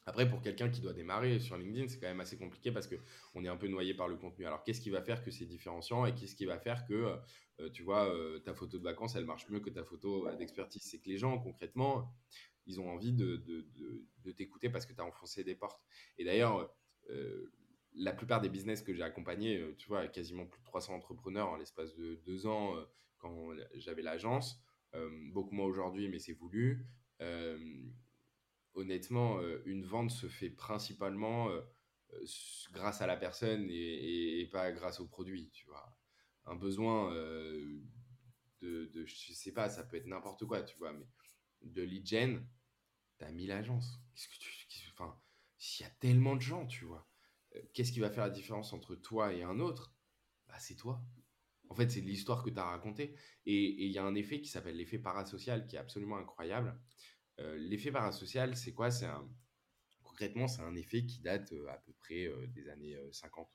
Après, 0.05 0.29
pour 0.29 0.41
quelqu'un 0.41 0.69
qui 0.69 0.81
doit 0.81 0.93
démarrer 0.93 1.39
sur 1.39 1.57
LinkedIn, 1.57 1.87
c'est 1.87 1.99
quand 1.99 2.07
même 2.07 2.19
assez 2.19 2.37
compliqué 2.37 2.71
parce 2.71 2.87
qu'on 2.87 3.45
est 3.45 3.47
un 3.47 3.55
peu 3.55 3.67
noyé 3.67 3.93
par 3.93 4.09
le 4.09 4.17
contenu. 4.17 4.45
Alors, 4.45 4.63
qu'est-ce 4.63 4.81
qui 4.81 4.89
va 4.89 5.01
faire 5.01 5.23
que 5.23 5.31
c'est 5.31 5.45
différenciant 5.45 6.05
et 6.05 6.13
qu'est-ce 6.13 6.35
qui 6.35 6.45
va 6.45 6.59
faire 6.59 6.85
que, 6.85 7.15
euh, 7.59 7.69
tu 7.69 7.83
vois, 7.83 8.13
euh, 8.13 8.39
ta 8.39 8.53
photo 8.53 8.77
de 8.77 8.83
vacances, 8.83 9.15
elle 9.15 9.25
marche 9.25 9.47
mieux 9.49 9.61
que 9.61 9.69
ta 9.69 9.83
photo 9.83 10.27
euh, 10.27 10.35
d'expertise? 10.35 10.83
C'est 10.83 10.99
que 10.99 11.07
les 11.07 11.17
gens, 11.17 11.39
concrètement, 11.39 12.13
ils 12.65 12.81
ont 12.81 12.89
envie 12.89 13.13
de, 13.13 13.37
de, 13.37 14.31
t'écouter 14.31 14.69
parce 14.69 14.85
que 14.85 14.93
tu 14.93 14.99
as 14.99 15.05
enfoncé 15.05 15.43
des 15.45 15.55
portes. 15.55 15.81
Et 16.17 16.25
d'ailleurs, 16.25 16.73
la 17.93 18.13
plupart 18.13 18.41
des 18.41 18.49
business 18.49 18.81
que 18.81 18.93
j'ai 18.93 19.03
accompagnés, 19.03 19.63
tu 19.77 19.87
vois, 19.87 20.07
quasiment 20.07 20.45
plus 20.45 20.59
de 20.59 20.65
300 20.65 20.95
entrepreneurs 20.95 21.49
en 21.49 21.57
l'espace 21.57 21.93
de 21.95 22.15
deux 22.25 22.47
ans 22.47 22.73
quand 23.19 23.49
j'avais 23.75 24.01
l'agence, 24.01 24.63
beaucoup 25.33 25.53
moins 25.53 25.65
aujourd'hui, 25.65 26.07
mais 26.07 26.19
c'est 26.19 26.33
voulu 26.33 26.87
honnêtement, 28.75 29.39
euh, 29.39 29.62
une 29.65 29.86
vente 29.86 30.12
se 30.12 30.27
fait 30.27 30.49
principalement 30.49 31.49
euh, 31.49 31.62
euh, 32.13 32.25
grâce 32.71 33.01
à 33.01 33.07
la 33.07 33.17
personne 33.17 33.67
et, 33.69 34.47
pas 34.51 34.71
grâce 34.71 34.99
au 34.99 35.07
produit, 35.07 35.49
tu 35.51 35.65
vois. 35.65 35.97
Un 36.45 36.55
besoin 36.55 37.13
de, 38.62 38.86
de, 38.86 39.05
je 39.05 39.33
sais 39.33 39.53
pas, 39.53 39.69
ça 39.69 39.83
peut 39.83 39.97
être 39.97 40.05
n'importe 40.05 40.45
quoi, 40.45 40.62
tu 40.62 40.77
vois, 40.77 40.91
mais 40.91 41.07
de 41.62 41.81
lead 41.81 42.05
gen, 42.05 42.45
t'as 43.17 43.31
1000 43.31 43.51
agences. 43.51 44.01
Enfin, 44.91 45.17
s'il 45.57 45.86
y 45.86 45.89
a 45.89 45.91
tellement 45.93 46.36
de 46.36 46.41
gens, 46.41 46.67
tu 46.67 46.83
vois, 46.83 47.09
qu'est-ce 47.73 47.93
qui 47.93 48.01
va 48.01 48.12
faire 48.12 48.25
la 48.25 48.29
différence 48.29 48.73
entre 48.73 48.95
toi 48.95 49.33
et 49.33 49.41
un 49.41 49.59
autre? 49.59 49.95
Bah, 50.47 50.59
c'est 50.59 50.75
toi. 50.75 51.01
En 51.69 51.75
fait, 51.75 51.89
c'est 51.89 52.01
l'histoire 52.01 52.43
que 52.43 52.49
tu 52.49 52.59
as 52.59 52.65
racontée. 52.65 53.15
Et 53.45 53.86
il 53.86 53.91
y 53.91 53.97
a 53.97 54.03
un 54.03 54.15
effet 54.15 54.41
qui 54.41 54.49
s'appelle 54.49 54.75
l'effet 54.75 54.99
parasocial 54.99 55.65
qui 55.65 55.75
est 55.75 55.79
absolument 55.79 56.17
incroyable. 56.17 56.77
Euh, 57.43 57.58
l'effet 57.58 57.91
parasocial, 57.91 58.56
c'est 58.56 58.73
quoi? 58.73 58.91
C'est 58.91 59.06
un 59.06 59.27
concrètement, 60.03 60.47
c'est 60.47 60.62
un 60.62 60.75
effet 60.75 61.06
qui 61.06 61.19
date 61.21 61.51
euh, 61.53 61.67
à 61.69 61.77
peu 61.77 61.93
près 61.93 62.25
euh, 62.25 62.47
des 62.47 62.69
années 62.69 62.97
50. 63.12 63.49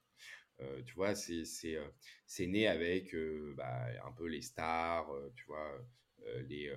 tu 0.86 0.94
vois, 0.94 1.14
c'est 1.14 2.46
né 2.46 2.66
avec 2.66 3.14
bah, 3.56 3.86
un 4.04 4.12
peu 4.12 4.26
les 4.26 4.42
stars, 4.42 5.08
tu 5.36 5.44
vois, 5.46 5.70
les, 6.48 6.72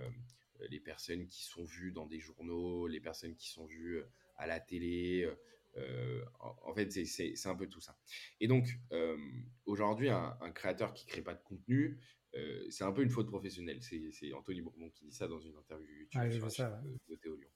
les 0.70 0.80
personnes 0.80 1.26
qui 1.26 1.44
sont 1.44 1.64
vues 1.66 1.92
dans 1.92 2.06
des 2.06 2.20
journaux, 2.20 2.88
les 2.88 3.00
personnes 3.00 3.36
qui 3.36 3.50
sont 3.50 3.66
vues 3.66 4.04
à 4.38 4.46
la 4.46 4.60
télé. 4.60 5.28
en, 6.40 6.74
fait, 6.76 6.92
c'est 6.92 7.48
un 7.48 7.56
peu 7.56 7.68
tout 7.68 7.82
ça. 7.82 7.98
Et 8.40 8.48
donc, 8.48 8.68
aujourd'hui, 9.66 10.10
un, 10.10 10.38
un, 10.42 10.52
créateur 10.52 10.94
qui 10.94 11.08
crée 11.08 11.24
pas 11.24 11.34
de 11.34 11.42
contenu, 11.42 12.00
c'est 12.70 12.84
un 12.84 12.92
peu 12.92 13.04
une 13.04 13.10
faute 13.10 13.28
professionnelle. 13.28 13.80
C'est 13.82 14.34
Anthony 14.34 14.62
Bourbon 14.62 14.90
qui 14.90 15.06
dit 15.06 15.12
ça 15.12 15.28
dans 15.28 15.40
une 15.40 15.56
interview 15.56 15.88
YouTube 16.00 16.22
ah, 16.22 16.50
sur 16.50 16.66
de, 17.10 17.16
Théo 17.16 17.36
Lyon. 17.36 17.50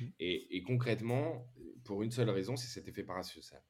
Mmh. 0.00 0.06
Et, 0.20 0.62
concrètement, 0.62 1.46
pour 1.84 2.02
une 2.02 2.10
seule 2.10 2.30
raison, 2.30 2.56
c'est 2.56 2.68
cet 2.68 2.88
effet 2.88 3.02
parasocial. 3.02 3.62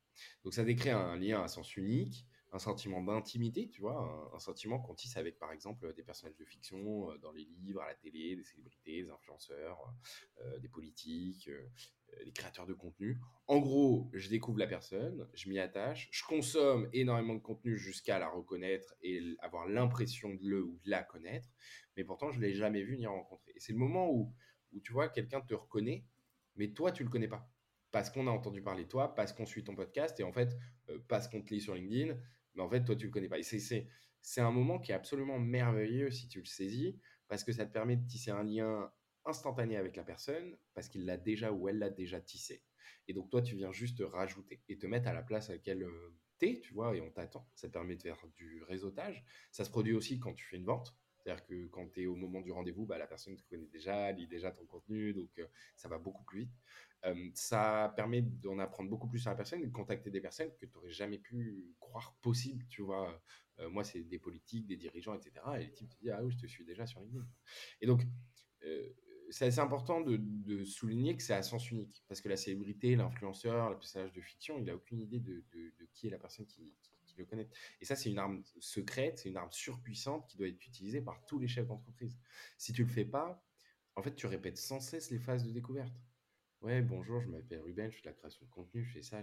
Donc 0.44 0.54
ça 0.54 0.64
décrit 0.64 0.90
un 0.90 1.16
lien 1.16 1.42
à 1.42 1.48
sens 1.48 1.76
unique, 1.76 2.26
un 2.52 2.58
sentiment 2.58 3.02
d'intimité, 3.02 3.68
tu 3.70 3.80
vois, 3.80 4.30
un, 4.34 4.38
sentiment 4.38 4.78
qu'on 4.78 4.94
tisse 4.94 5.16
avec, 5.16 5.38
par 5.38 5.52
exemple, 5.52 5.92
des 5.94 6.02
personnages 6.02 6.36
de 6.36 6.44
fiction 6.44 7.10
euh, 7.10 7.18
dans 7.18 7.32
les 7.32 7.44
livres, 7.44 7.80
à 7.80 7.88
la 7.88 7.94
télé, 7.94 8.36
des 8.36 8.44
célébrités, 8.44 9.02
des 9.04 9.10
influenceurs, 9.10 9.78
euh, 10.42 10.58
des 10.58 10.68
politiques, 10.68 11.48
euh, 11.48 11.66
des 12.26 12.32
créateurs 12.32 12.66
de 12.66 12.74
contenu. 12.74 13.18
En 13.46 13.58
gros, 13.58 14.10
je 14.12 14.28
découvre 14.28 14.58
la 14.58 14.66
personne, 14.66 15.26
je 15.32 15.48
m'y 15.48 15.58
attache, 15.58 16.10
je 16.12 16.24
consomme 16.24 16.90
énormément 16.92 17.34
de 17.34 17.40
contenu 17.40 17.78
jusqu'à 17.78 18.18
la 18.18 18.28
reconnaître 18.28 18.94
et 19.00 19.34
avoir 19.40 19.66
l'impression 19.66 20.34
de 20.34 20.44
le 20.46 20.62
ou 20.62 20.78
de 20.84 20.90
la 20.90 21.02
connaître, 21.02 21.48
mais 21.96 22.04
pourtant 22.04 22.30
je 22.32 22.40
l'ai 22.40 22.52
jamais 22.52 22.82
vu 22.82 22.98
ni 22.98 23.06
rencontré. 23.06 23.52
Et 23.54 23.60
c'est 23.60 23.72
le 23.72 23.78
moment 23.78 24.10
où, 24.10 24.30
où 24.72 24.80
tu 24.80 24.92
vois, 24.92 25.08
quelqu'un 25.08 25.40
te 25.40 25.54
reconnaît, 25.54 26.04
mais 26.56 26.68
toi, 26.72 26.92
tu 26.92 27.02
le 27.02 27.08
connais 27.08 27.28
pas. 27.28 27.50
Parce 27.92 28.10
qu'on 28.10 28.26
a 28.26 28.30
entendu 28.30 28.62
parler 28.62 28.84
de 28.84 28.88
toi, 28.88 29.14
parce 29.14 29.32
qu'on 29.32 29.46
suit 29.46 29.64
ton 29.64 29.74
podcast, 29.74 30.20
et 30.20 30.22
en 30.22 30.32
fait, 30.32 30.54
parce 31.08 31.28
qu'on 31.28 31.42
te 31.42 31.52
lit 31.52 31.60
sur 31.60 31.74
LinkedIn, 31.74 32.14
mais 32.54 32.62
en 32.62 32.70
fait, 32.70 32.84
toi, 32.84 32.96
tu 32.96 33.06
le 33.06 33.12
connais 33.12 33.28
pas. 33.28 33.38
Et 33.38 33.42
c'est 33.42 34.40
un 34.40 34.50
moment 34.50 34.78
qui 34.78 34.92
est 34.92 34.94
absolument 34.94 35.38
merveilleux 35.38 36.10
si 36.10 36.28
tu 36.28 36.40
le 36.40 36.46
saisis, 36.46 36.98
parce 37.28 37.44
que 37.44 37.52
ça 37.52 37.66
te 37.66 37.72
permet 37.72 37.96
de 37.96 38.06
tisser 38.06 38.30
un 38.30 38.42
lien 38.44 38.90
instantané 39.24 39.76
avec 39.76 39.96
la 39.96 40.04
personne, 40.04 40.56
parce 40.74 40.88
qu'il 40.88 41.04
l'a 41.04 41.16
déjà 41.16 41.52
ou 41.52 41.68
elle 41.68 41.78
l'a 41.78 41.90
déjà 41.90 42.20
tissé. 42.20 42.64
Et 43.08 43.14
donc, 43.14 43.30
toi, 43.30 43.42
tu 43.42 43.56
viens 43.56 43.72
juste 43.72 44.02
rajouter 44.04 44.62
et 44.68 44.78
te 44.78 44.86
mettre 44.86 45.08
à 45.08 45.12
la 45.12 45.22
place 45.22 45.50
à 45.50 45.54
laquelle 45.54 45.82
euh, 45.82 46.16
tu 46.38 46.48
es, 46.48 46.60
tu 46.60 46.74
vois, 46.74 46.96
et 46.96 47.00
on 47.00 47.10
t'attend. 47.10 47.48
Ça 47.54 47.68
te 47.68 47.72
permet 47.72 47.96
de 47.96 48.02
faire 48.02 48.22
du 48.36 48.62
réseautage. 48.64 49.24
Ça 49.50 49.64
se 49.64 49.70
produit 49.70 49.94
aussi 49.94 50.18
quand 50.18 50.34
tu 50.34 50.44
fais 50.46 50.56
une 50.56 50.64
vente. 50.66 50.96
C'est-à-dire 51.22 51.44
que 51.44 51.66
quand 51.68 51.88
tu 51.92 52.02
es 52.02 52.06
au 52.06 52.16
moment 52.16 52.40
du 52.40 52.52
rendez-vous, 52.52 52.86
bah, 52.86 52.98
la 52.98 53.06
personne 53.06 53.36
te 53.36 53.42
connaît 53.48 53.68
déjà, 53.68 54.10
lit 54.12 54.26
déjà 54.26 54.50
ton 54.50 54.64
contenu, 54.66 55.12
donc 55.14 55.30
euh, 55.38 55.46
ça 55.76 55.88
va 55.88 55.98
beaucoup 55.98 56.24
plus 56.24 56.40
vite. 56.40 56.54
Ça 57.34 57.92
permet 57.96 58.22
d'en 58.22 58.60
apprendre 58.60 58.88
beaucoup 58.88 59.08
plus 59.08 59.18
sur 59.18 59.30
la 59.30 59.36
personne 59.36 59.60
de 59.60 59.68
contacter 59.68 60.10
des 60.10 60.20
personnes 60.20 60.50
que 60.56 60.66
tu 60.66 60.72
n'aurais 60.74 60.92
jamais 60.92 61.18
pu 61.18 61.74
croire 61.80 62.16
possible, 62.22 62.64
tu 62.68 62.82
vois. 62.82 63.20
Moi, 63.70 63.82
c'est 63.82 64.02
des 64.02 64.20
politiques, 64.20 64.68
des 64.68 64.76
dirigeants, 64.76 65.14
etc. 65.14 65.32
Et 65.56 65.64
les 65.64 65.72
types 65.72 65.88
te 65.88 65.96
disent, 65.98 66.14
ah 66.16 66.22
oui, 66.22 66.30
je 66.30 66.38
te 66.38 66.46
suis 66.46 66.64
déjà 66.64 66.86
sur 66.86 67.00
LinkedIn. 67.00 67.26
Et 67.80 67.86
donc, 67.88 68.02
c'est 69.32 69.46
assez 69.46 69.60
important 69.60 70.00
de, 70.00 70.64
souligner 70.64 71.16
que 71.16 71.22
c'est 71.22 71.34
à 71.34 71.42
sens 71.42 71.70
unique. 71.70 72.04
Parce 72.06 72.20
que 72.20 72.28
la 72.28 72.36
célébrité, 72.36 72.94
l'influenceur, 72.96 73.70
le 73.70 73.78
personnage 73.78 74.12
de 74.12 74.20
fiction, 74.20 74.58
il 74.58 74.64
n'a 74.64 74.74
aucune 74.74 75.00
idée 75.00 75.20
de, 75.20 75.42
qui 75.94 76.06
est 76.06 76.10
la 76.10 76.18
personne 76.18 76.46
qui, 76.46 76.74
le 77.18 77.24
connaît. 77.24 77.48
Et 77.80 77.84
ça, 77.84 77.96
c'est 77.96 78.10
une 78.10 78.18
arme 78.18 78.42
secrète, 78.60 79.18
c'est 79.18 79.28
une 79.28 79.36
arme 79.36 79.52
surpuissante 79.52 80.28
qui 80.28 80.36
doit 80.36 80.48
être 80.48 80.66
utilisée 80.66 81.00
par 81.00 81.24
tous 81.26 81.38
les 81.38 81.48
chefs 81.48 81.66
d'entreprise. 81.66 82.18
Si 82.58 82.72
tu 82.72 82.82
le 82.82 82.88
fais 82.88 83.04
pas, 83.04 83.44
en 83.96 84.02
fait, 84.02 84.14
tu 84.14 84.26
répètes 84.26 84.56
sans 84.56 84.80
cesse 84.80 85.10
les 85.10 85.18
phases 85.18 85.44
de 85.44 85.50
découverte. 85.50 85.94
Ouais, 86.62 86.80
bonjour, 86.80 87.20
je 87.20 87.28
m'appelle 87.28 87.60
Ruben, 87.60 87.90
je 87.90 87.96
fais 87.96 88.02
de 88.02 88.06
la 88.06 88.12
création 88.12 88.46
de 88.46 88.50
contenu, 88.50 88.84
je 88.84 88.92
fais 88.92 89.02
ça. 89.02 89.22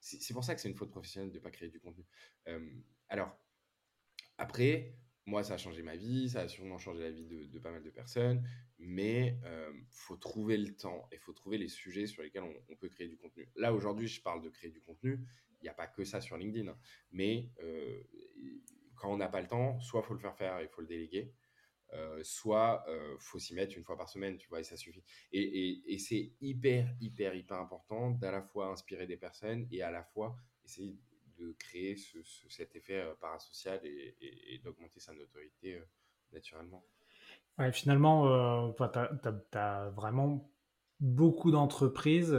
C'est 0.00 0.34
pour 0.34 0.42
ça 0.42 0.54
que 0.54 0.60
c'est 0.60 0.68
une 0.68 0.74
faute 0.74 0.90
professionnelle 0.90 1.30
de 1.30 1.38
ne 1.38 1.42
pas 1.42 1.52
créer 1.52 1.68
du 1.68 1.78
contenu. 1.78 2.04
Euh, 2.48 2.68
alors, 3.08 3.38
après, 4.38 4.96
moi, 5.26 5.42
ça 5.42 5.54
a 5.54 5.56
changé 5.56 5.82
ma 5.82 5.96
vie, 5.96 6.28
ça 6.28 6.40
a 6.40 6.48
sûrement 6.48 6.78
changé 6.78 7.02
la 7.02 7.10
vie 7.10 7.24
de, 7.24 7.58
pas 7.58 7.70
mal 7.70 7.82
de 7.82 7.90
personnes, 7.90 8.46
mais 8.78 9.38
il 9.40 9.46
euh, 9.46 9.72
faut 9.88 10.16
trouver 10.16 10.56
le 10.58 10.74
temps 10.74 11.08
et 11.12 11.14
il 11.14 11.20
faut 11.20 11.32
trouver 11.32 11.56
les 11.56 11.68
sujets 11.68 12.06
sur 12.06 12.22
lesquels 12.22 12.42
on, 12.42 12.76
peut 12.76 12.88
créer 12.88 13.08
du 13.08 13.16
contenu. 13.16 13.48
Là, 13.56 13.72
aujourd'hui, 13.72 14.06
je 14.06 14.20
parle 14.20 14.42
de 14.42 14.50
créer 14.50 14.70
du 14.70 14.80
contenu. 14.80 15.20
N'y 15.64 15.70
a 15.70 15.74
pas 15.74 15.86
que 15.86 16.04
ça 16.04 16.20
sur 16.20 16.36
LinkedIn, 16.36 16.68
hein. 16.68 16.78
mais 17.10 17.50
euh, 17.62 18.02
quand 18.96 19.10
on 19.10 19.16
n'a 19.16 19.28
pas 19.28 19.40
le 19.40 19.48
temps, 19.48 19.80
soit 19.80 20.02
faut 20.02 20.12
le 20.12 20.20
faire 20.20 20.36
faire 20.36 20.58
et 20.58 20.68
faut 20.68 20.82
le 20.82 20.86
déléguer, 20.86 21.32
euh, 21.94 22.20
soit 22.22 22.84
euh, 22.88 23.16
faut 23.18 23.38
s'y 23.38 23.54
mettre 23.54 23.74
une 23.78 23.82
fois 23.82 23.96
par 23.96 24.10
semaine, 24.10 24.36
tu 24.36 24.46
vois, 24.48 24.60
et 24.60 24.64
ça 24.64 24.76
suffit. 24.76 25.02
Et, 25.32 25.96
c'est 25.98 26.32
hyper, 26.42 26.94
hyper, 27.00 27.34
hyper 27.34 27.58
important 27.58 28.10
d'à 28.10 28.30
la 28.30 28.42
fois 28.42 28.66
inspirer 28.66 29.06
des 29.06 29.16
personnes 29.16 29.66
et 29.70 29.80
à 29.80 29.90
la 29.90 30.02
fois 30.02 30.36
essayer 30.64 30.98
de 31.38 31.52
créer 31.52 31.96
cet 31.96 32.76
effet 32.76 33.00
euh, 33.00 33.14
parasocial 33.14 33.80
et, 33.84 34.60
d'augmenter 34.62 35.00
sa 35.00 35.14
notoriété 35.14 35.80
naturellement. 36.30 36.84
Ouais, 37.56 37.72
finalement, 37.72 38.70
tu 38.74 38.82
as, 38.82 39.90
vraiment 39.96 40.52
beaucoup 41.00 41.52
d'entreprises 41.52 42.36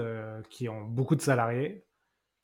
qui 0.51 0.69
ont 0.69 0.83
beaucoup 0.83 1.15
de 1.15 1.21
salariés, 1.21 1.85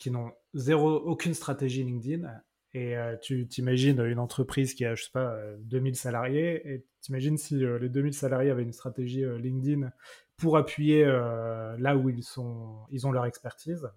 qui 0.02 0.10
n'ont 0.10 0.32
zéro, 0.56 0.96
aucune 0.96 1.36
stratégie 1.36 1.84
LinkedIn 1.84 2.28
et 2.74 2.98
euh, 2.98 3.18
tu 3.22 3.48
t'imagines 3.48 4.00
une 4.00 4.18
entreprise 4.18 4.74
qui 4.74 4.84
a, 4.84 4.96
je 4.96 5.04
sais 5.04 5.12
pas, 5.12 5.38
2000 5.60 5.92
euh, 5.92 5.96
salariés, 5.96 6.74
et 6.74 6.86
t'imagines 7.02 7.38
si 7.38 7.64
euh, 7.64 7.78
les 7.78 7.90
2000 7.90 8.14
salariés 8.14 8.50
avaient 8.50 8.64
une 8.64 8.74
stratégie 8.74 9.24
LinkedIn 9.26 9.92
pour 10.38 10.58
appuyer 10.58 11.06
là 11.06 11.96
où 11.96 12.10
ils, 12.10 12.24
sont, 12.24 12.80
ils 12.90 13.06
ont 13.06 13.12
leur 13.12 13.28
expertise. 13.28 13.88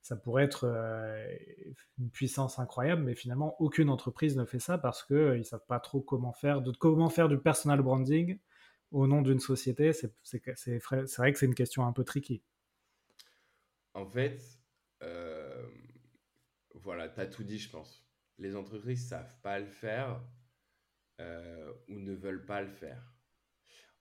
Ça 0.00 0.16
pourrait 0.16 0.44
être 0.44 0.64
une 1.98 2.08
puissance 2.08 2.58
incroyable, 2.58 3.02
mais 3.02 3.14
finalement, 3.14 3.60
aucune 3.60 3.90
entreprise 3.90 4.38
ne 4.38 4.46
fait 4.46 4.58
ça 4.58 4.78
parce 4.78 5.04
qu'ils 5.04 5.16
ne 5.16 5.42
savent 5.42 5.66
pas 5.68 5.78
trop 5.78 6.00
comment 6.00 6.32
faire, 6.32 6.62
de, 6.62 6.72
comment 6.72 7.10
faire 7.10 7.28
du 7.28 7.36
personal 7.36 7.82
branding 7.82 8.38
au 8.90 9.06
nom 9.06 9.20
d'une 9.20 9.40
société. 9.40 9.92
C'est 9.92 10.14
vrai 11.18 11.32
que 11.32 11.38
c'est 11.38 11.46
une 11.46 11.54
question 11.54 11.86
un 11.86 11.92
peu 11.92 12.04
tricky. 12.04 12.42
En 13.92 14.06
fait, 14.06 14.40
voilà, 16.86 17.08
tu 17.08 17.20
as 17.20 17.26
tout 17.26 17.44
dit, 17.44 17.58
je 17.58 17.70
pense. 17.70 18.06
Les 18.38 18.54
entreprises 18.54 19.08
savent 19.08 19.40
pas 19.40 19.58
le 19.58 19.66
faire 19.66 20.22
euh, 21.20 21.72
ou 21.88 21.98
ne 21.98 22.12
veulent 22.12 22.44
pas 22.44 22.62
le 22.62 22.68
faire. 22.68 23.12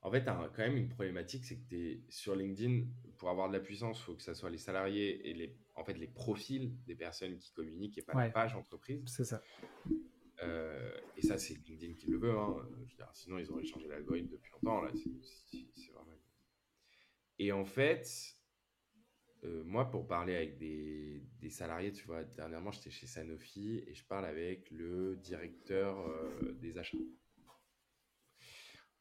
En 0.01 0.11
fait, 0.11 0.23
tu 0.23 0.29
as 0.29 0.51
quand 0.55 0.61
même 0.61 0.77
une 0.77 0.89
problématique, 0.89 1.45
c'est 1.45 1.57
que 1.57 1.67
tu 1.67 1.89
es 1.89 2.05
sur 2.09 2.35
LinkedIn, 2.35 2.85
pour 3.17 3.29
avoir 3.29 3.47
de 3.47 3.53
la 3.53 3.59
puissance, 3.59 3.99
il 3.99 4.03
faut 4.03 4.13
que 4.13 4.21
ce 4.21 4.33
soit 4.35 4.51
les 4.51 4.59
salariés 4.59 5.27
et 5.27 5.33
les, 5.33 5.57
en 5.73 5.83
fait, 5.83 5.95
les 5.95 6.07
profils 6.07 6.77
des 6.85 6.95
personnes 6.95 7.37
qui 7.39 7.51
communiquent 7.53 7.97
et 7.97 8.03
pas 8.03 8.13
la 8.13 8.29
page 8.29 8.55
entreprise. 8.55 9.01
C'est 9.07 9.25
ça. 9.25 9.41
Euh, 10.43 10.95
et 11.17 11.21
ça, 11.21 11.39
c'est 11.39 11.55
LinkedIn 11.55 11.93
qui 11.93 12.07
le 12.07 12.17
veut. 12.17 12.37
Hein. 12.37 12.67
sinon, 13.13 13.39
ils 13.39 13.49
auraient 13.49 13.65
changé 13.65 13.87
l'algorithme 13.87 14.29
depuis 14.29 14.51
longtemps. 14.51 14.81
Là, 14.81 14.91
c'est 14.93 15.91
vraiment... 15.91 16.11
Et 17.39 17.51
en 17.51 17.65
fait, 17.65 18.34
euh, 19.45 19.63
moi, 19.63 19.89
pour 19.89 20.07
parler 20.07 20.35
avec 20.35 20.57
des, 20.57 21.21
salariés, 21.49 21.91
tu 21.91 22.05
vois, 22.05 22.23
dernièrement, 22.23 22.71
j'étais 22.71 22.89
chez 22.89 23.05
Sanofi 23.05 23.83
et 23.87 23.93
je 23.93 24.03
parle 24.05 24.25
avec 24.25 24.71
le 24.71 25.15
directeur 25.17 25.99
euh, 25.99 26.53
des 26.59 26.77
achats. 26.77 26.97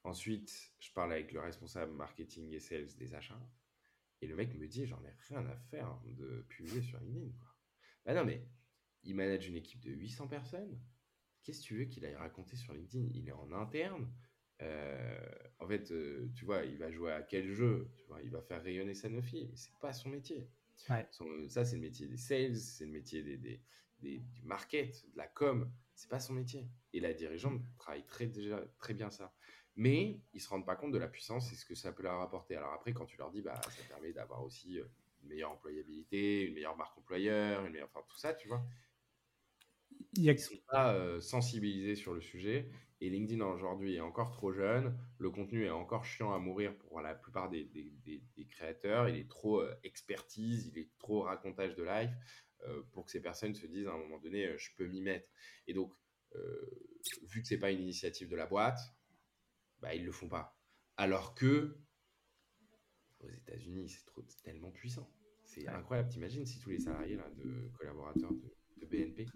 Ensuite, 0.03 0.75
je 0.79 0.93
parle 0.93 1.13
avec 1.13 1.33
le 1.33 1.41
responsable 1.41 1.93
marketing 1.93 2.53
et 2.53 2.61
sales 2.61 2.95
des 2.99 3.15
achats. 3.15 3.41
Et 4.21 4.27
le 4.27 4.37
mec 4.37 4.55
me 4.55 4.69
dit, 4.69 4.87
j'en 4.87 5.03
ai 5.05 5.15
rien 5.29 5.47
à 5.47 5.57
faire 5.57 5.99
de 6.05 6.45
publier 6.51 6.83
sur 6.83 7.01
LinkedIn. 7.01 7.33
Quoi. 7.39 7.57
Bah 8.05 8.15
non, 8.15 8.25
mais 8.25 8.47
il 9.03 9.15
manage 9.15 9.49
une 9.49 9.57
équipe 9.57 9.81
de 9.81 9.91
800 9.91 10.29
personnes. 10.29 10.79
Qu'est-ce 11.43 11.61
que 11.63 11.67
tu 11.67 11.79
veux 11.79 11.85
qu'il 11.87 12.05
aille 12.05 12.17
raconter 12.17 12.57
sur 12.57 12.75
LinkedIn? 12.75 13.09
Il 13.15 13.29
est 13.29 13.33
en 13.33 13.51
interne. 13.53 14.13
Euh, 14.63 15.19
en 15.59 15.67
fait, 15.67 15.91
euh, 15.91 16.31
tu 16.35 16.45
vois, 16.45 16.65
il 16.65 16.79
va 16.79 16.91
jouer 16.91 17.13
à 17.13 17.23
quel 17.23 17.53
jeu 17.53 17.91
tu 17.97 18.05
vois, 18.07 18.23
Il 18.23 18.31
va 18.31 18.41
faire 18.43 18.63
rayonner 18.63 18.95
Sanofi, 18.95 19.47
mais 19.51 19.57
c'est 19.57 19.77
pas 19.81 19.93
son 19.93 20.09
métier. 20.09 20.49
ça, 21.49 21.65
c'est 21.65 21.77
le 21.77 21.81
métier 21.81 22.07
des 22.07 22.17
sales, 22.17 22.57
c'est 22.57 22.85
le 22.85 22.93
métier 22.93 23.23
des, 23.23 23.37
des, 23.37 24.19
du 24.19 24.43
market, 24.45 25.05
de 25.13 25.17
la 25.17 25.27
com. 25.27 25.71
C'est 25.95 26.11
pas 26.11 26.21
son 26.21 26.35
métier. 26.35 26.69
Et 26.93 27.01
la 27.01 27.15
dirigeante 27.15 27.63
travaille 27.79 28.05
très, 28.07 28.27
déjà, 28.27 28.65
très 28.79 28.95
bien 28.95 29.11
ça. 29.11 29.35
Mais 29.77 30.21
ils 30.33 30.41
se 30.41 30.49
rendent 30.49 30.67
pas 30.67 30.77
compte 30.77 30.93
de 30.93 30.99
la 30.99 31.09
puissance 31.09 31.53
et 31.53 31.57
ce 31.57 31.65
que 31.65 31.75
ça 31.75 31.93
peut 31.93 32.03
leur 32.03 32.21
apporter. 32.21 32.57
Alors 32.57 32.73
après, 32.73 32.93
quand 32.93 33.07
tu 33.07 33.17
leur 33.17 33.31
dis, 33.31 33.43
bah, 33.43 33.61
ça 33.63 33.83
permet 33.89 34.13
d'avoir 34.13 34.43
aussi 34.45 34.79
euh, 34.79 34.85
une 35.23 35.29
meilleure 35.29 35.51
employabilité, 35.51 36.43
une 36.43 36.55
meilleure 36.55 36.77
marque 36.77 36.97
employeur, 36.99 37.65
une 37.65 37.73
meilleure, 37.73 37.89
enfin 37.93 38.05
tout 38.09 38.19
ça, 38.19 38.35
tu 38.35 38.47
vois. 38.49 38.65
Ils 40.17 40.31
ne 40.31 40.37
sont 40.37 40.61
pas 40.69 41.21
sensibilisés 41.21 41.97
sur 41.97 42.15
le 42.15 42.21
sujet 42.21 42.71
et 43.05 43.11
LinkedIn 43.11 43.45
aujourd'hui 43.45 43.97
est 43.97 44.01
encore 44.01 44.31
trop 44.31 44.53
jeune, 44.53 44.99
le 45.19 45.31
contenu 45.31 45.67
est 45.67 45.71
encore 45.71 46.07
chiant 46.07 46.33
à 46.33 46.39
mourir 46.39 46.75
pour 46.79 47.03
la 47.03 47.15
plupart 47.15 47.51
des, 47.51 47.69
créateurs, 48.49 49.11
il 49.11 49.17
est 49.17 49.29
trop 49.29 49.61
euh, 49.61 49.75
expertise, 49.85 50.69
il 50.69 50.79
est 50.79 50.91
trop 50.99 51.23
racontage 51.23 51.75
de 51.75 51.83
life 51.83 52.11
euh, 52.63 52.83
pour 52.93 53.05
que 53.05 53.11
ces 53.11 53.21
personnes 53.21 53.55
se 53.55 53.67
disent 53.67 53.87
à 53.87 53.93
un 53.93 53.99
moment 53.99 54.19
donné, 54.19 54.47
euh, 54.47 54.57
je 54.57 54.71
peux 54.77 54.87
m'y 54.87 55.03
mettre. 55.03 55.29
Et 55.67 55.75
donc, 55.75 55.93
vu 57.23 57.43
que 57.43 57.47
c'est 57.47 57.59
pas 57.59 57.71
une 57.71 57.81
initiative 57.81 58.29
de 58.29 58.37
la 58.37 58.47
boîte, 58.47 58.81
bah, 59.81 59.95
ils 59.95 60.05
le 60.05 60.11
font 60.11 60.29
pas. 60.29 60.59
Alors 60.97 61.35
que 61.35 61.77
aux 63.21 63.29
États-Unis, 63.29 63.89
c'est 63.89 64.43
tellement 64.43 64.71
puissant. 64.71 65.09
C'est 65.45 65.69
incroyable. 65.69 66.09
T'imagines 66.09 66.47
si 66.47 66.59
tous 66.59 66.71
les 66.71 66.81
salariés 66.81 67.17
là, 67.17 67.29
de 67.37 67.71
collaborateurs 67.79 68.33
de, 68.33 68.87
BNP, 68.87 69.27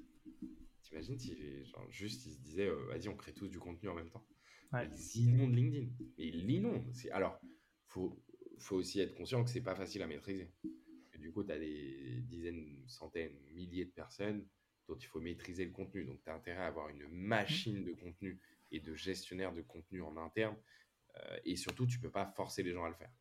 t'imagines 0.89 1.19
si 1.19 1.65
genre, 1.65 1.91
juste 1.91 2.27
ils 2.27 2.33
se 2.33 2.41
disaient, 2.41 2.71
vas-y, 2.71 3.09
on 3.09 3.17
crée 3.17 3.33
tous 3.33 3.49
du 3.49 3.59
contenu 3.59 3.89
en 3.89 3.95
même 3.95 4.11
temps. 4.11 4.27
Ils 4.73 5.23
inondent 5.23 5.55
LinkedIn. 5.55 5.89
Et 6.19 6.29
ils 6.29 6.47
l'inondent. 6.47 6.93
Alors, 7.13 7.41
faut, 7.87 8.23
faut 8.59 8.77
aussi 8.77 9.01
être 9.01 9.15
conscient 9.15 9.43
que 9.45 9.51
c'est 9.51 9.63
pas 9.63 9.75
facile 9.75 10.03
à 10.03 10.07
maîtriser. 10.07 10.53
du 11.19 11.33
coup, 11.33 11.45
tu 11.45 11.53
as 11.53 11.59
des 11.59 12.23
dizaines, 12.23 12.85
centaines, 12.87 13.39
milliers 13.53 13.87
de 13.87 13.91
personnes 13.91 14.47
dont 14.87 14.97
il 14.97 15.07
faut 15.07 15.21
maîtriser 15.21 15.65
le 15.65 15.73
contenu. 15.73 16.05
Donc, 16.05 16.23
tu 16.23 16.31
as 16.31 16.35
intérêt 16.35 16.63
à 16.63 16.67
avoir 16.67 16.89
une 16.89 17.07
machine 17.09 17.85
de 17.85 17.93
contenu 17.93 18.41
et 18.71 18.81
de 18.81 18.95
gestionnaire 18.95 19.53
de 19.53 19.63
contenu 19.63 20.03
en 20.03 20.17
interne. 20.17 20.57
Euh, 21.17 21.39
et 21.45 21.57
surtout, 21.57 21.87
tu 21.87 21.99
peux 21.99 22.11
pas 22.11 22.27
forcer 22.27 22.63
les 22.63 22.73
gens 22.73 22.85
à 22.85 22.89
le 22.89 22.95
faire. 22.95 23.13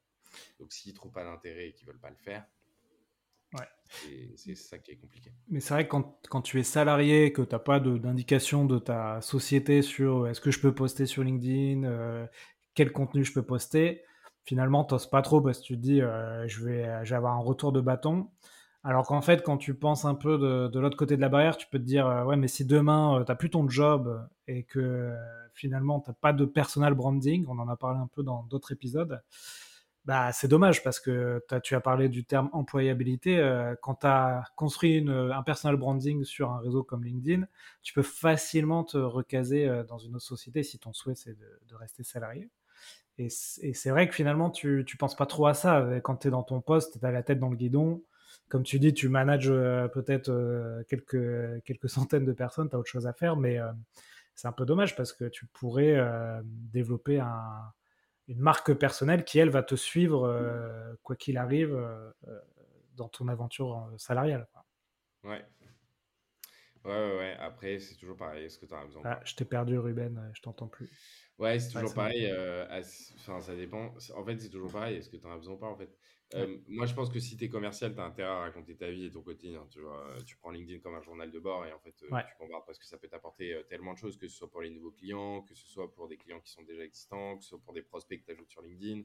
Donc, 0.59 0.73
s'ils 0.73 0.93
trouvent 0.93 1.11
pas 1.11 1.23
d'intérêt 1.23 1.69
et 1.69 1.73
qu'ils 1.73 1.87
veulent 1.87 1.99
pas 1.99 2.09
le 2.09 2.17
faire, 2.17 2.45
ouais. 3.53 3.67
c'est 4.35 4.55
ça 4.55 4.77
qui 4.77 4.91
est 4.91 4.95
compliqué. 4.95 5.31
Mais 5.49 5.59
c'est 5.59 5.73
vrai 5.73 5.85
que 5.85 5.91
quand, 5.91 6.19
quand, 6.29 6.41
tu 6.41 6.59
es 6.59 6.63
salarié, 6.63 7.31
que 7.31 7.41
tu 7.41 7.53
n'as 7.53 7.59
pas 7.59 7.79
d'indication 7.79 8.65
de, 8.65 8.79
ta 8.79 9.21
société 9.21 9.81
sur 9.81 10.27
est-ce 10.27 10.41
que 10.41 10.51
je 10.51 10.59
peux 10.59 10.73
poster 10.73 11.05
sur 11.05 11.23
LinkedIn, 11.23 11.83
euh, 11.83 12.25
quel 12.73 12.91
contenu 12.91 13.23
je 13.23 13.33
peux 13.33 13.43
poster, 13.43 14.03
finalement, 14.43 14.85
tu 14.85 14.93
n'oses 14.93 15.09
pas 15.09 15.21
trop 15.21 15.41
parce 15.41 15.59
que 15.59 15.65
tu 15.65 15.75
te 15.75 15.81
dis 15.81 16.01
euh, 16.01 16.47
je, 16.47 16.65
vais, 16.65 17.05
je 17.05 17.09
vais 17.09 17.15
avoir 17.15 17.33
un 17.33 17.41
retour 17.41 17.71
de 17.71 17.81
bâton. 17.81 18.29
Alors 18.87 19.05
qu'en 19.05 19.21
fait, 19.21 19.43
quand 19.43 19.57
tu 19.57 19.73
penses 19.73 20.05
un 20.05 20.15
peu 20.15 20.37
de, 20.37 20.79
l'autre 20.79 20.95
côté 20.95 21.17
de 21.17 21.21
la 21.21 21.27
barrière, 21.27 21.57
tu 21.57 21.67
peux 21.67 21.77
te 21.77 21.83
dire, 21.83 22.07
euh, 22.07 22.23
ouais, 22.23 22.37
mais 22.37 22.47
si 22.47 22.63
demain, 22.63 23.19
euh, 23.19 23.25
tu 23.25 23.31
n'as 23.31 23.35
plus 23.35 23.49
ton 23.49 23.67
job 23.67 24.25
et 24.47 24.63
que 24.63 24.79
euh, 24.79 25.13
finalement, 25.53 25.99
tu 25.99 26.09
n'as 26.09 26.13
pas 26.13 26.31
de 26.31 26.45
personal 26.45 26.93
branding, 26.93 27.45
on 27.49 27.59
en 27.59 27.67
a 27.67 27.75
parlé 27.75 27.99
un 27.99 28.07
peu 28.07 28.23
dans 28.23 28.43
d'autres 28.43 28.71
épisodes, 28.71 29.21
bah, 30.07 30.31
c'est 30.31 30.47
dommage 30.47 30.83
parce 30.83 30.99
que 30.99 31.39
tu 31.61 31.75
as 31.75 31.81
parlé 31.81 32.09
du 32.09 32.25
terme 32.25 32.49
employabilité. 32.53 33.37
quand 33.81 33.95
tu 33.95 34.07
as 34.07 34.43
construit 34.55 35.05
un 35.07 35.43
personal 35.43 35.75
branding 35.77 36.23
sur 36.23 36.49
un 36.49 36.59
réseau 36.59 36.83
comme 36.83 37.03
LinkedIn, 37.03 37.45
tu 37.83 37.93
peux 37.93 38.01
facilement 38.01 38.83
te 38.83 38.97
recaser 38.97 39.83
dans 39.87 39.99
une 39.99 40.15
autre 40.15 40.25
société 40.25 40.63
si 40.63 40.79
ton 40.79 40.93
souhait 40.93 41.15
c'est 41.15 41.37
de, 41.37 41.75
rester 41.75 42.03
salarié. 42.03 42.49
Et 43.19 43.29
c'est 43.29 43.89
vrai 43.89 44.07
que 44.07 44.15
finalement, 44.15 44.49
tu 44.49 44.85
ne 44.87 44.97
penses 44.97 45.15
pas 45.15 45.25
trop 45.25 45.47
à 45.47 45.53
ça. 45.53 45.85
Quand 46.03 46.17
tu 46.17 46.29
es 46.29 46.31
dans 46.31 46.43
ton 46.43 46.61
poste, 46.61 46.99
tu 46.99 47.05
as 47.05 47.11
la 47.11 47.21
tête 47.21 47.39
dans 47.39 47.49
le 47.49 47.57
guidon 47.57 48.01
comme 48.49 48.63
tu 48.63 48.79
dis, 48.79 48.93
tu 48.93 49.09
manages 49.09 49.49
euh, 49.49 49.87
peut-être 49.87 50.29
euh, 50.29 50.83
quelques, 50.87 51.63
quelques 51.63 51.89
centaines 51.89 52.25
de 52.25 52.33
personnes, 52.33 52.69
tu 52.69 52.75
as 52.75 52.79
autre 52.79 52.89
chose 52.89 53.07
à 53.07 53.13
faire, 53.13 53.35
mais 53.35 53.59
euh, 53.59 53.71
c'est 54.35 54.47
un 54.47 54.51
peu 54.51 54.65
dommage 54.65 54.95
parce 54.95 55.13
que 55.13 55.25
tu 55.25 55.47
pourrais 55.47 55.99
développer 56.45 57.19
une 58.27 58.39
marque 58.39 58.73
personnelle 58.73 59.23
qui, 59.23 59.39
elle, 59.39 59.49
va 59.49 59.63
te 59.63 59.75
suivre 59.75 60.95
quoi 61.03 61.15
qu'il 61.15 61.37
arrive 61.37 61.77
dans 62.95 63.07
ton 63.09 63.27
aventure 63.27 63.89
salariale. 63.97 64.47
Ouais. 65.23 65.45
Ouais, 66.83 66.91
ouais, 66.91 67.17
ouais. 67.17 67.35
Après, 67.39 67.79
c'est 67.79 67.95
toujours 67.95 68.17
pareil. 68.17 68.45
Est-ce 68.45 68.57
que 68.57 68.65
tu 68.65 68.73
as 68.73 68.85
besoin 68.85 69.01
ah, 69.05 69.19
Je 69.23 69.35
t'ai 69.35 69.45
perdu, 69.45 69.77
Ruben. 69.77 70.31
Je 70.33 70.41
t'entends 70.41 70.67
plus. 70.67 70.89
Ouais, 71.37 71.59
c'est 71.59 71.73
toujours 71.73 71.93
pareil. 71.93 72.31
Enfin, 73.15 73.41
ça 73.41 73.55
dépend. 73.55 73.93
En 74.15 74.25
fait, 74.25 74.37
c'est 74.39 74.49
toujours 74.49 74.71
pareil. 74.71 74.97
Est-ce 74.97 75.09
que 75.09 75.17
tu 75.17 75.25
en 75.25 75.31
as 75.31 75.37
besoin 75.37 75.55
ou 75.55 75.57
pas, 75.57 75.67
en 75.67 75.77
fait? 75.77 75.95
Euh, 76.33 76.57
moi, 76.67 76.85
je 76.85 76.93
pense 76.93 77.09
que 77.09 77.19
si 77.19 77.37
tu 77.37 77.45
es 77.45 77.49
commercial, 77.49 77.93
tu 77.93 78.01
as 78.01 78.03
intérêt 78.03 78.29
à 78.29 78.39
raconter 78.39 78.75
ta 78.75 78.91
vie 78.91 79.05
et 79.05 79.11
ton 79.11 79.21
quotidien. 79.21 79.65
Tu, 79.69 79.79
vois, 79.79 80.17
tu 80.25 80.35
prends 80.35 80.51
LinkedIn 80.51 80.79
comme 80.79 80.95
un 80.95 81.01
journal 81.01 81.31
de 81.31 81.39
bord 81.39 81.65
et 81.65 81.71
en 81.71 81.79
fait, 81.79 81.95
euh, 82.03 82.21
tu 82.27 82.37
bombardes 82.39 82.65
parce 82.65 82.77
que 82.77 82.85
ça 82.85 82.97
peut 82.97 83.07
t'apporter 83.07 83.61
tellement 83.69 83.93
de 83.93 83.97
choses, 83.97 84.17
que 84.17 84.27
ce 84.27 84.35
soit 84.35 84.49
pour 84.49 84.61
les 84.61 84.69
nouveaux 84.69 84.91
clients, 84.91 85.41
que 85.43 85.55
ce 85.55 85.67
soit 85.67 85.93
pour 85.93 86.07
des 86.09 86.17
clients 86.17 86.41
qui 86.41 86.51
sont 86.51 86.63
déjà 86.63 86.83
existants, 86.83 87.37
que 87.37 87.43
ce 87.43 87.49
soit 87.49 87.61
pour 87.61 87.73
des 87.73 87.81
prospects 87.81 88.19
que 88.19 88.25
tu 88.25 88.31
ajoutes 88.31 88.49
sur 88.49 88.61
LinkedIn. 88.61 89.03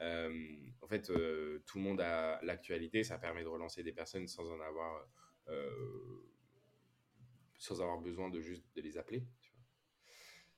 en 0.00 0.88
fait, 0.88 1.02
tout 1.06 1.78
le 1.78 1.82
monde 1.82 2.00
a 2.00 2.40
l'actualité. 2.42 3.04
Ça 3.04 3.18
permet 3.18 3.44
de 3.44 3.48
relancer 3.48 3.84
des 3.84 3.92
personnes 3.92 4.26
sans 4.26 4.50
en 4.50 4.60
avoir, 4.60 5.06
sans 7.58 7.80
avoir 7.80 8.00
besoin 8.00 8.28
de 8.28 8.40
juste 8.40 8.64
de 8.74 8.80
les 8.80 8.98
appeler. 8.98 9.24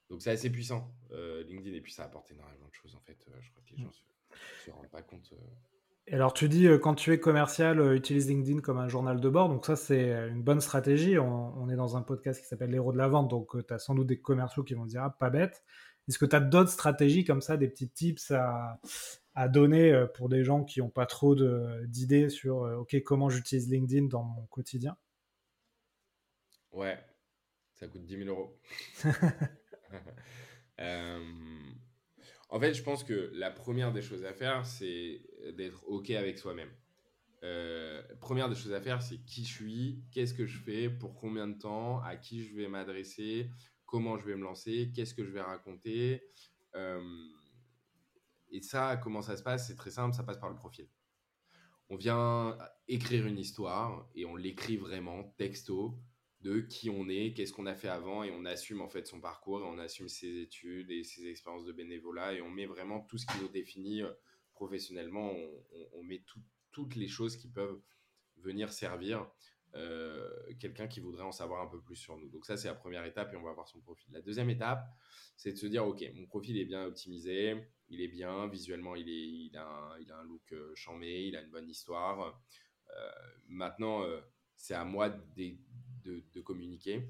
Donc, 0.09 0.23
c'est 0.23 0.31
assez 0.31 0.51
puissant, 0.51 0.91
LinkedIn. 1.11 1.77
Et 1.77 1.83
puis, 1.83 1.93
ça 1.93 2.05
apporte 2.05 2.31
énormément 2.31 2.69
de 2.69 2.75
choses. 2.75 2.95
En 2.97 3.01
fait, 3.01 3.29
je 3.41 3.51
crois 3.51 3.63
que 3.63 3.73
les 3.73 3.83
gens 3.83 3.91
ne 3.91 4.65
se 4.65 4.71
rendent 4.71 4.89
pas 4.89 5.03
compte 5.03 5.35
alors 6.13 6.33
tu 6.33 6.49
dis 6.49 6.67
euh, 6.67 6.79
quand 6.79 6.95
tu 6.95 7.13
es 7.13 7.21
commercial, 7.21 7.81
euh, 7.81 7.95
utilise 7.95 8.29
LinkedIn 8.29 8.61
comme 8.61 8.79
un 8.79 8.89
journal 8.89 9.21
de 9.21 9.29
bord, 9.29 9.49
donc 9.49 9.67
ça 9.67 9.77
c'est 9.77 10.11
une 10.29 10.43
bonne 10.43 10.61
stratégie. 10.61 11.19
On, 11.19 11.69
est 11.69 11.77
dans 11.77 11.97
un 11.97 12.03
podcast 12.03 12.41
qui 12.41 12.47
s'appelle 12.47 12.71
l'héros 12.71 12.93
de 12.93 12.99
la 12.99 13.09
vente, 13.09 13.29
donc 13.29 13.55
euh, 13.57 13.63
tu 13.67 13.75
as 13.75 13.79
sans 13.79 13.95
doute 13.95 14.07
des 14.07 14.21
commerciaux 14.21 14.63
qui 14.63 14.75
vont 14.75 14.87
dire 14.87 15.03
ah, 15.03 15.11
pas 15.11 15.31
bête. 15.31 15.63
Est-ce 16.09 16.19
que 16.19 16.27
tu 16.27 16.37
as 16.37 16.41
d'autres 16.41 16.71
stratégies 16.71 17.25
comme 17.25 17.43
ça, 17.43 17.57
des 17.57 17.69
petits 17.69 17.91
tips 17.91 18.31
à, 18.31 18.81
donner 19.51 20.07
pour 20.15 20.29
des 20.29 20.43
gens 20.43 20.65
qui 20.65 20.81
n'ont 20.81 20.89
pas 20.89 21.07
trop 21.07 21.37
d'idées 21.85 22.29
sur 22.29 22.57
ok 22.57 23.01
comment 23.05 23.29
j'utilise 23.31 23.71
LinkedIn 23.71 24.07
dans 24.07 24.25
mon 24.25 24.47
quotidien? 24.47 24.97
Ouais, 26.73 26.99
ça 27.75 27.87
coûte 27.87 28.05
10 28.05 28.25
000 28.25 28.29
euros. 28.29 28.59
En 32.49 32.59
fait, 32.59 32.75
je 32.75 32.83
pense 32.83 33.05
que 33.05 33.31
la 33.35 33.51
première 33.51 33.93
des 33.93 34.03
choses 34.03 34.25
à 34.25 34.33
faire, 34.33 34.65
c'est 34.65 35.23
d'être 35.57 35.87
OK 35.87 36.11
avec 36.11 36.39
soi-même. 36.39 36.71
Euh, 37.45 38.03
première 38.21 38.49
des 38.49 38.55
choses 38.55 38.73
à 38.73 38.81
faire, 38.81 39.03
c'est 39.03 39.19
qui 39.19 39.45
je 39.45 39.53
suis, 39.53 40.03
qu'est-ce 40.11 40.35
que 40.35 40.47
je 40.47 40.59
fais, 40.59 40.89
pour 40.89 41.15
combien 41.15 41.47
de 41.47 41.59
temps, 41.59 42.01
à 42.01 42.17
qui 42.17 42.45
je 42.45 42.55
vais 42.55 42.69
m'adresser, 42.69 43.51
comment 43.87 44.17
je 44.17 44.25
vais 44.25 44.37
me 44.37 44.43
lancer, 44.43 44.91
qu'est-ce 44.95 45.15
que 45.15 45.25
je 45.25 45.31
vais 45.31 45.41
raconter. 45.41 46.23
Euh, 46.75 47.01
et 48.51 48.63
ça, 48.63 48.97
comment 48.97 49.23
ça 49.23 49.37
se 49.37 49.43
passe 49.43 49.67
C'est 49.67 49.77
très 49.77 49.91
simple, 49.91 50.17
ça 50.17 50.25
passe 50.25 50.39
par 50.39 50.49
le 50.49 50.57
profil. 50.57 50.89
On 51.91 51.97
vient 51.97 52.59
écrire 52.87 53.27
une 53.27 53.39
histoire 53.39 54.09
et 54.15 54.27
on 54.27 54.37
l'écrit 54.37 54.77
vraiment, 54.77 55.25
texto, 55.37 55.99
de 56.43 56.61
qui 56.61 56.89
on 56.89 57.09
est, 57.09 57.33
qu'est-ce 57.35 57.53
qu'on 57.53 57.67
a 57.67 57.75
fait 57.75 57.89
avant, 57.89 58.23
et 58.23 58.31
on 58.31 58.45
assume 58.45 58.81
en 58.81 58.89
fait 58.89 59.07
son 59.07 59.21
parcours, 59.21 59.61
et 59.61 59.65
on 59.65 59.79
assume 59.79 60.09
ses 60.09 60.41
études 60.41 60.91
et 60.91 61.03
ses 61.03 61.27
expériences 61.27 61.65
de 61.65 61.73
bénévolat, 61.73 62.35
et 62.35 62.43
on 62.43 62.51
met 62.51 62.67
vraiment 62.67 63.01
tout 63.01 63.19
ce 63.19 63.27
qui 63.27 63.39
nous 63.41 63.49
définit 63.49 64.03
euh, 64.03 64.13
professionnellement, 64.53 65.33
on, 65.95 66.03
met 66.03 66.23
toutes 66.73 66.95
les 66.97 67.09
choses 67.09 67.37
qui 67.37 67.49
peuvent 67.49 67.81
venir 68.39 68.73
servir 68.73 69.29
euh, 69.75 70.29
quelqu'un 70.59 70.87
qui 70.89 71.01
voudrait 71.01 71.25
en 71.25 71.33
savoir 71.33 71.61
un 71.63 71.67
peu 71.67 71.81
plus 71.81 71.97
sur 71.97 72.17
nous. 72.17 72.29
Donc 72.29 72.47
ça, 72.47 72.57
c'est 72.57 72.69
la 72.69 72.75
première 72.75 73.05
étape, 73.05 73.33
et 73.33 73.37
on 73.37 73.43
va 73.43 73.53
voir 73.53 73.69
son 73.69 73.81
profil. 73.81 74.13
La 74.13 74.21
deuxième 74.21 74.51
étape, 74.51 74.85
c'est 75.37 75.53
de 75.53 75.59
se 75.59 75.67
dire, 75.67 75.87
OK, 75.87 76.05
mon 76.15 76.27
profil 76.27 76.59
est 76.59 76.65
bien 76.65 76.85
optimisé, 76.85 77.57
il 77.89 78.01
est 78.01 78.09
bien, 78.09 78.47
visuellement, 78.47 78.95
il, 78.95 79.09
est, 79.09 79.57
a, 79.57 79.67
un, 79.67 79.99
il 79.99 80.11
a 80.11 80.19
un 80.19 80.25
look 80.25 80.53
euh, 80.53 80.73
chamé, 80.77 81.23
il 81.23 81.37
a 81.37 81.43
une 81.43 81.51
bonne 81.51 81.69
histoire. 81.69 82.41
maintenant, 83.49 84.05
c'est 84.59 84.75
à 84.75 84.85
moi 84.85 85.09
de, 86.09 86.25
de, 86.35 86.41
communiquer. 86.41 87.09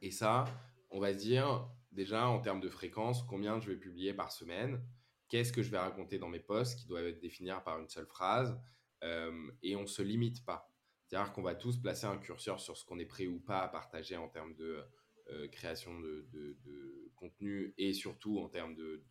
Et 0.00 0.10
ça, 0.10 0.44
on 0.90 1.00
va 1.00 1.12
se 1.12 1.18
dire 1.18 1.68
déjà 1.92 2.28
en 2.28 2.40
termes 2.40 2.60
de 2.60 2.68
fréquence, 2.68 3.22
combien 3.22 3.60
je 3.60 3.70
vais 3.70 3.76
publier 3.76 4.14
par 4.14 4.32
semaine, 4.32 4.82
qu'est-ce 5.28 5.52
que 5.52 5.62
je 5.62 5.70
vais 5.70 5.78
raconter 5.78 6.18
dans 6.18 6.28
mes 6.28 6.40
posts 6.40 6.78
qui 6.78 6.86
doivent 6.86 7.06
être 7.06 7.20
définis 7.20 7.50
par 7.64 7.78
une 7.78 7.88
seule 7.88 8.06
phrase, 8.06 8.58
euh, 9.02 9.50
et 9.62 9.76
on 9.76 9.86
se 9.86 10.02
limite 10.02 10.44
pas. 10.44 10.70
C'est-à-dire 11.06 11.32
qu'on 11.32 11.42
va 11.42 11.54
tous 11.54 11.78
placer 11.78 12.06
un 12.06 12.18
curseur 12.18 12.60
sur 12.60 12.76
ce 12.76 12.84
qu'on 12.84 12.98
est 12.98 13.06
prêt 13.06 13.26
ou 13.26 13.40
pas 13.40 13.60
à 13.60 13.68
partager 13.68 14.16
en 14.16 14.28
termes 14.28 14.54
de 14.54 14.84
euh, 15.30 15.48
création 15.48 15.98
de, 16.00 17.10
contenu 17.16 17.74
et 17.78 17.92
surtout 17.92 18.38
en 18.40 18.48
termes 18.48 18.74
de, 18.74 19.04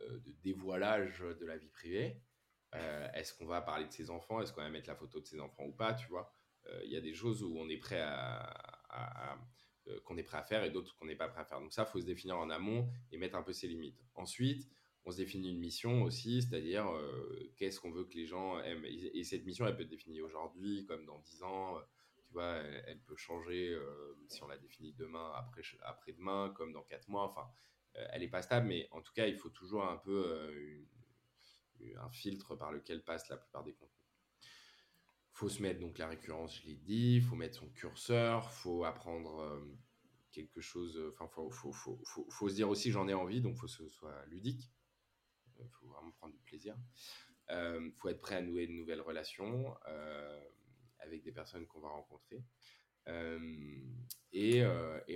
euh, 0.00 0.20
dévoilage 0.42 1.20
de 1.20 1.46
la 1.46 1.56
vie 1.56 1.70
privée. 1.70 2.20
Est-ce 3.14 3.32
qu'on 3.32 3.46
va 3.46 3.62
parler 3.62 3.86
de 3.86 3.92
ses 3.92 4.10
enfants? 4.10 4.42
Est-ce 4.42 4.52
qu'on 4.52 4.60
va 4.60 4.68
mettre 4.68 4.88
la 4.88 4.96
photo 4.96 5.18
de 5.18 5.26
ses 5.26 5.40
enfants 5.40 5.64
ou 5.64 5.72
pas 5.72 5.94
Tu 5.94 6.08
vois? 6.08 6.30
Il 6.84 6.90
y 6.90 6.96
a 6.96 7.00
des 7.00 7.14
choses 7.14 7.42
où 7.42 7.56
on 7.58 7.68
est 7.68 7.78
prêt 7.78 8.00
à, 8.00 9.38
euh, 9.88 10.00
qu'on 10.04 10.16
est 10.16 10.22
prêt 10.22 10.38
à 10.38 10.42
faire 10.42 10.64
et 10.64 10.70
d'autres 10.70 10.96
qu'on 10.96 11.06
n'est 11.06 11.16
pas 11.16 11.28
prêt 11.28 11.40
à 11.40 11.44
faire. 11.44 11.60
Donc 11.60 11.72
ça, 11.72 11.84
faut 11.84 12.00
se 12.00 12.06
définir 12.06 12.38
en 12.38 12.50
amont 12.50 12.88
et 13.12 13.18
mettre 13.18 13.36
un 13.36 13.42
peu 13.42 13.52
ses 13.52 13.68
limites. 13.68 14.02
Ensuite, 14.14 14.68
on 15.04 15.12
se 15.12 15.18
définit 15.18 15.50
une 15.50 15.60
mission 15.60 16.02
aussi, 16.02 16.42
c'est-à-dire 16.42 16.88
euh, 16.90 17.52
qu'est-ce 17.56 17.78
qu'on 17.80 17.92
veut 17.92 18.04
que 18.04 18.14
les 18.14 18.26
gens 18.26 18.58
aiment. 18.60 18.84
Et, 18.84 19.22
cette 19.22 19.44
mission, 19.44 19.64
elle 19.66 19.76
peut 19.76 19.82
être 19.82 19.88
définie 19.88 20.20
aujourd'hui, 20.20 20.84
comme 20.86 21.04
dans 21.04 21.20
10 21.20 21.42
ans. 21.44 21.78
tu 22.26 22.32
vois, 22.32 22.54
elle, 22.86 23.00
peut 23.02 23.16
changer 23.16 23.78
si 24.28 24.42
on 24.42 24.48
la 24.48 24.58
définit 24.58 24.92
demain, 24.92 25.32
après, 25.36 25.62
après-demain, 25.82 26.52
comme 26.56 26.72
dans 26.72 26.82
4 26.82 27.08
mois. 27.08 27.22
Enfin, 27.22 27.48
elle 27.94 28.22
n'est 28.22 28.28
pas 28.28 28.42
stable, 28.42 28.66
mais 28.66 28.88
en 28.90 29.00
tout 29.00 29.12
cas, 29.12 29.28
il 29.28 29.38
faut 29.38 29.50
toujours 29.50 29.84
un 29.84 29.98
peu 29.98 30.84
un 31.96 32.10
filtre 32.10 32.56
par 32.56 32.72
lequel 32.72 33.04
passent 33.04 33.28
la 33.28 33.36
plupart 33.36 33.62
des 33.62 33.74
contenus 33.74 34.05
faut 35.36 35.50
se 35.50 35.60
mettre 35.60 35.80
donc 35.80 35.98
la 35.98 36.08
récurrence, 36.08 36.62
je 36.62 36.66
l'ai 36.66 36.76
dit, 36.76 37.20
faut 37.20 37.36
mettre 37.36 37.58
son 37.58 37.68
curseur, 37.68 38.50
faut 38.50 38.84
apprendre 38.84 39.40
euh, 39.40 39.60
quelque 40.32 40.62
chose, 40.62 40.96
euh, 40.96 41.12
enfin, 41.12 41.28
faut, 41.28 41.50
faut, 41.50 42.48
se 42.48 42.54
dire 42.54 42.70
aussi 42.70 42.90
j'en 42.90 43.06
ai 43.06 43.12
envie, 43.12 43.42
donc 43.42 43.54
faut 43.58 43.66
que 43.66 43.72
ce 43.72 43.86
soit 43.86 44.24
ludique, 44.28 44.72
il 45.58 45.62
euh, 45.62 45.68
faut 45.68 45.88
vraiment 45.88 46.10
prendre 46.12 46.32
du 46.32 46.40
plaisir. 46.40 46.74
Il 47.50 47.92
faut 47.96 48.08
être 48.08 48.20
prêt 48.20 48.36
à 48.36 48.40
nouer 48.40 48.66
de 48.66 48.72
nouvelles 48.72 49.02
relations 49.02 49.72
avec 50.98 51.22
des 51.22 51.30
personnes 51.30 51.64
qu'on 51.66 51.78
va 51.78 51.90
rencontrer. 51.90 52.42
et, 54.32 54.64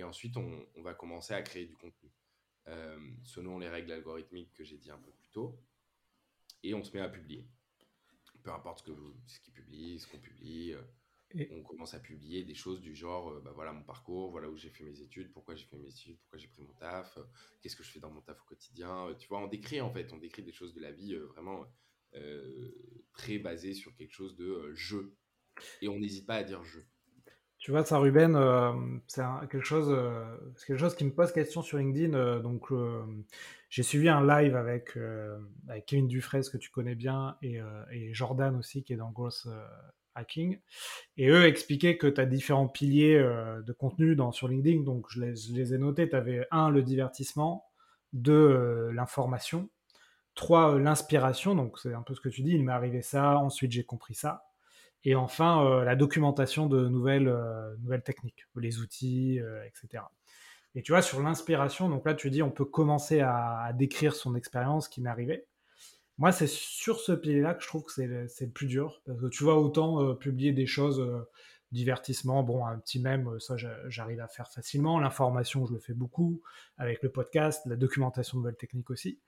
ensuite, 0.03 0.37
on, 0.37 0.81
va 0.81 0.93
commencer 0.93 1.33
à 1.33 1.41
créer 1.41 1.65
du 1.65 1.75
contenu 1.75 2.09
selon 3.25 3.59
les 3.59 3.67
règles 3.67 3.91
algorithmiques 3.91 4.53
que 4.53 4.63
j'ai 4.63 4.77
dit 4.77 4.91
un 4.91 4.99
peu 4.99 5.11
plus 5.11 5.27
tôt. 5.27 5.59
Et 6.63 6.73
on 6.73 6.85
se 6.85 6.95
met 6.95 7.01
à 7.01 7.09
publier. 7.09 7.49
Peu 8.43 8.51
importe 8.51 8.79
ce, 8.79 8.91
que 8.91 8.97
ce 9.27 9.39
qu'ils 9.39 9.53
publient, 9.53 9.99
ce 9.99 10.07
qu'on 10.07 10.19
publie. 10.19 10.75
On 11.51 11.63
commence 11.63 11.93
à 11.93 11.99
publier 11.99 12.43
des 12.43 12.55
choses 12.55 12.81
du 12.81 12.93
genre, 12.93 13.39
bah 13.41 13.53
voilà 13.55 13.71
mon 13.71 13.83
parcours, 13.83 14.31
voilà 14.31 14.49
où 14.49 14.57
j'ai 14.57 14.69
fait 14.69 14.83
mes 14.83 14.99
études, 14.99 15.31
pourquoi 15.31 15.55
j'ai 15.55 15.65
fait 15.65 15.77
mes 15.77 15.87
études, 15.87 16.17
pourquoi 16.19 16.37
j'ai 16.37 16.49
pris 16.49 16.61
mon 16.61 16.73
taf, 16.73 17.17
qu'est-ce 17.61 17.77
que 17.77 17.83
je 17.83 17.91
fais 17.91 18.01
dans 18.01 18.11
mon 18.11 18.19
taf 18.19 18.41
au 18.41 18.45
quotidien. 18.45 19.15
tu 19.17 19.29
vois, 19.29 19.39
on 19.39 19.47
décrit 19.47 19.79
en 19.79 19.89
fait, 19.89 20.11
on 20.11 20.17
décrit 20.17 20.43
des 20.43 20.51
choses 20.51 20.73
de 20.73 20.81
la 20.81 20.91
vie 20.91 21.15
vraiment 21.15 21.65
très 23.13 23.37
basées 23.37 23.73
sur 23.73 23.95
quelque 23.95 24.11
chose 24.13 24.35
de 24.35 24.73
jeu. 24.73 25.15
Et 25.81 25.87
on 25.87 25.99
n'hésite 25.99 26.25
pas 26.25 26.35
à 26.35 26.43
dire 26.43 26.63
jeu. 26.63 26.85
Tu 27.61 27.69
vois, 27.69 27.85
ça, 27.85 27.99
Ruben, 27.99 28.35
euh, 28.35 28.73
c'est 29.05 29.21
quelque, 29.51 29.63
chose, 29.63 29.89
euh, 29.91 30.25
quelque 30.65 30.79
chose 30.79 30.95
qui 30.95 31.05
me 31.05 31.11
pose 31.11 31.31
question 31.31 31.61
sur 31.61 31.77
LinkedIn. 31.77 32.15
Euh, 32.15 32.39
donc, 32.39 32.69
j'ai 33.69 33.83
suivi 33.83 34.09
un 34.09 34.25
live 34.25 34.55
avec, 34.55 34.97
Kevin 35.85 36.07
Dufresne, 36.07 36.43
que 36.51 36.57
tu 36.57 36.71
connais 36.71 36.95
bien, 36.95 37.37
et, 37.43 37.59
et, 37.91 38.13
Jordan 38.15 38.55
aussi, 38.55 38.83
qui 38.83 38.93
est 38.93 38.97
dans 38.97 39.11
Growth 39.11 39.47
Hacking. 40.15 40.59
Et 41.17 41.29
eux 41.29 41.45
expliquaient 41.45 41.97
que 41.97 42.07
tu 42.07 42.19
as 42.19 42.25
différents 42.25 42.67
piliers 42.67 43.19
de 43.19 43.73
contenu 43.73 44.15
dans, 44.15 44.31
sur 44.31 44.47
LinkedIn. 44.47 44.81
Donc, 44.81 45.05
je 45.09 45.21
les, 45.21 45.35
je 45.35 45.53
les 45.53 45.75
ai 45.75 45.77
notés. 45.77 46.09
Tu 46.09 46.15
avais 46.15 46.47
un, 46.49 46.71
le 46.71 46.81
divertissement, 46.81 47.69
deux, 48.11 48.89
l'information, 48.89 49.69
trois, 50.33 50.79
l'inspiration. 50.79 51.53
Donc, 51.53 51.77
c'est 51.77 51.93
un 51.93 52.01
peu 52.01 52.15
ce 52.15 52.21
que 52.21 52.29
tu 52.29 52.41
dis. 52.41 52.53
Il 52.53 52.65
m'est 52.65 52.73
arrivé 52.73 53.03
ça, 53.03 53.37
ensuite 53.37 53.71
j'ai 53.71 53.83
compris 53.83 54.15
ça. 54.15 54.50
Et 55.03 55.15
enfin, 55.15 55.65
euh, 55.65 55.83
la 55.83 55.95
documentation 55.95 56.67
de 56.67 56.87
nouvelles, 56.87 57.27
euh, 57.27 57.75
nouvelles 57.77 58.03
techniques, 58.03 58.45
les 58.55 58.79
outils, 58.79 59.39
euh, 59.39 59.63
etc. 59.65 60.03
Et 60.75 60.83
tu 60.83 60.91
vois, 60.91 61.01
sur 61.01 61.21
l'inspiration, 61.21 61.89
donc 61.89 62.05
là, 62.05 62.13
tu 62.13 62.29
dis, 62.29 62.43
on 62.43 62.51
peut 62.51 62.65
commencer 62.65 63.19
à, 63.21 63.71
décrire 63.73 64.15
son 64.15 64.35
expérience 64.35 64.87
qui 64.87 65.01
m'est 65.01 65.09
arrivée. 65.09 65.45
Moi, 66.17 66.31
c'est 66.31 66.47
sur 66.47 66.99
ce 66.99 67.11
pilier-là 67.13 67.55
que 67.55 67.63
je 67.63 67.67
trouve 67.67 67.83
que 67.83 67.91
c'est 67.91 68.05
le, 68.05 68.27
le, 68.39 68.49
plus 68.49 68.67
dur. 68.67 69.01
Parce 69.05 69.19
que 69.19 69.27
tu 69.27 69.43
vois, 69.43 69.59
autant 69.59 70.15
publier 70.15 70.53
des 70.53 70.67
choses, 70.67 71.03
divertissement, 71.71 72.43
bon, 72.43 72.65
un 72.65 72.77
petit 72.77 72.99
même, 72.99 73.39
ça, 73.39 73.55
j'arrive 73.87 74.19
à 74.21 74.27
faire 74.27 74.49
facilement. 74.49 74.99
L'information, 74.99 75.65
je 75.65 75.73
le 75.73 75.79
fais 75.79 75.93
beaucoup. 75.93 76.41
Avec 76.77 77.01
le 77.01 77.09
podcast, 77.09 77.63
la 77.65 77.75
documentation 77.75 78.37
de 78.37 78.43
nouvelles 78.43 78.57
techniques 78.57 78.91
aussi. 78.91 79.19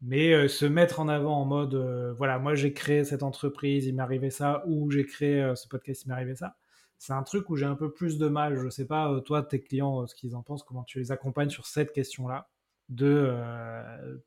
Mais 0.00 0.32
euh, 0.34 0.48
se 0.48 0.66
mettre 0.66 1.00
en 1.00 1.08
avant 1.08 1.40
en 1.40 1.44
mode, 1.44 1.74
euh, 1.74 2.12
voilà, 2.14 2.38
moi 2.38 2.54
j'ai 2.54 2.72
créé 2.72 3.04
cette 3.04 3.22
entreprise, 3.22 3.86
il 3.86 3.94
m'est 3.94 4.02
arrivé 4.02 4.30
ça, 4.30 4.64
ou 4.66 4.90
j'ai 4.90 5.04
créé 5.04 5.42
euh, 5.42 5.54
ce 5.54 5.66
podcast, 5.68 6.04
il 6.04 6.08
m'est 6.08 6.14
arrivé 6.14 6.34
ça, 6.34 6.56
c'est 6.98 7.12
un 7.12 7.22
truc 7.22 7.48
où 7.50 7.56
j'ai 7.56 7.64
un 7.64 7.74
peu 7.74 7.92
plus 7.92 8.18
de 8.18 8.28
mal. 8.28 8.56
Je 8.56 8.68
sais 8.68 8.86
pas, 8.86 9.20
toi, 9.22 9.42
tes 9.42 9.60
clients, 9.60 10.06
ce 10.06 10.14
qu'ils 10.14 10.36
en 10.36 10.42
pensent, 10.42 10.62
comment 10.62 10.84
tu 10.84 10.98
les 10.98 11.10
accompagnes 11.12 11.50
sur 11.50 11.66
cette 11.66 11.92
question-là, 11.92 12.50
de 12.88 13.34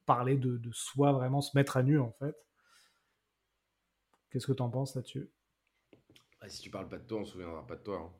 parler 0.05 0.37
de, 0.37 0.59
soi, 0.71 1.11
vraiment 1.11 1.41
se 1.41 1.55
mettre 1.57 1.77
à 1.77 1.83
nu 1.83 1.99
en 1.99 2.11
fait. 2.11 2.35
Qu'est-ce 4.29 4.47
que 4.47 4.53
tu 4.53 4.61
en 4.61 4.69
penses 4.69 4.95
là-dessus? 4.95 5.29
Ah, 6.41 6.49
Si 6.49 6.61
tu 6.61 6.69
parles 6.69 6.89
pas 6.89 6.97
de 6.97 7.03
toi, 7.03 7.21
on 7.21 7.25
se 7.25 7.31
souviendra 7.33 7.65
pas 7.65 7.75
de 7.75 7.81
toi. 7.83 7.97
Hein. 7.97 8.11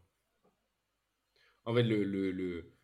En 1.65 1.73
fait, 1.75 1.83
le, 1.83 2.03
le 2.03 2.76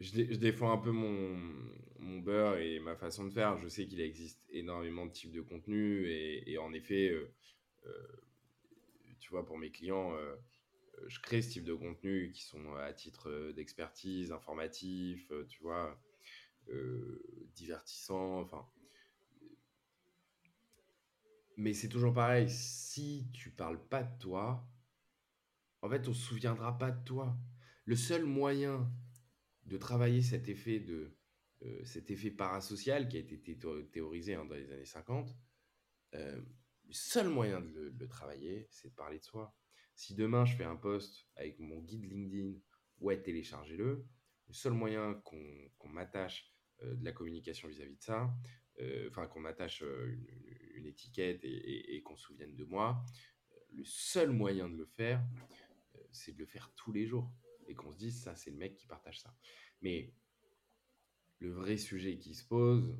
je, 0.00 0.36
défends 0.36 0.72
un 0.72 0.78
peu 0.78 0.90
mon, 0.90 2.20
beurre 2.20 2.58
et 2.58 2.80
ma 2.80 2.96
façon 2.96 3.24
de 3.24 3.30
faire. 3.30 3.58
Je 3.60 3.68
sais 3.68 3.86
qu'il 3.86 4.00
existe 4.00 4.40
énormément 4.50 5.06
de 5.06 5.12
types 5.12 5.32
de 5.32 5.42
contenus 5.42 6.06
et, 6.46 6.58
en 6.58 6.72
effet, 6.72 7.10
euh, 7.10 7.30
euh, 7.86 8.08
tu 9.20 9.30
vois, 9.30 9.44
pour 9.44 9.58
mes 9.58 9.70
clients, 9.70 10.14
euh, 10.14 10.34
je 11.06 11.20
crée 11.20 11.42
ce 11.42 11.50
type 11.50 11.64
de 11.64 11.74
contenus 11.74 12.32
qui 12.34 12.42
sont 12.42 12.74
à 12.76 12.92
titre 12.92 13.52
d'expertise, 13.52 14.32
informatif, 14.32 15.32
tu 15.48 15.62
vois, 15.62 15.98
divertissant, 17.54 18.40
enfin. 18.40 18.66
Mais 21.56 21.74
c'est 21.74 21.88
toujours 21.88 22.14
pareil, 22.14 22.48
si 22.48 23.28
tu 23.34 23.50
parles 23.50 23.82
pas 23.88 24.02
de 24.02 24.18
toi, 24.18 24.66
en 25.82 25.90
fait, 25.90 26.08
on 26.08 26.14
se 26.14 26.22
souviendra 26.22 26.78
pas 26.78 26.90
de 26.90 27.04
toi. 27.04 27.36
Le 27.84 27.96
seul 27.96 28.24
moyen 28.24 28.90
de 29.70 29.76
travailler 29.76 30.20
cet 30.20 30.48
effet, 30.48 30.80
de, 30.80 31.16
euh, 31.62 31.84
cet 31.84 32.10
effet 32.10 32.30
parasocial 32.30 33.08
qui 33.08 33.16
a 33.16 33.20
été 33.20 33.58
théorisé 33.92 34.34
hein, 34.34 34.44
dans 34.44 34.56
les 34.56 34.70
années 34.72 34.84
50, 34.84 35.34
euh, 36.14 36.40
le 36.84 36.92
seul 36.92 37.28
moyen 37.28 37.60
de 37.60 37.94
le, 37.96 38.08
travailler, 38.08 38.66
c'est 38.70 38.88
de 38.88 38.94
parler 38.94 39.20
de 39.20 39.24
soi. 39.24 39.56
Si 39.94 40.14
demain 40.14 40.44
je 40.44 40.56
fais 40.56 40.64
un 40.64 40.76
post 40.76 41.28
avec 41.36 41.60
mon 41.60 41.78
guide 41.80 42.04
LinkedIn, 42.04 42.58
ouais, 42.98 43.22
téléchargez-le. 43.22 44.04
Le 44.48 44.52
seul 44.52 44.72
moyen 44.72 45.14
qu'on 45.24 45.88
m'attache 45.88 46.52
euh, 46.82 46.96
de 46.96 47.04
la 47.04 47.12
communication 47.12 47.68
vis-à-vis 47.68 47.96
de 47.96 48.02
ça, 48.02 48.34
enfin 49.08 49.26
qu'on 49.26 49.40
m'attache 49.40 49.82
une, 49.82 50.86
étiquette 50.86 51.44
et, 51.44 51.96
et 51.96 52.02
qu'on 52.02 52.16
se 52.16 52.24
souvienne 52.24 52.56
de 52.56 52.64
moi, 52.64 53.04
le 53.68 53.84
seul 53.84 54.30
moyen 54.30 54.70
de 54.70 54.76
le 54.76 54.86
faire, 54.86 55.22
c'est 56.10 56.32
de 56.32 56.38
le 56.38 56.46
faire 56.46 56.72
tous 56.74 56.90
les 56.90 57.06
jours 57.06 57.30
et 57.70 57.74
qu'on 57.74 57.92
se 57.92 57.98
dise 57.98 58.20
ça, 58.20 58.34
c'est 58.34 58.50
le 58.50 58.56
mec 58.56 58.74
qui 58.74 58.86
partage 58.86 59.20
ça. 59.20 59.34
Mais 59.80 60.12
le 61.38 61.50
vrai 61.50 61.76
sujet 61.76 62.18
qui 62.18 62.34
se 62.34 62.44
pose, 62.44 62.98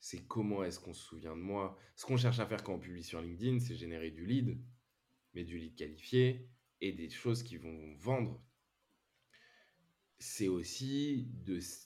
c'est 0.00 0.26
comment 0.26 0.64
est-ce 0.64 0.80
qu'on 0.80 0.92
se 0.92 1.02
souvient 1.02 1.36
de 1.36 1.40
moi? 1.40 1.78
Ce 1.96 2.04
qu'on 2.04 2.16
cherche 2.16 2.38
à 2.38 2.46
faire 2.46 2.62
quand 2.62 2.74
on 2.74 2.78
publie 2.78 3.04
sur 3.04 3.22
LinkedIn, 3.22 3.60
c'est 3.60 3.76
générer 3.76 4.10
du 4.10 4.26
lead, 4.26 4.60
mais 5.32 5.44
du 5.44 5.58
lead 5.58 5.74
qualifié 5.76 6.50
et 6.80 6.92
des 6.92 7.08
choses 7.08 7.42
qui 7.42 7.56
vont 7.56 7.94
vendre. 7.94 8.44
C'est 10.18 10.48
aussi 10.48 11.28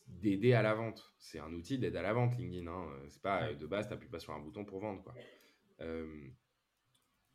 d'aider 0.08 0.52
à 0.52 0.62
la 0.62 0.74
vente. 0.74 1.14
C'est 1.18 1.38
un 1.38 1.52
outil 1.52 1.78
d'aide 1.78 1.96
à 1.96 2.02
la 2.02 2.12
vente, 2.12 2.36
LinkedIn. 2.38 2.66
Hein. 2.66 3.02
C'est 3.08 3.22
pas 3.22 3.52
de 3.54 3.66
base, 3.66 3.86
tu 3.86 3.92
n'appuies 3.92 4.08
pas 4.08 4.20
sur 4.20 4.32
un 4.32 4.40
bouton 4.40 4.64
pour 4.64 4.80
vendre. 4.80 5.02
Quoi. 5.02 5.14
Euh, 5.80 6.28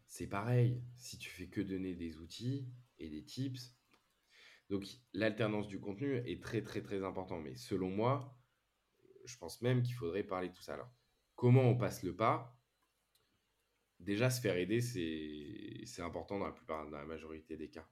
c'est 0.08 0.28
pareil. 0.28 0.82
Si 0.96 1.18
tu 1.18 1.30
fais 1.30 1.48
que 1.48 1.62
donner 1.62 1.96
des 1.96 2.18
outils 2.18 2.68
et 3.00 3.10
des 3.10 3.24
tips, 3.24 3.76
donc 4.74 4.86
l'alternance 5.14 5.68
du 5.68 5.80
contenu 5.80 6.16
est 6.26 6.42
très 6.42 6.64
très 6.64 6.82
très 6.82 7.04
important. 7.04 7.40
Mais 7.40 7.54
selon 7.54 7.92
moi, 7.92 8.36
je 9.24 9.38
pense 9.38 9.62
même 9.62 9.84
qu'il 9.84 9.94
faudrait 9.94 10.24
parler 10.24 10.50
de 10.50 10.54
tout 10.56 10.64
ça. 10.64 10.74
Alors, 10.74 10.92
comment 11.36 11.62
on 11.62 11.78
passe 11.78 12.02
le 12.02 12.16
pas? 12.16 12.60
Déjà, 14.00 14.32
se 14.32 14.42
faire 14.42 14.58
aider, 14.58 14.82
c'est 14.82 16.02
important 16.02 16.40
dans 16.40 16.48
la 16.48 16.52
plupart, 16.52 16.90
dans 16.90 16.98
la 16.98 17.06
majorité 17.06 17.56
des 17.56 17.70
cas. 17.70 17.88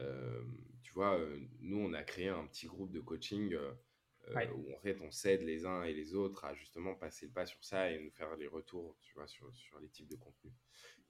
Euh, 0.00 0.42
tu 0.82 0.92
vois, 0.94 1.16
euh, 1.16 1.38
nous, 1.60 1.78
on 1.78 1.92
a 1.92 2.02
créé 2.02 2.28
un 2.28 2.44
petit 2.48 2.66
groupe 2.66 2.90
de 2.90 3.00
coaching 3.00 3.54
euh, 3.54 3.72
où 4.56 4.74
en 4.74 4.80
fait, 4.80 5.00
on 5.02 5.12
s'aide 5.12 5.42
les 5.42 5.64
uns 5.64 5.84
et 5.84 5.94
les 5.94 6.14
autres 6.14 6.44
à 6.44 6.54
justement 6.54 6.96
passer 6.96 7.26
le 7.26 7.32
pas 7.32 7.46
sur 7.46 7.62
ça 7.62 7.92
et 7.92 8.02
nous 8.02 8.10
faire 8.10 8.34
les 8.34 8.48
retours, 8.48 8.98
tu 9.02 9.14
vois, 9.14 9.28
sur, 9.28 9.54
sur 9.54 9.78
les 9.78 9.88
types 9.88 10.08
de 10.08 10.16
contenus. 10.16 10.54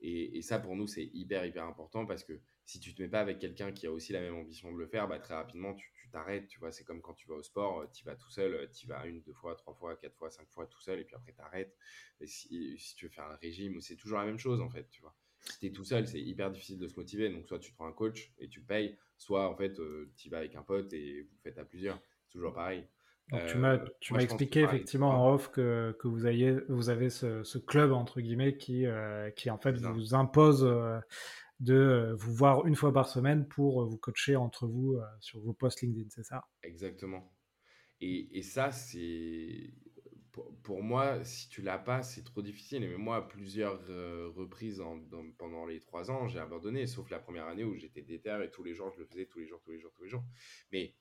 Et, 0.00 0.36
et 0.36 0.42
ça, 0.42 0.58
pour 0.58 0.76
nous, 0.76 0.86
c'est 0.86 1.06
hyper, 1.06 1.46
hyper 1.46 1.64
important 1.64 2.04
parce 2.04 2.22
que 2.22 2.38
si 2.70 2.78
tu 2.78 2.94
te 2.94 3.02
mets 3.02 3.08
pas 3.08 3.20
avec 3.20 3.40
quelqu'un 3.40 3.72
qui 3.72 3.88
a 3.88 3.90
aussi 3.90 4.12
la 4.12 4.20
même 4.20 4.36
ambition 4.36 4.72
de 4.72 4.78
le 4.78 4.86
faire, 4.86 5.08
bah, 5.08 5.18
très 5.18 5.34
rapidement, 5.34 5.74
tu 5.74 6.08
t'arrêtes. 6.12 6.46
Tu, 6.46 6.60
vois, 6.60 6.70
c'est 6.70 6.84
comme 6.84 7.00
quand 7.00 7.14
tu 7.14 7.26
vas 7.26 7.34
au 7.34 7.42
sport, 7.42 7.80
euh, 7.80 7.86
tu 7.92 8.04
vas 8.04 8.14
tout 8.14 8.30
seul, 8.30 8.54
euh, 8.54 8.66
tu 8.68 8.86
vas 8.86 9.04
une, 9.06 9.20
deux 9.22 9.32
fois, 9.32 9.56
trois 9.56 9.74
fois, 9.74 9.96
quatre 9.96 10.16
fois, 10.16 10.30
cinq 10.30 10.48
fois 10.50 10.66
tout 10.66 10.80
seul, 10.80 11.00
et 11.00 11.04
puis 11.04 11.16
après, 11.16 11.32
tu 11.32 11.40
arrêtes. 11.40 11.76
Si, 12.24 12.78
si, 12.78 12.94
tu 12.94 13.06
veux 13.06 13.10
faire 13.10 13.24
un 13.24 13.34
régime, 13.36 13.80
c'est 13.80 13.96
toujours 13.96 14.18
la 14.18 14.24
même 14.24 14.38
chose, 14.38 14.60
en 14.60 14.70
fait, 14.70 14.88
tu 14.88 15.00
vois. 15.00 15.16
Si 15.40 15.58
tu 15.58 15.66
es 15.66 15.70
tout 15.72 15.84
seul, 15.84 16.06
c'est 16.06 16.20
hyper 16.20 16.52
difficile 16.52 16.78
de 16.78 16.86
se 16.86 16.94
motiver. 16.94 17.28
Donc, 17.28 17.48
soit 17.48 17.58
tu 17.58 17.72
prends 17.72 17.88
un 17.88 17.92
coach 17.92 18.30
et 18.38 18.48
tu 18.48 18.60
payes, 18.60 18.96
soit, 19.18 19.48
en 19.48 19.56
fait, 19.56 19.80
euh, 19.80 20.12
tu 20.16 20.28
vas 20.28 20.38
avec 20.38 20.54
un 20.54 20.62
pote 20.62 20.92
et 20.92 21.22
vous 21.22 21.38
faites 21.42 21.58
à 21.58 21.64
plusieurs. 21.64 22.00
C'est 22.22 22.30
toujours 22.30 22.52
pareil. 22.52 22.86
tu 23.48 23.58
m'as, 23.58 23.80
expliqué 24.20 24.60
effectivement 24.60 25.10
en 25.10 25.34
off 25.34 25.50
que, 25.50 25.96
que 25.98 26.06
vous, 26.06 26.24
ayez, 26.28 26.52
vous 26.68 26.88
avez 26.88 27.10
ce, 27.10 27.42
ce, 27.42 27.58
club 27.58 27.90
entre 27.90 28.20
guillemets 28.20 28.56
qui, 28.56 28.86
qui 29.34 29.50
en 29.50 29.58
fait 29.58 29.76
vous 29.76 30.14
impose 30.14 30.68
de 31.60 31.74
euh, 31.74 32.14
vous 32.14 32.32
voir 32.34 32.66
une 32.66 32.74
fois 32.74 32.92
par 32.92 33.08
semaine 33.08 33.46
pour 33.46 33.82
euh, 33.82 33.84
vous 33.84 33.98
coacher 33.98 34.34
entre 34.34 34.66
vous 34.66 34.94
euh, 34.94 35.04
sur 35.20 35.40
vos 35.40 35.52
posts 35.52 35.82
LinkedIn, 35.82 36.08
c'est 36.10 36.24
ça? 36.24 36.48
Exactement. 36.62 37.32
Et, 38.02 38.40
ça, 38.40 38.70
c'est 38.70 39.74
pour, 40.62 40.82
moi, 40.82 41.22
si 41.22 41.50
tu 41.50 41.60
l'as 41.60 41.76
pas, 41.76 42.02
c'est 42.02 42.24
trop 42.24 42.40
difficile. 42.40 42.82
Et 42.82 42.96
moi, 42.96 43.16
à 43.16 43.20
plusieurs 43.20 43.78
reprises 44.34 44.82
pendant 45.36 45.66
les 45.66 45.80
trois 45.80 46.10
ans, 46.10 46.26
j'ai 46.26 46.38
abandonné, 46.38 46.86
sauf 46.86 47.10
la 47.10 47.18
première 47.18 47.46
année 47.46 47.62
où 47.62 47.74
j'étais 47.74 48.00
déter 48.00 48.40
et 48.42 48.50
tous 48.50 48.62
les 48.62 48.72
jours, 48.72 48.90
je 48.90 49.00
le 49.00 49.04
faisais 49.04 49.26
tous 49.26 49.40
les 49.40 49.46
jours, 49.46 49.60
tous 49.60 49.72
les 49.72 49.78
jours, 49.78 49.92
tous 49.92 50.04
les 50.04 50.08
jours. 50.08 50.24
Mais 50.72 50.94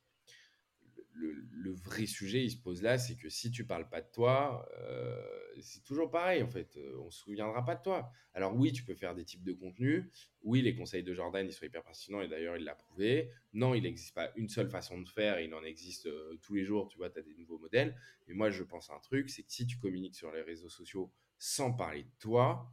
le, 1.20 1.72
vrai 1.72 2.05
sujet, 2.05 2.43
il 2.43 2.51
se 2.51 2.57
pose 2.57 2.82
là, 2.82 2.97
c'est 2.97 3.15
que 3.15 3.30
si 3.30 3.51
tu 3.51 3.65
parles 3.65 3.88
pas 3.89 4.01
de 4.01 4.09
toi, 4.11 4.67
euh, 4.80 5.22
c'est 5.61 5.84
toujours 5.84 6.09
pareil 6.09 6.41
en 6.41 6.47
fait. 6.47 6.76
Euh, 6.78 6.97
on 6.99 7.09
se 7.09 7.20
souviendra 7.20 7.63
pas 7.65 7.76
de 7.76 7.84
toi. 7.84 8.11
Alors 8.34 8.55
oui, 8.55 8.72
tu 8.72 8.84
peux 8.84 8.95
faire 8.95 9.15
des 9.15 9.26
types 9.26 9.43
de 9.43 9.53
contenus. 9.53 10.05
Oui, 10.41 10.61
les 10.61 10.76
conseils 10.76 11.03
de 11.03 11.13
Jordan, 11.13 11.45
ils 11.45 11.53
sont 11.53 11.65
hyper 11.65 11.84
pertinents 11.84 12.22
et 12.22 12.28
d'ailleurs, 12.28 12.57
il 12.57 12.63
l'a 12.63 12.76
prouvé. 12.76 13.32
Non, 13.53 13.74
il 13.74 13.84
n'existe 13.84 14.13
pas 14.13 14.32
une 14.36 14.49
seule 14.49 14.70
façon 14.70 14.99
de 14.99 15.07
faire. 15.07 15.39
Il 15.39 15.53
en 15.53 15.63
existe 15.63 16.07
euh, 16.07 16.38
tous 16.41 16.55
les 16.55 16.63
jours. 16.63 16.88
Tu 16.88 16.97
vois, 16.97 17.09
tu 17.09 17.20
as 17.20 17.24
des 17.24 17.36
nouveaux 17.36 17.59
modèles. 17.59 17.95
Mais 18.28 18.34
moi, 18.34 18.49
je 18.49 18.63
pense 18.63 18.89
à 18.89 18.95
un 18.95 18.99
truc, 18.99 19.30
c'est 19.30 19.43
que 19.43 19.51
si 19.51 19.67
tu 19.67 19.78
communiques 19.78 20.15
sur 20.15 20.32
les 20.32 20.41
réseaux 20.41 20.70
sociaux 20.70 21.11
sans 21.38 21.74
parler 21.74 22.03
de 22.03 22.11
toi, 22.20 22.72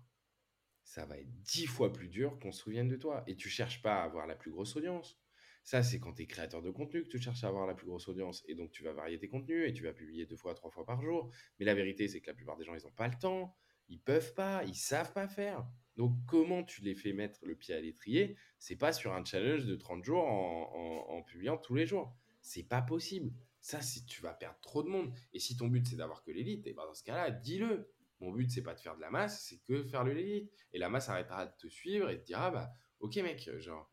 ça 0.82 1.05
va 1.05 1.18
être 1.18 1.42
dix 1.42 1.66
fois 1.66 1.92
plus 1.92 2.09
dur 2.09 2.38
qu'on 2.38 2.53
se 2.53 2.62
souvienne 2.62 2.88
de 2.88 2.97
toi. 2.97 3.24
Et 3.26 3.36
tu 3.36 3.49
cherches 3.49 3.82
pas 3.82 4.01
à 4.01 4.05
avoir 4.05 4.26
la 4.26 4.36
plus 4.36 4.51
grosse 4.51 4.76
audience. 4.76 5.18
Ça, 5.66 5.82
c'est 5.82 5.98
quand 5.98 6.12
tu 6.12 6.22
es 6.22 6.26
créateur 6.26 6.62
de 6.62 6.70
contenu 6.70 7.02
que 7.02 7.08
tu 7.08 7.18
cherches 7.18 7.42
à 7.42 7.48
avoir 7.48 7.66
la 7.66 7.74
plus 7.74 7.88
grosse 7.88 8.06
audience. 8.06 8.44
Et 8.46 8.54
donc, 8.54 8.70
tu 8.70 8.84
vas 8.84 8.92
varier 8.92 9.18
tes 9.18 9.26
contenus 9.26 9.68
et 9.68 9.72
tu 9.72 9.82
vas 9.82 9.92
publier 9.92 10.24
deux 10.24 10.36
fois, 10.36 10.54
trois 10.54 10.70
fois 10.70 10.86
par 10.86 11.02
jour. 11.02 11.28
Mais 11.58 11.64
la 11.64 11.74
vérité, 11.74 12.06
c'est 12.06 12.20
que 12.20 12.28
la 12.28 12.34
plupart 12.34 12.56
des 12.56 12.64
gens, 12.64 12.76
ils 12.76 12.84
n'ont 12.84 12.92
pas 12.92 13.08
le 13.08 13.18
temps. 13.18 13.52
Ils 13.88 13.98
peuvent 13.98 14.32
pas. 14.34 14.62
Ils 14.62 14.76
savent 14.76 15.12
pas 15.12 15.26
faire. 15.26 15.66
Donc, 15.96 16.12
comment 16.28 16.62
tu 16.62 16.82
les 16.82 16.94
fais 16.94 17.12
mettre 17.12 17.44
le 17.44 17.56
pied 17.56 17.74
à 17.74 17.80
l'étrier 17.80 18.36
C'est 18.60 18.76
pas 18.76 18.92
sur 18.92 19.12
un 19.12 19.24
challenge 19.24 19.66
de 19.66 19.74
30 19.74 20.04
jours 20.04 20.22
en, 20.24 21.20
publiant 21.24 21.56
tous 21.56 21.74
les 21.74 21.84
jours. 21.84 22.14
C'est 22.42 22.62
pas 22.62 22.80
possible. 22.80 23.32
Ça, 23.60 23.82
si 23.82 24.06
tu 24.06 24.22
vas 24.22 24.34
perdre 24.34 24.60
trop 24.60 24.84
de 24.84 24.88
monde. 24.88 25.12
Et 25.32 25.40
si 25.40 25.56
ton 25.56 25.66
but, 25.66 25.84
c'est 25.84 25.96
d'avoir 25.96 26.22
que 26.22 26.30
l'élite, 26.30 26.64
et 26.68 26.70
eh 26.70 26.74
ben 26.74 26.86
dans 26.86 26.94
ce 26.94 27.02
cas-là, 27.02 27.32
dis-le. 27.32 27.90
Mon 28.20 28.30
but, 28.30 28.48
c'est 28.52 28.62
pas 28.62 28.74
de 28.74 28.80
faire 28.80 28.94
de 28.94 29.00
la 29.00 29.10
masse, 29.10 29.44
c'est 29.44 29.58
que 29.58 29.82
faire 29.82 30.04
le 30.04 30.12
l'élite. 30.12 30.52
Et 30.72 30.78
la 30.78 30.88
masse 30.88 31.08
arrêtera 31.08 31.46
de 31.46 31.56
te 31.58 31.66
suivre 31.66 32.08
et 32.08 32.20
te 32.20 32.24
dira, 32.24 32.52
bah, 32.52 32.70
ok 33.00 33.16
mec, 33.16 33.50
genre, 33.58 33.90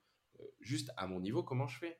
juste 0.60 0.92
à 0.98 1.08
mon 1.08 1.20
niveau, 1.20 1.44
comment 1.44 1.68
je 1.68 1.78
fais? 1.78 2.00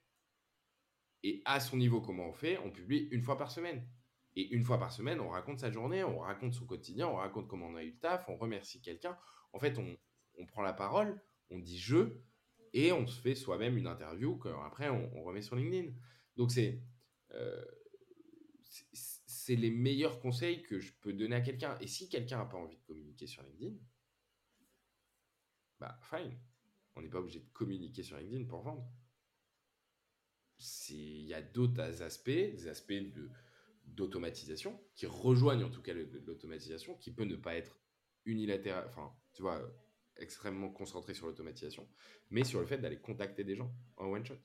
Et 1.24 1.42
à 1.46 1.60
son 1.60 1.78
niveau, 1.78 2.02
comment 2.02 2.28
on 2.28 2.34
fait? 2.34 2.58
On 2.60 2.72
publie 2.72 3.08
une 3.12 3.22
fois 3.22 3.38
par 3.38 3.52
semaine. 3.52 3.88
Et 4.36 4.50
une 4.54 4.64
fois 4.64 4.80
par 4.80 4.92
semaine, 4.92 5.20
on 5.20 5.30
raconte 5.30 5.60
sa 5.60 5.72
journée, 5.72 6.04
on 6.04 6.20
raconte 6.20 6.54
son 6.54 6.66
quotidien, 6.66 7.08
on 7.08 7.16
raconte 7.16 7.48
comment 7.48 7.68
on 7.68 7.76
a 7.76 7.84
eu 7.84 7.92
le 7.92 8.00
taf, 8.00 8.28
on 8.30 8.36
remercie 8.36 8.82
quelqu'un. 8.82 9.18
En 9.54 9.60
fait, 9.60 9.78
on, 9.78 10.46
prend 10.48 10.64
la 10.64 10.74
parole, 10.74 11.22
on 11.52 11.60
dit 11.60 11.78
je, 11.78 12.18
et 12.74 12.92
on 12.92 13.06
se 13.06 13.22
fait 13.22 13.36
soi-même 13.36 13.78
une 13.78 13.88
interview 13.88 14.38
qu'après 14.38 14.90
on, 14.90 15.16
on, 15.16 15.24
remet 15.24 15.42
sur 15.42 15.56
LinkedIn. 15.56 15.94
Donc 16.36 16.52
euh, 16.58 17.66
c'est 18.64 19.14
c'est 19.44 19.58
les 19.58 19.72
meilleurs 19.72 20.22
conseils 20.22 20.64
que 20.64 20.80
je 20.80 20.94
peux 21.02 21.12
donner 21.12 21.36
à 21.36 21.42
quelqu'un. 21.42 21.78
Et 21.82 21.88
si 21.88 22.08
quelqu'un 22.08 22.38
n'a 22.38 22.46
pas 22.46 22.58
envie 22.58 22.78
de 22.78 22.84
communiquer 22.84 23.28
sur 23.28 23.44
LinkedIn, 23.44 23.76
bah 25.82 26.00
fine. 26.02 26.40
On 26.96 27.02
n'est 27.02 27.10
pas 27.10 27.20
obligé 27.20 27.40
de 27.40 27.50
communiquer 27.54 28.04
sur 28.04 28.18
LinkedIn 28.18 28.46
pour 28.46 28.62
vendre. 28.62 28.88
Il 30.90 31.26
y 31.26 31.34
a 31.34 31.42
d'autres 31.42 32.02
aspects, 32.02 32.30
des 32.30 32.68
aspects 32.68 32.94
de, 32.94 33.30
d'automatisation 33.86 34.80
qui 34.96 35.06
rejoignent 35.06 35.64
en 35.64 35.70
tout 35.70 35.82
cas 35.82 35.94
l'automatisation, 35.94 36.96
qui 36.96 37.12
peut 37.12 37.26
ne 37.26 37.36
pas 37.36 37.56
être 37.56 37.80
unilatéral, 38.26 38.86
enfin, 38.88 39.12
tu 39.34 39.42
vois, 39.42 39.62
extrêmement 40.18 40.70
concentré 40.70 41.14
sur 41.14 41.28
l'automatisation, 41.28 41.88
mais 42.30 42.44
sur 42.44 42.60
le 42.60 42.66
fait 42.66 42.78
d'aller 42.78 43.00
contacter 43.00 43.44
des 43.44 43.56
gens 43.56 43.74
en 43.98 44.06
one 44.06 44.26
shot. 44.26 44.38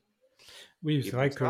Oui, 0.83 1.03
c'est 1.03 1.11
vrai 1.11 1.29
que 1.29 1.45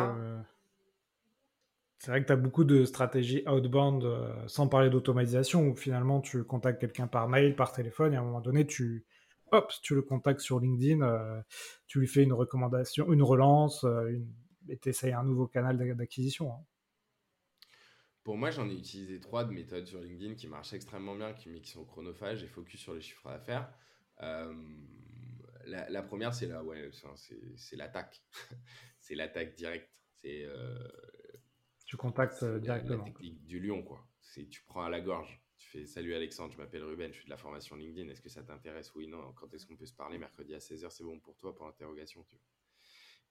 c'est 2.00 2.12
vrai 2.12 2.22
que 2.22 2.28
tu 2.28 2.32
as 2.32 2.38
beaucoup 2.38 2.64
de 2.64 2.86
stratégies 2.86 3.44
outbound 3.46 4.06
euh, 4.06 4.48
sans 4.48 4.70
parler 4.70 4.90
d'automatisation 4.90 5.68
où 5.68 5.76
finalement 5.76 6.22
tu 6.22 6.46
contactes 6.46 6.80
quelqu'un 6.80 7.08
par 7.08 7.28
mail, 7.28 7.58
par 7.58 7.74
téléphone 7.74 8.14
et 8.14 8.16
à 8.16 8.22
un 8.22 8.24
moment 8.24 8.40
donné 8.40 8.66
tu 8.66 9.06
hop, 9.52 9.72
tu 9.82 9.96
le 9.96 10.02
contactes 10.02 10.42
sur 10.42 10.60
LinkedIn, 10.60 11.02
euh, 11.02 11.42
tu 11.88 12.00
lui 12.00 12.08
fais 12.08 12.24
une 12.24 12.34
recommandation, 12.34 13.12
une 13.12 13.24
relance, 13.24 13.84
euh, 13.84 14.08
une... 14.08 14.34
et 14.68 14.78
tu 14.78 14.90
essayes 14.90 15.14
un 15.14 15.24
nouveau 15.24 15.48
canal 15.48 15.96
d'acquisition. 15.96 16.54
Hein. 16.54 16.66
Pour 18.24 18.38
moi, 18.38 18.52
j'en 18.52 18.70
ai 18.70 18.74
utilisé 18.74 19.20
trois 19.20 19.44
de 19.44 19.52
méthodes 19.52 19.88
sur 19.88 20.02
LinkedIn 20.02 20.36
qui 20.36 20.48
marchent 20.48 20.74
extrêmement 20.74 21.16
bien, 21.16 21.34
qui, 21.34 21.62
qui 21.62 21.72
sont 21.72 21.86
chronophages 21.86 22.44
et 22.44 22.48
focus 22.48 22.82
sur 22.82 22.94
les 22.94 23.02
chiffres 23.02 23.30
d'affaires. 23.30 23.74
Euh, 24.22 24.54
la, 25.66 26.02
première, 26.02 26.34
c'est 26.34 26.48
la, 26.48 26.64
ouais, 26.64 26.92
c'est 27.56 27.76
l'attaque. 27.76 28.22
c'est 29.00 29.16
l'attaque 29.16 29.56
directe. 29.56 29.90
C'est 30.22 30.44
euh, 30.44 30.78
tu 31.86 31.98
contactes 31.98 32.44
directement. 32.44 33.06
La, 33.06 33.12
technique 33.12 33.46
du 33.46 33.60
lion, 33.60 33.82
quoi. 33.84 34.06
C'est 34.22 34.48
tu 34.48 34.64
prends 34.68 34.84
à 34.84 34.90
la 34.90 35.02
gorge. 35.02 35.42
Tu 35.60 35.68
fais 35.68 35.86
Salut 35.86 36.16
Alexandre, 36.16 36.54
je 36.54 36.58
m'appelle 36.58 36.84
Ruben, 36.84 37.14
je 37.14 37.20
fais 37.20 37.26
de 37.26 37.30
la 37.30 37.38
formation 37.38 37.76
LinkedIn. 37.76 38.10
Est-ce 38.10 38.22
que 38.22 38.30
ça 38.30 38.44
t'intéresse? 38.44 38.96
Oui, 38.96 39.08
non. 39.08 39.34
Quand 39.34 39.54
est-ce 39.54 39.66
qu'on 39.66 39.76
peut 39.76 39.86
se 39.86 39.94
parler? 39.94 40.18
Mercredi 40.18 40.56
à 40.56 40.60
16h, 40.60 40.90
c'est 40.90 41.04
bon 41.04 41.20
pour 41.20 41.36
toi? 41.36 41.54
Pour 41.56 41.66
l'interrogation. 41.66 42.24
Tu 42.24 42.36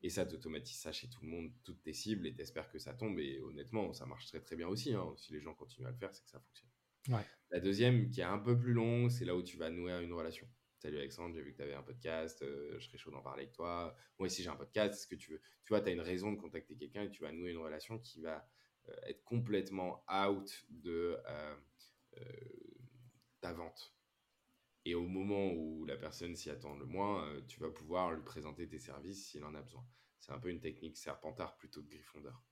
et 0.01 0.11
ça 0.11 0.25
t'automatise 0.25 0.79
ça 0.79 0.93
chez 0.93 1.09
tout 1.09 1.23
le 1.23 1.29
monde, 1.29 1.51
toutes 1.65 1.83
tes 1.83 1.93
cibles, 1.93 2.27
et 2.27 2.33
t'espères 2.33 2.71
que 2.71 2.79
ça 2.79 2.95
tombe. 2.95 3.19
Et 3.19 3.41
honnêtement, 3.41 3.93
ça 3.93 4.07
marche 4.07 4.27
très 4.27 4.41
très 4.41 4.55
bien 4.55 4.69
aussi. 4.69 4.95
Hein. 4.95 5.13
Si 5.17 5.33
les 5.33 5.41
gens 5.41 5.55
continuent 5.55 5.89
à 5.89 5.91
le 5.91 5.97
faire, 5.97 6.15
c'est 6.15 6.23
que 6.23 6.31
ça 6.31 6.39
fonctionne. 6.39 6.71
La 7.51 7.61
deuxième, 7.61 8.11
qui 8.11 8.21
est 8.21 8.25
un 8.25 8.39
peu 8.39 8.57
plus 8.57 8.75
longue, 8.75 9.11
c'est 9.11 9.25
là 9.25 9.35
où 9.35 9.43
tu 9.43 9.57
vas 9.57 9.71
nouer 9.71 10.01
une 10.03 10.13
relation. 10.13 10.47
Salut 10.79 10.99
Alexandre, 10.99 11.35
j'ai 11.35 11.43
vu 11.43 11.53
que 11.53 11.57
tu 11.57 11.63
avais 11.63 11.75
un 11.75 11.83
podcast, 11.83 12.41
euh, 12.43 12.79
je 12.79 12.87
serais 12.87 12.99
chaud 12.99 13.11
d'en 13.11 13.23
parler 13.23 13.43
avec 13.45 13.55
toi. 13.55 13.97
Moi 14.17 14.27
aussi 14.27 14.45
j'ai 14.45 14.49
un 14.49 14.55
podcast, 14.55 14.95
est-ce 14.95 15.09
que 15.09 15.17
tu 15.17 15.33
veux 15.33 15.41
Tu 15.65 15.71
vois, 15.71 15.81
tu 15.81 15.89
as 15.89 15.93
une 15.93 16.01
raison 16.01 16.31
de 16.31 16.37
contacter 16.37 16.77
quelqu'un 16.77 17.03
et 17.03 17.11
tu 17.11 17.23
vas 17.23 17.33
nouer 17.33 17.51
une 17.51 17.59
relation 17.59 17.99
qui 17.99 18.21
va 18.21 18.49
euh, 18.89 18.93
être 19.09 19.25
complètement 19.25 20.05
out 20.09 20.67
de 20.69 21.19
euh, 21.27 21.57
ta 23.41 23.53
vente. 23.53 23.99
Et 24.89 24.95
au 24.95 25.07
moment 25.07 25.53
où 25.53 25.85
la 25.85 25.99
personne 25.99 26.35
s'y 26.35 26.49
attend 26.49 26.75
le 26.75 26.87
moins, 26.87 27.29
euh, 27.29 27.43
tu 27.47 27.61
vas 27.61 27.71
pouvoir 27.71 28.13
lui 28.13 28.23
présenter 28.23 28.67
tes 28.67 28.79
services 28.79 29.29
s'il 29.29 29.45
en 29.45 29.55
a 29.55 29.61
besoin. 29.61 29.87
C'est 30.19 30.33
un 30.33 30.39
peu 30.39 30.49
une 30.49 30.61
technique 30.61 30.97
serpentard 30.97 31.59
plutôt 31.59 31.83
que 31.83 31.89
griffondeur. 31.89 32.43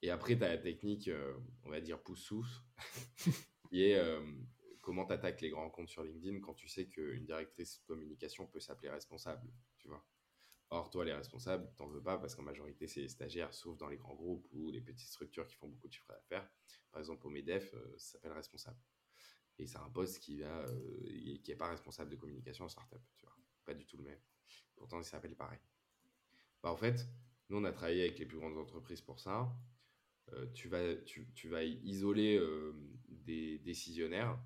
Et 0.00 0.08
après, 0.08 0.34
tu 0.34 0.44
as 0.44 0.48
la 0.48 0.56
technique, 0.56 1.08
euh, 1.08 1.36
on 1.64 1.68
va 1.68 1.82
dire, 1.82 2.02
pouce-souffle, 2.02 2.62
qui 3.68 3.84
est 3.84 3.96
euh, 3.96 4.24
comment 4.80 5.04
tu 5.04 5.14
les 5.42 5.50
grands 5.50 5.68
comptes 5.68 5.90
sur 5.90 6.02
LinkedIn 6.02 6.40
quand 6.40 6.54
tu 6.54 6.68
sais 6.68 6.86
qu'une 6.86 7.26
directrice 7.26 7.80
de 7.80 7.84
communication 7.84 8.46
peut 8.46 8.60
s'appeler 8.60 8.88
responsable, 8.88 9.52
tu 9.76 9.88
vois. 9.88 10.06
Or, 10.70 10.88
toi, 10.90 11.04
les 11.04 11.12
responsables, 11.12 11.70
t'en 11.76 11.86
veux 11.86 12.02
pas 12.02 12.16
parce 12.16 12.34
qu'en 12.34 12.42
majorité, 12.42 12.86
c'est 12.86 13.02
les 13.02 13.08
stagiaires, 13.08 13.52
sauf 13.52 13.76
dans 13.76 13.88
les 13.88 13.98
grands 13.98 14.14
groupes 14.14 14.48
ou 14.52 14.70
les 14.70 14.80
petites 14.80 15.10
structures 15.10 15.46
qui 15.46 15.54
font 15.54 15.68
beaucoup 15.68 15.88
de 15.88 15.92
chiffres 15.92 16.12
d'affaires. 16.12 16.48
Par 16.90 17.00
exemple, 17.00 17.26
au 17.26 17.30
MEDEF, 17.30 17.74
ça 17.98 18.12
s'appelle 18.12 18.32
responsable. 18.32 18.78
Et 19.58 19.66
c'est 19.66 19.78
un 19.78 19.90
poste 19.90 20.18
qui 20.20 20.40
va, 20.40 20.46
euh, 20.46 21.38
qui 21.42 21.52
est 21.52 21.56
pas 21.56 21.68
responsable 21.68 22.10
de 22.10 22.16
communication 22.16 22.64
en 22.64 22.68
startup, 22.68 23.00
tu 23.16 23.24
vois. 23.24 23.36
Pas 23.64 23.74
du 23.74 23.86
tout 23.86 23.96
le 23.96 24.02
même. 24.02 24.18
Pourtant, 24.76 24.98
il 24.98 25.04
s'appelle 25.04 25.36
pareil. 25.36 25.60
Bah, 26.62 26.72
en 26.72 26.76
fait, 26.76 27.06
nous, 27.48 27.58
on 27.58 27.64
a 27.64 27.72
travaillé 27.72 28.02
avec 28.02 28.18
les 28.18 28.26
plus 28.26 28.38
grandes 28.38 28.58
entreprises 28.58 29.00
pour 29.00 29.20
ça. 29.20 29.54
Euh, 30.32 30.46
tu, 30.54 30.68
vas, 30.68 30.96
tu, 30.96 31.28
tu, 31.34 31.48
vas 31.48 31.62
isoler 31.62 32.36
euh, 32.38 32.72
des 33.08 33.58
décisionnaires 33.58 34.38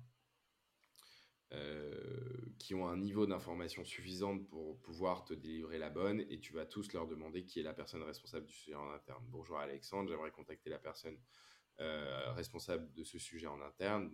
qui 2.59 2.75
ont 2.75 2.87
un 2.87 2.97
niveau 2.97 3.25
d'information 3.25 3.83
suffisante 3.83 4.47
pour 4.49 4.79
pouvoir 4.81 5.25
te 5.25 5.33
délivrer 5.33 5.79
la 5.79 5.89
bonne 5.89 6.19
et 6.29 6.39
tu 6.39 6.53
vas 6.53 6.67
tous 6.67 6.93
leur 6.93 7.07
demander 7.07 7.43
qui 7.43 7.59
est 7.59 7.63
la 7.63 7.73
personne 7.73 8.03
responsable 8.03 8.45
du 8.45 8.53
sujet 8.53 8.75
en 8.75 8.91
interne. 8.91 9.25
Bonjour 9.29 9.57
Alexandre, 9.57 10.11
j'aimerais 10.11 10.29
contacter 10.29 10.69
la 10.69 10.77
personne 10.77 11.17
responsable 11.79 12.93
de 12.93 13.03
ce 13.03 13.17
sujet 13.17 13.47
en 13.47 13.59
interne 13.61 14.11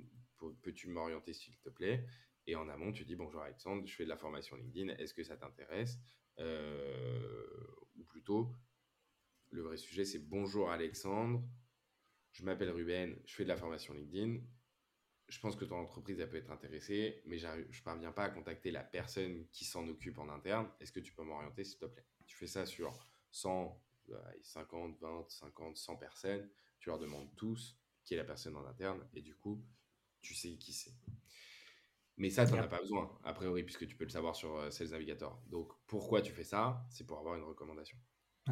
peux-tu 0.62 0.88
m'orienter 0.90 1.34
s'il 1.34 1.58
te 1.58 1.70
plaît? 1.70 2.06
Et 2.48 2.56
en 2.56 2.70
amont, 2.70 2.92
tu 2.92 3.06
dis 3.06 3.16
bonjour 3.16 3.42
Alexandre, 3.42 3.86
je 3.86 3.96
fais 3.96 4.04
de 4.04 4.10
la 4.10 4.18
formation 4.18 4.56
LinkedIn, 4.56 4.94
est-ce 4.98 5.14
que 5.14 5.24
ça 5.24 5.36
t'intéresse? 5.36 5.98
Euh, 6.40 7.48
Ou 7.96 8.04
plutôt, 8.04 8.52
le 9.50 9.62
vrai 9.62 9.78
sujet, 9.78 10.06
c'est 10.06 10.20
bonjour 10.20 10.70
Alexandre, 10.70 11.44
je 12.32 12.44
m'appelle 12.44 12.70
Ruben, 12.70 13.18
je 13.26 13.34
fais 13.34 13.44
de 13.44 13.50
la 13.50 13.58
formation 13.58 13.94
LinkedIn. 13.94 14.42
Je 15.28 15.40
pense 15.40 15.56
que 15.56 15.66
ton 15.66 15.78
entreprise 15.78 16.20
elle 16.20 16.30
peut 16.30 16.38
être 16.38 16.52
intéressée, 16.52 17.24
mais 17.26 17.40
je 17.40 17.48
ne 17.48 17.84
parviens 17.84 18.12
pas 18.12 18.26
à 18.26 18.30
contacter 18.30 18.70
la 18.70 18.84
personne 18.84 19.48
qui 19.52 19.66
s'en 19.66 19.88
occupe 19.88 20.20
en 20.20 20.30
interne. 20.30 20.70
Est-ce 20.80 20.92
que 20.92 21.00
tu 21.00 21.14
peux 21.14 21.24
m'orienter, 21.24 21.64
s'il 21.64 21.80
te 21.80 21.86
plaît? 21.86 22.06
Tu 22.28 22.36
fais 22.36 22.46
ça 22.46 22.66
sur 22.66 23.08
100, 23.32 23.82
50, 24.44 25.00
20, 25.00 25.26
50, 25.30 25.78
100 25.78 25.96
personnes. 25.96 26.48
Tu 26.78 26.90
leur 26.90 27.00
demandes 27.00 27.34
tous 27.36 27.80
qui 28.04 28.14
est 28.14 28.18
la 28.18 28.24
personne 28.24 28.56
en 28.56 28.66
interne, 28.68 29.04
et 29.14 29.22
du 29.22 29.36
coup, 29.36 29.66
tu 30.26 30.34
sais 30.34 30.56
qui 30.56 30.74
c'est. 30.74 30.94
Mais 32.18 32.30
ça, 32.30 32.46
tu 32.46 32.54
n'en 32.54 32.60
as 32.60 32.68
pas 32.68 32.80
besoin, 32.80 33.18
a 33.24 33.34
priori, 33.34 33.64
puisque 33.64 33.86
tu 33.88 33.96
peux 33.96 34.06
le 34.06 34.10
savoir 34.10 34.36
sur 34.36 34.56
euh, 34.56 34.70
Sales 34.70 34.90
Navigator. 34.90 35.42
Donc, 35.48 35.72
pourquoi 35.86 36.22
tu 36.22 36.32
fais 36.32 36.46
ça? 36.46 36.86
C'est 36.90 37.06
pour 37.06 37.20
avoir 37.20 37.36
une 37.36 37.44
recommandation. 37.44 37.98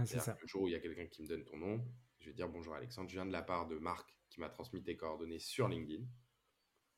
c'est 0.06 0.20
ça. 0.20 0.38
Le 0.42 0.48
jour 0.48 0.64
où 0.64 0.68
il 0.68 0.72
y 0.72 0.76
a 0.76 0.80
quelqu'un 0.80 1.08
qui 1.08 1.24
me 1.24 1.28
donne 1.28 1.46
ton 1.46 1.58
nom, 1.58 1.86
je 2.20 2.28
vais 2.28 2.34
dire 2.34 2.50
bonjour 2.50 2.76
Alexandre, 2.76 3.10
je 3.10 3.16
viens 3.16 3.26
de 3.26 3.32
la 3.32 3.42
part 3.42 3.68
de 3.68 3.78
Marc 3.78 4.18
qui 4.30 4.40
m'a 4.40 4.50
transmis 4.50 4.84
tes 4.84 4.98
coordonnées 4.98 5.40
sur 5.40 5.68
LinkedIn. 5.68 6.04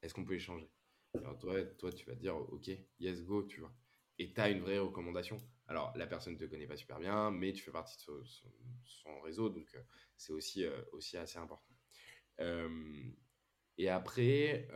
Est-ce 0.02 0.14
qu'on 0.14 0.26
peut 0.26 0.36
échanger? 0.36 0.70
Alors, 1.14 1.38
toi, 1.38 1.64
toi, 1.64 1.92
tu 1.92 2.06
vas 2.06 2.16
dire 2.16 2.36
OK, 2.36 2.70
yes, 3.00 3.24
go, 3.24 3.44
tu 3.44 3.60
vois. 3.60 3.74
Et 4.18 4.34
tu 4.34 4.42
as 4.42 4.50
une 4.50 4.62
vraie 4.62 4.80
recommandation. 4.80 5.38
Alors, 5.68 5.96
la 5.96 6.08
personne 6.08 6.34
ne 6.34 6.40
te 6.40 6.46
connaît 6.46 6.68
pas 6.68 6.78
super 6.78 7.00
bien, 7.00 7.32
mais 7.32 7.54
tu 7.54 7.64
fais 7.64 7.72
partie 7.72 7.98
de 7.98 8.24
son, 8.84 9.22
réseau, 9.22 9.50
donc 9.50 9.68
euh, 9.76 9.82
c'est 10.18 10.32
aussi, 10.32 10.64
euh, 10.64 10.82
aussi 10.92 11.18
assez 11.18 11.38
important. 11.38 11.74
Et 13.78 13.90
après, 13.90 14.68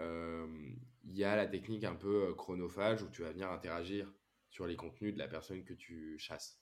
il 1.03 1.15
y 1.15 1.23
a 1.23 1.35
la 1.35 1.47
technique 1.47 1.83
un 1.83 1.95
peu 1.95 2.33
chronophage 2.35 3.01
où 3.01 3.09
tu 3.09 3.21
vas 3.21 3.31
venir 3.31 3.51
interagir 3.51 4.11
sur 4.49 4.67
les 4.67 4.75
contenus 4.75 5.13
de 5.13 5.19
la 5.19 5.27
personne 5.27 5.63
que 5.63 5.73
tu 5.73 6.17
chasses. 6.17 6.61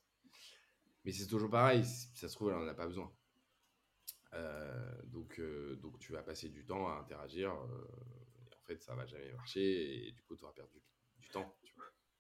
Mais 1.04 1.12
c'est 1.12 1.28
toujours 1.28 1.50
pareil, 1.50 1.86
si 1.86 2.16
ça 2.16 2.28
se 2.28 2.36
trouve, 2.36 2.50
elle 2.50 2.58
n'en 2.58 2.68
a 2.68 2.74
pas 2.74 2.88
besoin. 2.88 3.12
donc, 5.06 5.42
donc 5.82 6.00
tu 6.00 6.12
vas 6.12 6.22
passer 6.22 6.50
du 6.50 6.66
temps 6.66 6.88
à 6.88 7.00
interagir. 7.00 7.52
et 7.52 8.56
en 8.56 8.66
fait, 8.66 8.82
ça 8.82 8.94
va 8.94 9.06
jamais 9.06 9.32
marcher 9.32 10.08
et 10.08 10.12
du 10.12 10.22
coup, 10.24 10.36
tu 10.36 10.44
auras 10.44 10.54
perdu 10.54 10.82
du 11.20 11.30
temps. 11.30 11.58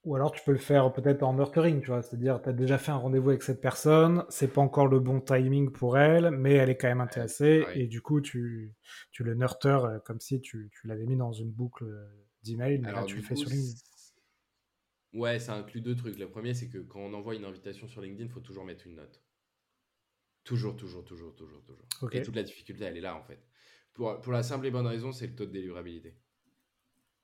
Ou 0.07 0.15
alors 0.15 0.31
tu 0.31 0.41
peux 0.45 0.53
le 0.53 0.57
faire 0.57 0.93
peut-être 0.93 1.21
en 1.21 1.33
nurturing, 1.33 1.81
tu 1.81 1.87
vois, 1.87 2.01
c'est-à-dire 2.01 2.41
tu 2.41 2.47
as 2.47 2.53
déjà 2.53 2.77
fait 2.77 2.91
un 2.91 2.95
rendez-vous 2.95 3.31
avec 3.31 3.43
cette 3.43 3.59
personne, 3.59 4.23
c'est 4.29 4.47
pas 4.47 4.61
encore 4.61 4.87
le 4.87 5.01
bon 5.01 5.19
timing 5.19 5.69
pour 5.69 5.97
elle, 5.97 6.31
mais 6.31 6.53
elle 6.53 6.69
est 6.69 6.77
quand 6.77 6.87
même 6.87 7.01
intéressée, 7.01 7.65
et 7.75 7.87
du 7.87 8.01
coup 8.01 8.21
tu, 8.21 8.73
tu 9.11 9.25
le 9.25 9.33
nurtures 9.33 9.83
euh, 9.83 9.99
comme 9.99 10.21
si 10.21 10.39
tu, 10.39 10.69
tu 10.71 10.87
l'avais 10.87 11.05
mis 11.05 11.17
dans 11.17 11.33
une 11.33 11.51
boucle 11.51 11.85
d'email, 12.41 12.79
mais 12.79 12.93
là 12.93 13.03
tu 13.03 13.17
le 13.17 13.21
fais 13.21 13.35
sur 13.35 13.49
LinkedIn. 13.49 13.73
Ouais, 15.13 15.39
ça 15.39 15.55
inclut 15.55 15.81
deux 15.81 15.95
trucs. 15.95 16.17
Le 16.17 16.29
premier, 16.29 16.53
c'est 16.53 16.69
que 16.69 16.77
quand 16.77 16.99
on 16.99 17.13
envoie 17.13 17.35
une 17.35 17.45
invitation 17.45 17.87
sur 17.87 18.01
LinkedIn, 18.01 18.25
il 18.25 18.31
faut 18.31 18.39
toujours 18.39 18.65
mettre 18.65 18.87
une 18.87 18.95
note. 18.95 19.21
Toujours, 20.43 20.77
toujours, 20.77 21.03
toujours, 21.03 21.35
toujours, 21.35 21.61
toujours. 21.63 21.87
Et 22.13 22.21
toute 22.21 22.35
la 22.35 22.43
difficulté, 22.43 22.85
elle 22.85 22.97
est 22.97 23.01
là, 23.01 23.15
en 23.15 23.23
fait. 23.23 23.39
Pour, 23.93 24.21
pour 24.21 24.31
la 24.31 24.43
simple 24.43 24.67
et 24.67 24.71
bonne 24.71 24.87
raison, 24.87 25.11
c'est 25.11 25.27
le 25.27 25.35
taux 25.35 25.45
de 25.45 25.51
délivrabilité. 25.51 26.15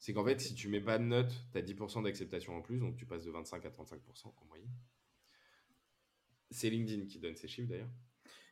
C'est 0.03 0.11
qu'en 0.11 0.25
fait, 0.25 0.41
si 0.41 0.53
tu 0.53 0.67
mets 0.67 0.81
pas 0.81 0.99
de 0.99 1.05
note, 1.05 1.33
tu 1.53 1.57
as 1.57 1.61
10% 1.61 2.03
d'acceptation 2.03 2.57
en 2.57 2.61
plus, 2.61 2.77
donc 2.77 2.97
tu 2.97 3.05
passes 3.05 3.23
de 3.23 3.31
25 3.31 3.65
à 3.65 3.69
35% 3.69 4.25
en 4.25 4.45
moyenne. 4.49 4.69
C'est 6.51 6.69
LinkedIn 6.69 7.05
qui 7.05 7.19
donne 7.19 7.37
ces 7.37 7.47
chiffres 7.47 7.69
d'ailleurs. 7.69 7.89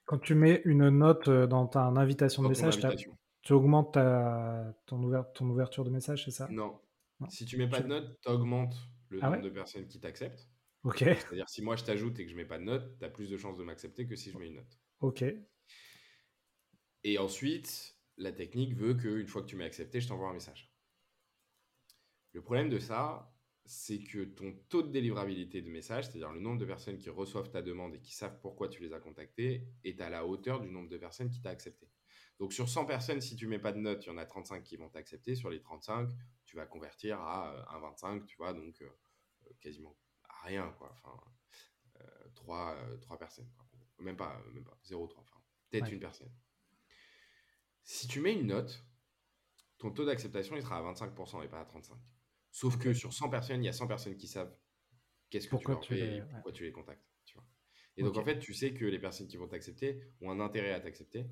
Quand 0.06 0.18
tu 0.20 0.34
mets 0.34 0.62
une 0.64 0.88
note 0.88 1.28
euh, 1.28 1.48
dans 1.48 1.68
ta 1.68 1.82
invitation 1.82 2.42
de 2.44 2.48
message, 2.48 2.80
tu 3.42 3.52
augmentes 3.52 3.96
ton, 3.96 5.24
ton, 5.34 5.50
ouverture 5.50 5.84
de 5.84 5.90
message, 5.90 6.24
c'est 6.24 6.32
ça? 6.32 6.48
Non. 6.50 6.80
Si 7.28 7.44
tu 7.44 7.58
mets 7.58 7.68
pas 7.68 7.82
de 7.82 7.88
note, 7.88 8.18
tu 8.22 8.30
augmentes 8.30 8.78
le 9.10 9.20
ah 9.22 9.32
nombre 9.32 9.44
de 9.44 9.50
personnes 9.50 9.90
qui 9.90 10.00
t'acceptent. 10.00 10.48
Ok. 10.86 11.00
C'est-à-dire, 11.00 11.50
si 11.50 11.62
moi 11.62 11.76
je 11.76 11.84
t'ajoute 11.84 12.18
et 12.18 12.24
que 12.24 12.32
je 12.32 12.38
mets 12.38 12.46
pas 12.46 12.60
de 12.60 12.64
note, 12.64 12.98
tu 12.98 13.04
as 13.04 13.10
plus 13.10 13.30
de 13.30 13.36
chances 13.36 13.58
de 13.58 13.66
m'accepter 13.66 14.08
que 14.08 14.16
si 14.16 14.32
je 14.32 14.38
mets 14.38 14.48
une 14.48 14.56
note. 14.56 14.80
Ok. 15.02 15.26
Et 17.04 17.18
ensuite, 17.18 17.98
la 18.16 18.32
technique 18.32 18.74
veut 18.74 18.94
qu'une 18.94 19.28
fois 19.28 19.42
que 19.42 19.48
tu 19.48 19.58
m'as 19.58 19.66
accepté, 19.66 20.00
je 20.00 20.08
t'envoie 20.08 20.30
un 20.30 20.34
message. 20.34 20.71
Le 22.34 22.42
problème 22.42 22.70
de 22.70 22.80
ça, 22.80 23.32
c'est 23.66 24.00
que 24.04 24.24
ton 24.24 24.54
taux 24.70 24.82
de 24.82 24.90
délivrabilité 24.90 25.62
de 25.62 25.70
message, 25.70 26.06
c'est-à-dire 26.06 26.32
le 26.32 26.40
nombre 26.40 26.60
de 26.60 26.66
personnes 26.66 26.98
qui 26.98 27.10
reçoivent 27.10 27.50
ta 27.50 27.62
demande 27.62 27.96
et 27.96 28.00
qui 28.00 28.14
savent 28.14 28.40
pourquoi 28.42 28.68
tu 28.68 28.82
les 28.82 28.94
as 28.94 29.00
contactés, 29.00 29.68
est 29.84 30.02
à 30.02 30.10
la 30.10 30.26
hauteur 30.26 30.60
du 30.60 30.70
nombre 30.70 30.90
de 30.90 30.98
personnes 30.98 31.30
qui 31.30 31.42
t'ont 31.42 31.50
accepté. 31.50 31.88
Donc 32.40 32.54
sur 32.54 32.68
100 32.68 32.86
personnes, 32.86 33.22
si 33.22 33.36
tu 33.36 33.48
mets 33.48 33.60
pas 33.60 33.72
de 33.72 33.78
note, 33.78 34.04
il 34.06 34.10
y 34.10 34.12
en 34.12 34.18
a 34.18 34.26
35 34.26 34.64
qui 34.64 34.76
vont 34.76 34.90
t'accepter. 34.90 35.36
Sur 35.36 35.50
les 35.50 35.62
35, 35.62 36.10
tu 36.44 36.56
vas 36.56 36.66
convertir 36.66 37.20
à 37.22 37.54
euh, 37.54 37.64
un 37.70 37.80
25, 37.80 38.26
tu 38.26 38.36
vois, 38.38 38.54
donc 38.54 38.82
euh, 38.82 38.90
euh, 39.46 39.54
quasiment 39.62 39.96
à 40.24 40.46
rien, 40.48 40.74
quoi. 40.78 40.92
Enfin, 41.04 41.20
3, 42.34 42.76
personnes. 43.20 43.48
Même 44.00 44.18
pas, 44.18 44.42
même 44.54 44.64
pas 44.64 44.78
0,3. 44.84 45.20
Enfin, 45.20 45.40
peut-être 45.70 45.92
une 45.92 46.00
personne. 46.00 46.34
Si 47.84 48.08
tu 48.08 48.20
mets 48.20 48.34
une 48.34 48.48
note, 48.48 48.84
ton 49.78 49.92
taux 49.92 50.06
d'acceptation, 50.06 50.56
il 50.56 50.64
sera 50.64 50.78
à 50.78 50.94
25% 50.94 51.44
et 51.44 51.48
pas 51.48 51.60
à 51.60 51.66
35%. 51.66 51.96
Sauf 52.52 52.78
que 52.78 52.94
sur 52.94 53.14
100 53.14 53.30
personnes, 53.30 53.64
il 53.64 53.66
y 53.66 53.70
a 53.70 53.74
100 53.74 53.88
personnes 53.88 54.18
qui 54.18 54.28
savent 54.28 54.54
qu'est-ce 55.30 55.48
que 55.48 55.56
tu 55.56 55.68
leur 55.68 55.86
fais 55.86 56.18
et 56.18 56.22
pourquoi 56.22 56.52
tu 56.52 56.64
les 56.64 56.72
contactes. 56.72 57.06
Tu 57.26 57.36
vois. 57.36 57.46
Et 57.98 58.04
donc, 58.04 58.18
en 58.18 58.24
fait, 58.24 58.40
tu 58.40 58.54
sais 58.54 58.74
que 58.74 58.86
les 58.86 59.00
personnes 59.00 59.28
qui 59.28 59.38
vont 59.38 59.48
t'accepter 59.48 60.02
ont 60.22 60.30
un 60.30 60.40
intérêt 60.40 60.74
à 60.74 60.80
t'accepter. 60.80 61.28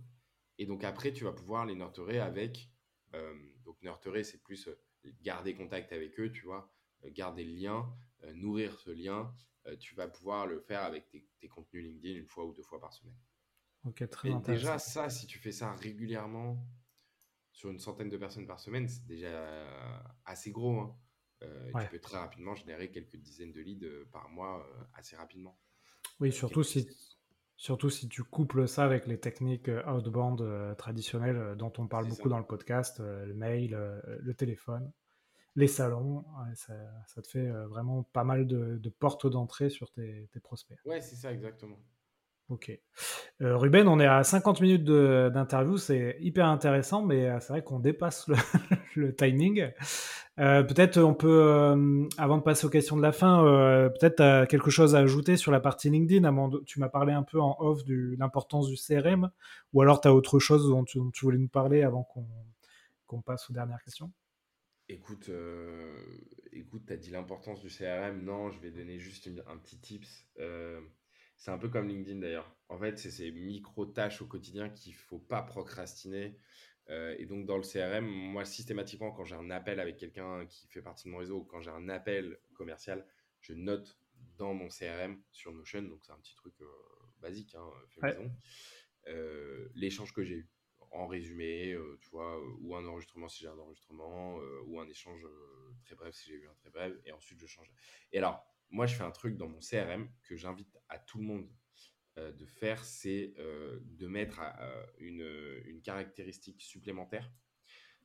Et 0.58 0.66
donc, 0.66 0.84
après, 0.84 1.14
tu 1.14 1.26
vas 1.26 1.34
pouvoir 1.34 1.66
les 1.66 1.76
nurturer 1.76 2.20
avec. 2.20 2.70
Euh, 3.14 3.34
donc, 3.66 3.82
nurturer, 3.82 4.24
c'est 4.24 4.42
plus 4.42 4.68
euh, 4.68 4.80
garder 5.22 5.56
contact 5.56 5.92
avec 5.94 6.20
eux, 6.20 6.32
tu 6.32 6.46
vois, 6.46 6.72
euh, 7.04 7.10
garder 7.12 7.44
le 7.44 7.54
lien, 7.54 7.94
nourrir 8.34 8.78
ce 8.80 8.92
lien. 8.92 9.34
tu 9.80 9.96
vas 9.96 10.08
pouvoir 10.08 10.48
le 10.48 10.60
faire 10.60 10.84
avec 10.84 11.10
tes, 11.10 11.48
contenus 11.48 11.86
LinkedIn 11.86 12.20
une 12.20 12.28
fois 12.28 12.46
ou 12.46 12.54
deux 12.54 12.64
fois 12.64 12.80
par 12.80 12.94
semaine. 12.94 13.16
Ok, 13.86 14.08
très 14.10 14.30
intéressant. 14.30 14.52
Déjà, 14.52 14.80
ça, 14.80 15.10
si 15.10 15.26
tu 15.26 15.40
fais 15.40 15.54
ça 15.54 15.74
régulièrement 15.74 16.66
sur 17.54 17.70
une 17.70 17.80
centaine 17.80 18.10
de 18.10 18.18
personnes 18.18 18.48
par 18.48 18.60
semaine, 18.60 18.88
c'est 18.88 19.06
déjà 19.06 20.10
assez 20.26 20.52
gros. 20.52 20.80
Hein. 20.80 21.00
Euh, 21.44 21.72
tu 21.82 21.90
peux 21.90 22.00
très 22.00 22.18
rapidement 22.18 22.56
générer 22.56 22.90
quelques 22.90 23.16
dizaines 23.16 23.52
de 23.52 23.62
leads 23.62 23.86
euh, 23.86 24.08
par 24.12 24.30
mois 24.30 24.60
euh, 24.60 24.84
assez 24.94 25.16
rapidement. 25.16 25.58
Oui, 26.20 26.34
surtout 26.34 26.64
si, 26.64 26.90
surtout 27.56 27.90
si 27.90 28.10
tu 28.10 28.24
couples 28.24 28.68
ça 28.68 28.84
avec 28.84 29.08
les 29.08 29.20
techniques 29.20 29.70
outbound 29.88 30.76
traditionnelles 30.78 31.56
dont 31.56 31.72
on 31.78 31.88
parle 31.88 32.08
beaucoup 32.10 32.28
dans 32.28 32.40
le 32.40 32.46
podcast, 32.46 33.00
le 33.00 33.34
mail, 33.34 33.72
le 34.06 34.34
téléphone, 34.34 34.92
les 35.56 35.68
salons. 35.68 36.26
ça, 36.56 36.74
ça, 37.08 37.22
te 37.22 37.28
fait 37.28 37.50
vraiment 37.68 38.04
pas 38.04 38.26
mal 38.26 38.48
de, 38.48 38.90
portes 38.90 39.28
d'entrée 39.28 39.70
sur 39.70 39.90
tes, 39.92 40.28
tes 40.34 40.42
prospects. 40.42 40.78
Ouais, 40.84 41.00
c'est 41.00 41.16
ça 41.16 41.32
exactement. 41.32 41.80
Ok. 42.50 42.72
Ruben, 43.40 43.88
on 43.88 44.00
est 44.00 44.08
à 44.08 44.24
50 44.24 44.60
minutes 44.62 44.84
d'interview, 44.84 45.78
c'est 45.78 46.18
hyper 46.20 46.48
intéressant, 46.48 47.04
mais 47.04 47.30
c'est 47.40 47.54
vrai 47.54 47.64
qu'on 47.64 47.80
dépasse 47.80 48.28
le, 48.96 49.16
timing. 49.16 49.72
Euh, 50.40 50.64
peut-être 50.64 51.00
on 51.00 51.14
peut, 51.14 51.44
euh, 51.44 52.08
avant 52.18 52.38
de 52.38 52.44
passer 52.44 52.66
aux 52.66 52.70
questions 52.70 52.98
de 52.98 53.02
la 53.04 53.12
fin, 53.12 53.46
euh, 53.46 53.90
peut-être 53.90 54.46
quelque 54.48 54.72
chose 54.72 54.96
à 54.96 55.00
ajouter 55.00 55.38
sur 55.38 55.52
la 55.52 55.60
partie 55.60 55.90
LinkedIn. 55.90 56.50
tu 56.66 56.80
m'as 56.80 56.90
parlé 56.90 57.14
un 57.14 57.24
peu 57.24 57.40
en 57.40 57.56
off 57.60 57.84
de 57.84 58.16
l'importance 58.18 58.68
du 58.68 58.78
CRM, 58.78 59.30
ou 59.74 59.82
alors 59.82 60.02
tu 60.02 60.08
as 60.08 60.14
autre 60.14 60.40
chose 60.40 60.68
dont 60.70 60.84
tu, 60.86 61.00
voulais 61.22 61.38
nous 61.38 61.50
parler 61.50 61.84
avant 61.84 62.08
qu'on 63.06 63.22
passe 63.22 63.50
aux 63.50 63.54
dernières 63.54 63.84
questions? 63.84 64.12
Écoute, 64.88 65.30
écoute 66.52 66.84
tu 66.88 66.94
as 66.94 66.98
dit 66.98 67.12
l'importance 67.12 67.62
du 67.62 67.68
CRM. 67.68 68.24
Non, 68.24 68.50
je 68.50 68.60
vais 68.60 68.72
donner 68.72 68.98
juste 68.98 69.30
un 69.48 69.58
petit 69.58 69.78
tips. 69.78 70.26
C'est 71.40 71.52
un 71.52 71.58
peu 71.58 71.70
comme 71.70 71.88
LinkedIn 71.88 72.20
d'ailleurs. 72.20 72.54
En 72.68 72.78
fait, 72.78 73.00
c'est 73.00 73.10
ces 73.10 73.32
micro-tâches 73.32 74.22
au 74.22 74.28
quotidien 74.28 74.70
qu'il 74.70 74.92
ne 74.92 74.98
faut 74.98 75.20
pas 75.20 75.42
procrastiner. 75.42 76.38
Euh, 76.90 77.16
et 77.18 77.26
donc, 77.26 77.46
dans 77.46 77.56
le 77.56 77.64
CRM, 77.64 78.06
moi, 78.06 78.44
systématiquement, 78.44 79.12
quand 79.12 79.24
j'ai 79.24 79.36
un 79.36 79.50
appel 79.50 79.80
avec 79.80 79.96
quelqu'un 79.96 80.46
qui 80.48 80.68
fait 80.68 80.82
partie 80.82 81.08
de 81.08 81.14
mon 81.14 81.20
réseau, 81.20 81.38
ou 81.40 81.44
quand 81.46 81.62
j'ai 81.62 81.72
un 81.72 81.88
appel 81.88 82.38
commercial, 82.54 83.08
je 83.40 83.54
note 83.54 83.98
dans 84.38 84.54
mon 84.54 84.68
CRM 84.68 85.22
sur 85.32 85.54
Notion, 85.54 85.82
donc 85.84 86.04
c'est 86.04 86.12
un 86.12 86.20
petit 86.20 86.36
truc 86.36 86.54
euh, 86.62 86.66
basique, 87.22 87.56
hein, 87.56 87.70
fait 87.88 88.02
maison, 88.02 88.32
euh, 89.08 89.70
l'échange 89.76 90.14
que 90.14 90.24
j'ai 90.24 90.36
eu 90.36 90.50
en 90.92 91.08
résumé, 91.08 91.78
tu 92.02 92.10
vois, 92.10 92.42
ou 92.60 92.76
un 92.76 92.86
enregistrement 92.86 93.30
si 93.30 93.44
j'ai 93.44 93.48
un 93.48 93.58
enregistrement, 93.60 94.40
ou 94.66 94.80
un 94.80 94.90
échange 94.90 95.24
très 95.86 95.94
bref 95.94 96.16
si 96.16 96.30
j'ai 96.30 96.36
eu 96.36 96.48
un 96.48 96.54
très 96.56 96.72
bref, 96.72 96.94
et 97.06 97.12
ensuite 97.12 97.40
je 97.40 97.46
change. 97.46 97.72
Et 98.12 98.18
alors, 98.18 98.44
moi, 98.70 98.86
je 98.86 98.96
fais 98.96 99.04
un 99.04 99.12
truc 99.12 99.36
dans 99.38 99.48
mon 99.48 99.60
CRM 99.60 100.10
que 100.24 100.36
j'invite 100.36 100.78
à 100.90 101.00
tout 101.00 101.18
le 101.18 101.26
monde 101.26 101.50
euh, 102.20 102.32
de 102.32 102.46
faire, 102.46 102.84
c'est 102.84 103.34
euh, 103.38 103.80
de 103.84 104.08
mettre 104.08 104.42
euh, 104.42 104.86
une, 105.00 105.82
caractéristique 105.82 106.62
supplémentaire 106.62 107.32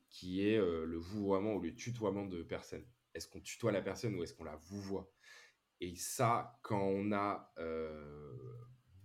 qui 0.08 0.46
est 0.46 0.58
le 0.58 0.96
vouvoiement 0.96 1.54
ou 1.54 1.60
le 1.60 1.74
tutoiement 1.74 2.24
de 2.24 2.44
personne. 2.44 2.86
Est-ce 3.14 3.26
qu'on 3.26 3.40
tutoie 3.40 3.72
la 3.72 3.82
personne 3.82 4.14
ou 4.14 4.22
est-ce 4.22 4.32
qu'on 4.32 4.44
la 4.44 4.54
vouvoie? 4.54 5.12
Et 5.80 5.96
ça, 5.96 6.56
quand 6.62 6.80
on 6.80 7.10
a 7.10 7.52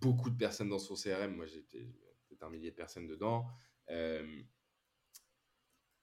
beaucoup 0.00 0.30
de 0.30 0.36
personnes 0.36 0.68
dans 0.68 0.78
son 0.78 0.94
CRM, 0.94 1.34
moi 1.34 1.46
j'étais 1.46 1.80
peut-être 2.28 2.44
un 2.44 2.50
millier 2.50 2.70
de 2.70 2.76
personnes 2.76 3.08
dedans, 3.08 3.48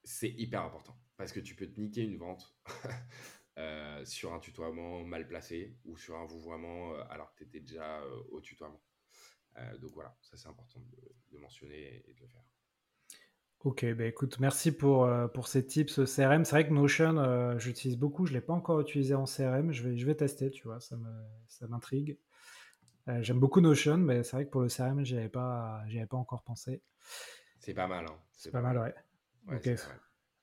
c'est 0.03 0.29
hyper 0.29 0.61
important 0.61 0.99
parce 1.15 1.31
que 1.31 1.39
tu 1.39 1.55
peux 1.55 1.67
te 1.67 1.79
niquer 1.79 2.01
une 2.01 2.17
vente 2.17 2.53
sur 4.03 4.33
un 4.33 4.39
tutoiement 4.39 5.03
mal 5.03 5.27
placé 5.27 5.75
ou 5.85 5.97
sur 5.97 6.15
un 6.17 6.25
vouvoiement 6.25 6.93
alors 7.09 7.31
que 7.33 7.39
tu 7.39 7.43
étais 7.45 7.59
déjà 7.59 8.01
au 8.29 8.39
tutoiement. 8.39 8.81
Euh, 9.59 9.77
donc 9.77 9.91
voilà, 9.93 10.15
ça 10.21 10.37
c'est 10.37 10.47
important 10.47 10.79
de, 11.31 11.37
mentionner 11.37 12.03
et 12.07 12.13
de 12.13 12.19
le 12.21 12.27
faire. 12.27 12.43
Ok, 13.61 13.85
bah 13.93 14.05
écoute, 14.05 14.39
merci 14.39 14.71
pour, 14.71 15.05
euh, 15.05 15.27
pour 15.27 15.47
ces 15.47 15.65
tips 15.65 16.05
CRM. 16.05 16.45
C'est 16.45 16.51
vrai 16.51 16.67
que 16.67 16.73
Notion, 16.73 17.17
euh, 17.17 17.57
j'utilise 17.57 17.97
beaucoup, 17.97 18.25
je 18.25 18.33
ne 18.33 18.37
l'ai 18.37 18.45
pas 18.45 18.53
encore 18.53 18.79
utilisé 18.79 19.13
en 19.13 19.25
CRM, 19.25 19.71
je 19.71 19.87
vais, 19.87 19.97
je 19.97 20.05
vais 20.05 20.15
tester, 20.15 20.51
tu 20.51 20.67
vois, 20.67 20.79
ça 20.79 20.95
m'intrigue. 21.67 22.17
Ça 23.05 23.21
J'aime 23.21 23.39
beaucoup 23.39 23.61
Notion, 23.61 23.97
mais 23.97 24.23
c'est 24.23 24.35
vrai 24.35 24.45
que 24.45 24.51
pour 24.51 24.61
le 24.61 24.67
CRM, 24.67 25.03
je 25.03 25.13
n'y 25.13 25.19
avais, 25.19 25.29
pas, 25.29 25.83
pas 26.09 26.17
encore 26.17 26.43
pensé. 26.43 26.81
C'est 27.59 27.73
pas 27.73 27.87
mal. 27.87 28.05
Hein. 28.05 28.19
C'est 28.31 28.51
pas, 28.51 28.61
mal, 28.61 28.77
ouais. 28.77 28.93
ok, 29.55 29.69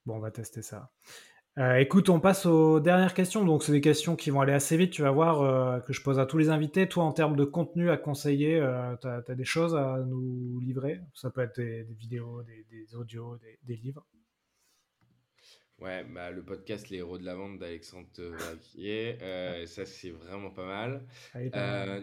bon, 0.06 0.16
on 0.16 0.20
va 0.20 0.30
tester 0.30 0.62
ça. 0.62 0.90
Euh, 1.56 1.76
écoute, 1.76 2.08
on 2.08 2.18
passe 2.18 2.46
aux 2.46 2.80
dernières 2.80 3.14
questions. 3.14 3.44
Donc, 3.44 3.62
c'est 3.62 3.70
des 3.70 3.80
questions 3.80 4.16
qui 4.16 4.30
vont 4.30 4.40
aller 4.40 4.52
assez 4.52 4.76
vite. 4.76 4.90
Tu 4.90 5.02
vas 5.02 5.12
voir 5.12 5.42
euh, 5.42 5.78
que 5.80 5.92
je 5.92 6.02
pose 6.02 6.18
à 6.18 6.26
tous 6.26 6.36
les 6.36 6.48
invités. 6.48 6.88
Toi, 6.88 7.04
en 7.04 7.12
termes 7.12 7.36
de 7.36 7.44
contenu 7.44 7.90
à 7.90 7.96
conseiller, 7.96 8.58
euh, 8.58 8.96
tu 9.00 9.06
as, 9.06 9.34
des 9.34 9.44
choses 9.44 9.76
à 9.76 9.98
nous 10.04 10.58
livrer? 10.60 11.00
Ça 11.14 11.30
peut 11.30 11.42
être 11.42 11.60
des, 11.60 11.84
vidéos, 11.84 12.42
des, 12.42 12.96
audios, 12.96 13.38
des, 13.62 13.76
livres. 13.76 14.04
Ouais, 15.78 16.02
bah, 16.04 16.32
le 16.32 16.42
podcast 16.42 16.88
Les 16.90 16.98
héros 16.98 17.18
de 17.18 17.24
la 17.24 17.36
vente 17.36 17.60
d'Alexandre 17.60 18.08
Vaquier, 18.18 19.18
ça 19.66 19.84
c'est 19.86 20.10
vraiment 20.10 20.50
pas 20.50 20.66
mal. 20.66 21.06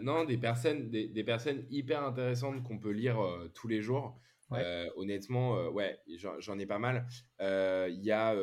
Non, 0.02 0.24
des 0.24 0.38
personnes, 0.38 0.90
des, 0.90 1.24
personnes 1.26 1.66
hyper 1.70 2.04
intéressantes 2.04 2.64
qu'on 2.64 2.80
peut 2.80 2.92
lire 2.92 3.18
tous 3.54 3.68
les 3.68 3.82
jours. 3.82 4.18
honnêtement, 4.96 5.68
ouais, 5.70 6.00
j'en 6.40 6.58
ai 6.58 6.66
pas 6.66 6.80
mal. 6.80 7.06
Il 7.40 8.02
y 8.02 8.12
a 8.12 8.34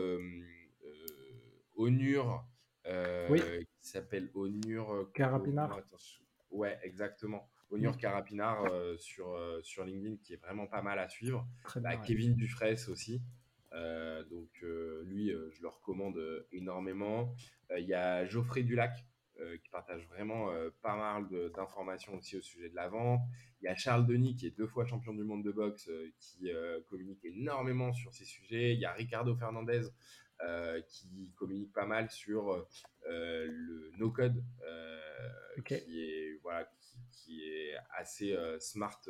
Onur, 1.79 2.45
euh, 2.87 3.63
qui 3.81 3.89
s'appelle 3.89 4.31
Onur 4.35 4.93
euh, 4.93 5.11
Carapinard. 5.15 5.81
ouais, 6.51 6.79
exactement. 6.83 7.49
Onur 7.71 7.97
Carapinard 7.97 8.65
euh, 8.65 8.97
sur, 8.99 9.39
sur 9.63 9.85
LinkedIn, 9.85 10.17
qui 10.17 10.35
est 10.35 10.43
vraiment 10.43 10.67
pas 10.67 10.83
mal 10.83 10.99
à 10.99 11.09
suivre. 11.09 11.47
Bah, 11.77 11.97
Kevin 11.97 12.35
Dufresne 12.35 12.77
aussi. 12.91 13.23
donc 14.31 14.51
lui, 15.05 15.31
je 15.31 15.63
le 15.63 15.69
recommande 15.69 16.47
énormément. 16.53 17.35
Il 17.77 17.85
y 17.85 17.95
a 17.95 18.27
Geoffrey 18.27 18.63
Dulac, 18.63 19.05
qui 19.63 19.69
partage 19.71 20.05
vraiment 20.09 20.51
pas 20.83 20.97
mal 20.97 21.29
d'informations 21.55 22.15
aussi 22.15 22.39
au 22.39 22.43
sujet 22.43 22.71
de 22.71 22.75
la 22.75 22.89
vente. 22.89 23.21
Il 23.61 23.67
y 23.67 23.69
a 23.69 23.77
Charles 23.77 24.07
Denis, 24.07 24.35
qui 24.35 24.47
est 24.47 24.57
deux 24.57 24.67
fois 24.67 24.87
champion 24.87 25.13
du 25.13 25.23
monde 25.23 25.45
de 25.45 25.53
boxe, 25.53 25.91
qui 26.19 26.51
communique 26.89 27.23
énormément 27.27 27.93
sur 27.93 28.15
ces 28.15 28.25
sujets. 28.25 28.73
Il 28.73 28.81
y 28.81 28.87
a 28.87 28.95
Ricardo 28.95 29.37
Fernandez, 29.37 29.83
euh, 30.43 30.81
qui 30.83 31.33
communique 31.37 31.73
pas 31.73 31.87
mal 31.87 32.11
sur 32.11 32.67
le 33.07 33.91
no-code, 33.97 34.43
qui, 35.65 35.75
est, 35.75 36.39
voilà, 36.43 36.71
qui, 37.11 37.43
est 37.43 37.75
assez 37.97 38.37
smart. 38.61 39.01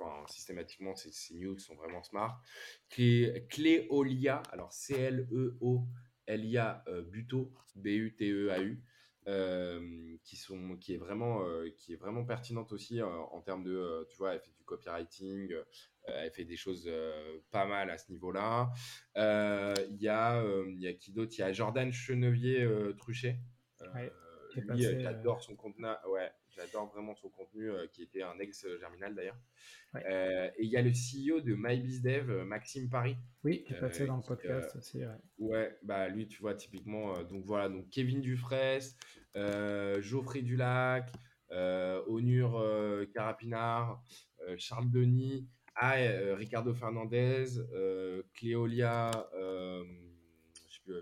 Enfin, 0.00 0.24
systématiquement, 0.28 0.94
ces, 0.94 1.10
ces 1.10 1.34
news 1.34 1.58
sont 1.58 1.74
vraiment 1.74 2.02
smart. 2.02 2.40
Cléolia, 2.88 4.42
alors 4.52 4.72
C-L-E-O-L-I-A 4.72 5.24
Buto, 7.10 7.52
B-U-T-E-A-U. 7.74 8.82
Euh, 9.28 10.16
qui 10.24 10.36
sont 10.36 10.78
qui 10.78 10.94
est 10.94 10.96
vraiment 10.96 11.44
euh, 11.44 11.68
qui 11.76 11.92
est 11.92 11.96
vraiment 11.96 12.24
pertinente 12.24 12.72
aussi 12.72 12.98
euh, 12.98 13.06
en 13.06 13.42
termes 13.42 13.62
de 13.62 14.06
tu 14.08 14.16
vois 14.16 14.32
elle 14.32 14.40
fait 14.40 14.54
du 14.56 14.64
copywriting 14.64 15.52
elle 16.16 16.30
fait 16.30 16.44
des 16.44 16.56
choses 16.56 16.90
pas 17.50 17.66
mal 17.66 17.90
à 17.90 17.98
ce 17.98 18.10
niveau-là. 18.10 18.70
Il 19.16 20.00
y 20.00 20.08
a 20.08 20.42
y 20.68 20.86
a 20.86 20.92
qui 20.94 21.12
d'autre? 21.12 21.32
Il 21.38 21.40
y 21.40 21.44
a 21.44 21.52
Jordan 21.52 21.92
Chenevier 21.92 22.66
Truchet. 22.98 23.38
Lui 24.56 24.82
j'adore 25.00 25.42
son 25.42 25.54
contenu 25.54 25.86
ouais 26.08 26.32
j'adore 26.48 26.86
vraiment 26.86 27.14
son 27.14 27.28
contenu 27.28 27.70
qui 27.92 28.02
était 28.02 28.22
un 28.22 28.36
ex 28.40 28.66
germinal 28.80 29.14
d'ailleurs 29.14 29.36
et 29.94 30.50
il 30.58 30.68
y 30.68 30.76
a 30.76 30.82
le 30.82 30.90
CEO 30.90 31.40
de 31.40 31.54
MyBizDev 31.54 32.44
Maxime 32.44 32.88
Paris. 32.88 33.16
Oui 33.44 33.62
qui 33.64 33.74
est 33.74 33.80
passé 33.80 34.06
dans 34.06 34.16
le 34.16 34.22
podcast 34.22 34.74
aussi 34.74 34.98
ouais. 35.04 35.14
ouais 35.38 35.78
bah 35.82 36.08
lui 36.08 36.26
tu 36.26 36.40
vois 36.40 36.54
typiquement 36.54 37.22
donc 37.24 37.44
voilà 37.44 37.68
donc 37.68 37.88
Kevin 37.90 38.20
Dufresne 38.20 38.82
euh, 39.38 40.00
Geoffrey 40.02 40.42
Dulac, 40.42 41.12
euh, 41.52 42.02
Onur 42.08 42.58
euh, 42.58 43.06
Carapinard, 43.14 44.02
Charles 44.56 44.90
Denis, 44.90 45.46
ah, 45.80 45.94
Ricardo 46.34 46.74
Fernandez, 46.74 47.44
Cléolia, 48.34 49.10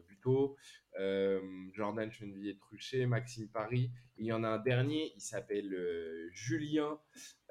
Buto, 0.08 0.56
Jordan 1.72 2.10
Chenevier 2.10 2.56
Truchet, 2.58 3.06
Maxime 3.06 3.48
Paris. 3.48 3.90
Il 4.18 4.26
y 4.26 4.32
en 4.32 4.44
a 4.44 4.48
un 4.48 4.58
dernier, 4.58 5.12
il 5.14 5.20
s'appelle 5.20 5.74
Julien 6.32 6.98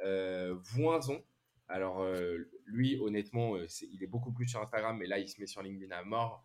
Voinzon. 0.03 1.23
Alors, 1.67 2.05
lui, 2.65 2.97
honnêtement, 2.99 3.57
il 3.57 4.03
est 4.03 4.07
beaucoup 4.07 4.31
plus 4.31 4.47
sur 4.47 4.61
Instagram, 4.61 4.97
mais 4.97 5.07
là, 5.07 5.17
il 5.17 5.27
se 5.27 5.39
met 5.41 5.47
sur 5.47 5.63
LinkedIn 5.63 5.95
à 5.95 6.03
mort. 6.03 6.43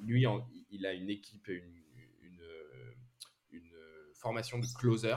lui, 0.00 0.24
il 0.70 0.86
a 0.86 0.92
une 0.94 1.10
équipe, 1.10 1.48
une, 1.48 1.82
formation 4.22 4.58
de 4.58 4.66
closer. 4.78 5.16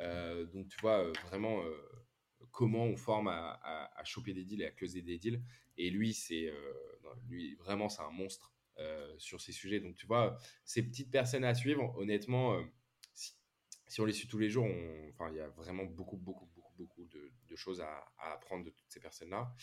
Euh, 0.00 0.46
donc, 0.46 0.68
tu 0.68 0.78
vois, 0.80 1.04
euh, 1.04 1.12
vraiment 1.26 1.60
euh, 1.62 1.74
comment 2.56 2.84
on 2.84 2.96
forme 2.96 3.28
à, 3.28 3.60
à, 3.94 4.04
choper 4.04 4.32
des 4.32 4.44
deals 4.44 4.62
et 4.62 4.66
à 4.66 4.70
closer 4.70 5.02
des 5.02 5.18
deals. 5.18 5.42
Et 5.76 5.90
lui, 5.90 6.14
c'est 6.14 6.50
lui 7.28 7.54
vraiment, 7.56 7.90
c'est 7.90 8.00
un 8.00 8.10
monstre 8.10 8.50
sur 9.18 9.42
ces 9.42 9.52
sujets. 9.52 9.78
Donc, 9.78 9.94
tu 9.94 10.06
vois, 10.06 10.38
ces 10.64 10.82
petites 10.82 11.10
personnes 11.10 11.44
à 11.44 11.54
suivre, 11.54 11.94
honnêtement, 11.98 12.58
si, 13.12 14.00
on 14.00 14.06
les 14.06 14.14
suit 14.14 14.26
tous 14.26 14.38
les 14.38 14.48
jours, 14.48 14.66
enfin, 15.12 15.30
il 15.30 15.36
y 15.36 15.40
a 15.40 15.48
vraiment 15.48 15.84
beaucoup, 15.84 16.16
beaucoup, 16.16 16.48
beaucoup, 16.54 16.72
beaucoup 16.78 17.04
de, 17.04 17.30
de 17.46 17.56
choses 17.56 17.82
à, 17.82 18.04
à, 18.18 18.32
apprendre 18.32 18.64
de 18.64 18.70
toutes 18.70 18.90
ces 18.90 19.00
personnes-là. 19.00 19.54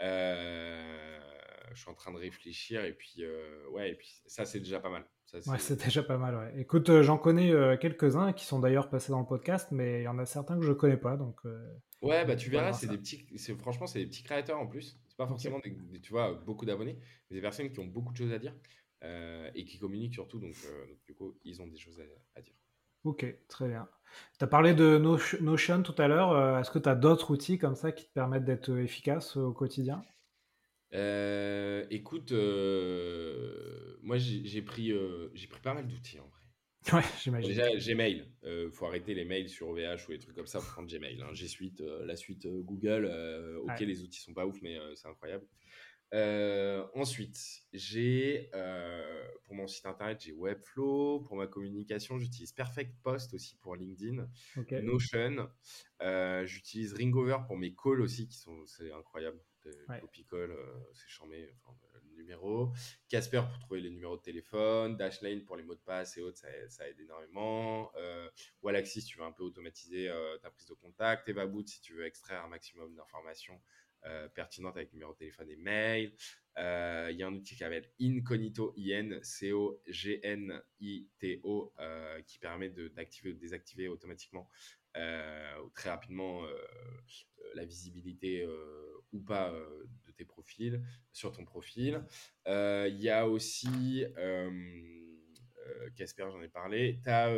je 0.00 1.78
suis 1.78 1.90
en 1.90 1.94
train 1.94 2.12
de 2.12 2.18
réfléchir 2.18 2.86
et 2.86 2.94
puis, 2.94 3.22
ouais, 3.70 3.90
et 3.90 3.94
puis 3.96 4.22
ça, 4.26 4.46
c'est 4.46 4.60
déjà 4.60 4.80
pas 4.80 4.90
mal. 4.90 5.06
Ouais, 5.46 5.58
c'est 5.58 5.82
déjà 5.84 6.02
pas 6.02 6.18
mal. 6.18 6.34
Ouais. 6.34 6.60
Écoute, 6.60 6.90
euh, 6.90 7.02
j'en 7.02 7.18
connais 7.18 7.52
euh, 7.52 7.76
quelques-uns 7.76 8.32
qui 8.32 8.44
sont 8.44 8.58
d'ailleurs 8.58 8.90
passés 8.90 9.12
dans 9.12 9.20
le 9.20 9.26
podcast, 9.26 9.68
mais 9.70 10.00
il 10.00 10.04
y 10.04 10.08
en 10.08 10.18
a 10.18 10.26
certains 10.26 10.58
que 10.58 10.64
je 10.64 10.72
connais 10.72 10.96
pas. 10.96 11.16
Donc, 11.16 11.36
euh, 11.44 11.72
ouais, 12.02 12.24
bah 12.24 12.36
tu 12.36 12.50
verras, 12.50 12.72
c'est 12.72 12.86
des 12.86 12.98
petits, 12.98 13.26
franchement, 13.58 13.86
c'est 13.86 14.00
des 14.00 14.06
petits 14.06 14.22
créateurs 14.22 14.58
en 14.58 14.66
plus. 14.66 14.98
C'est 15.08 15.16
pas 15.16 15.26
forcément 15.26 15.58
des, 15.58 16.00
tu 16.00 16.12
vois, 16.12 16.34
beaucoup 16.34 16.64
d'abonnés, 16.64 16.98
mais 17.28 17.36
des 17.36 17.42
personnes 17.42 17.70
qui 17.72 17.80
ont 17.80 17.86
beaucoup 17.86 18.12
de 18.12 18.18
choses 18.18 18.32
à 18.32 18.38
dire 18.38 18.54
et 19.54 19.64
qui 19.64 19.78
communiquent 19.78 20.14
surtout. 20.14 20.38
Donc, 20.38 20.54
du 21.06 21.14
coup, 21.14 21.38
ils 21.44 21.60
ont 21.62 21.66
des 21.66 21.78
choses 21.78 22.00
à, 22.34 22.40
dire. 22.40 22.54
Ok, 23.04 23.26
très 23.48 23.68
bien. 23.68 23.88
Tu 24.38 24.44
as 24.44 24.48
parlé 24.48 24.74
de 24.74 24.98
Notion 25.40 25.82
tout 25.82 25.94
à 25.98 26.08
l'heure. 26.08 26.58
Est-ce 26.58 26.70
que 26.70 26.78
tu 26.78 26.88
as 26.88 26.94
d'autres 26.94 27.30
outils 27.30 27.58
comme 27.58 27.74
ça 27.76 27.92
qui 27.92 28.06
te 28.06 28.12
permettent 28.12 28.44
d'être 28.44 28.76
efficace 28.78 29.36
au 29.36 29.52
quotidien? 29.52 30.02
Euh, 30.92 31.86
écoute, 31.90 32.32
euh, 32.32 33.96
moi 34.02 34.18
j'ai 34.18 34.62
pris, 34.62 34.92
euh, 34.92 35.30
j'ai 35.34 35.46
pris 35.46 35.60
pas 35.60 35.74
mal 35.74 35.86
d'outils 35.86 36.18
en 36.18 36.26
vrai. 36.26 36.39
Ouais, 36.92 37.02
j'imagine. 37.22 37.50
Déjà, 37.50 37.70
Gmail. 37.76 38.26
Euh, 38.44 38.70
faut 38.70 38.86
arrêter 38.86 39.14
les 39.14 39.24
mails 39.24 39.48
sur 39.48 39.68
OVH 39.68 40.08
ou 40.08 40.12
les 40.12 40.18
trucs 40.18 40.34
comme 40.34 40.46
ça 40.46 40.60
pour 40.60 40.68
prendre 40.68 40.88
Gmail. 40.88 41.20
Hein. 41.20 41.32
G 41.34 41.46
Suite, 41.46 41.80
la 41.80 42.16
suite 42.16 42.46
Google. 42.46 43.04
ok, 43.64 43.80
les 43.80 44.02
outils 44.02 44.20
sont 44.20 44.32
pas 44.32 44.46
ouf, 44.46 44.60
mais 44.62 44.78
c'est 44.94 45.08
incroyable. 45.08 45.46
ensuite, 46.94 47.38
j'ai 47.74 48.50
pour 49.44 49.54
mon 49.54 49.66
site 49.66 49.84
internet, 49.86 50.22
j'ai 50.24 50.32
Webflow. 50.32 51.20
Pour 51.20 51.36
ma 51.36 51.46
communication, 51.46 52.18
j'utilise 52.18 52.52
Perfect 52.52 52.94
Post 53.02 53.34
aussi 53.34 53.56
pour 53.56 53.76
LinkedIn. 53.76 54.26
Notion. 54.82 55.50
j'utilise 56.44 56.94
Ringover 56.94 57.38
pour 57.46 57.58
mes 57.58 57.74
calls 57.74 58.00
aussi, 58.00 58.26
qui 58.26 58.38
sont 58.38 58.64
c'est 58.66 58.90
incroyable 58.90 59.38
ouais. 59.88 60.00
Copicol, 60.00 60.50
euh, 60.50 60.80
c'est 60.94 61.08
charmé, 61.08 61.48
enfin, 61.64 61.76
Casper 63.08 63.42
pour 63.48 63.58
trouver 63.60 63.80
les 63.80 63.90
numéros 63.90 64.16
de 64.16 64.22
téléphone. 64.22 64.96
Dashlane 64.96 65.44
pour 65.44 65.56
les 65.56 65.62
mots 65.62 65.74
de 65.74 65.80
passe 65.80 66.16
et 66.16 66.20
autres, 66.20 66.38
ça, 66.68 66.88
aide 66.88 67.00
énormément. 67.00 67.90
Euh, 67.96 68.28
tu 69.06 69.18
veux 69.18 69.24
un 69.24 69.32
peu 69.32 69.42
automatiser 69.42 70.08
euh, 70.08 70.38
ta 70.38 70.50
prise 70.50 70.66
de 70.66 70.74
contact. 70.74 71.28
EvaBoot 71.28 71.66
si 71.68 71.80
tu 71.80 71.94
veux 71.94 72.06
extraire 72.06 72.44
un 72.44 72.48
maximum 72.48 72.94
d'informations 72.94 73.60
euh, 74.06 74.28
pertinentes 74.28 74.76
avec 74.76 74.92
numéro 74.92 75.12
de 75.12 75.18
téléphone 75.18 75.50
et 75.50 75.56
mail. 75.56 76.14
Il 76.56 77.16
y 77.16 77.22
a 77.22 77.26
un 77.26 77.34
outil 77.34 77.54
qui 77.54 77.58
s'appelle 77.58 77.90
Incognito, 78.00 78.72
I-N-C-O-G-N-I-T-O, 78.76 79.34
qui 82.26 82.38
permet 82.38 82.68
d'activer 82.68 83.30
ou 83.30 83.34
de 83.34 83.38
désactiver 83.38 83.88
automatiquement 83.88 84.48
euh, 84.96 85.68
très 85.76 85.88
rapidement 85.90 86.42
euh, 86.42 86.48
euh, 86.48 87.50
la 87.54 87.64
visibilité 87.64 88.44
ou 89.12 89.20
pas 89.20 89.52
tes 90.20 90.26
profils 90.26 90.82
sur 91.12 91.32
ton 91.32 91.44
profil. 91.44 92.04
Il 92.46 93.00
y 93.00 93.08
a 93.08 93.26
aussi 93.26 94.04
Casper, 95.96 96.26
j'en 96.30 96.42
ai 96.42 96.48
parlé. 96.48 97.00
Tu 97.02 97.10
as 97.10 97.30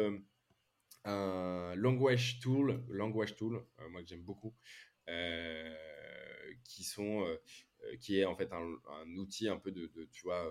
un 1.04 1.74
language 1.76 2.40
tool, 2.40 2.84
language 2.88 3.36
tool, 3.36 3.64
moi 3.90 4.02
que 4.02 4.08
j'aime 4.08 4.22
beaucoup, 4.22 4.54
qui 6.64 6.84
sont, 6.84 7.24
qui 8.00 8.18
est 8.18 8.24
en 8.24 8.36
fait 8.36 8.52
un, 8.52 9.16
outil 9.16 9.48
un 9.48 9.58
peu 9.58 9.70
de, 9.70 9.90
tu 10.12 10.22
vois, 10.24 10.50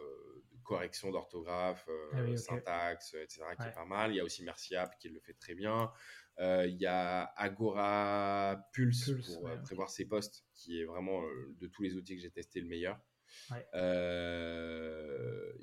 correction 0.64 1.12
d'orthographe, 1.12 1.88
ah 2.14 2.38
syntaxe, 2.38 3.14
etc., 3.14 3.42
qui 3.60 3.68
est 3.68 3.74
pas 3.74 3.86
mal. 3.86 4.12
Il 4.12 4.18
y 4.18 4.20
a 4.20 4.24
aussi 4.24 4.44
Merciap 4.44 4.98
qui 5.00 5.10
le 5.10 5.20
fait 5.20 5.34
très 5.34 5.56
bien. 5.56 5.92
Euh, 6.40 6.66
il 6.68 6.78
y 6.78 6.86
a 6.86 7.26
Agora 7.36 8.68
Pulse, 8.74 9.12
pour 9.26 9.48
euh, 9.48 9.58
prévoir 9.58 9.90
ses 9.90 10.06
postes, 10.06 10.46
qui 10.54 10.82
est 10.82 10.86
vraiment 10.86 11.24
euh, 11.24 11.56
de 11.60 11.68
tous 11.68 11.84
les 11.84 11.96
outils 11.96 12.16
que 12.16 12.22
j'ai 12.22 12.32
testé 12.32 12.62
le 12.62 12.68
meilleur. 12.68 13.00
Il 13.52 13.58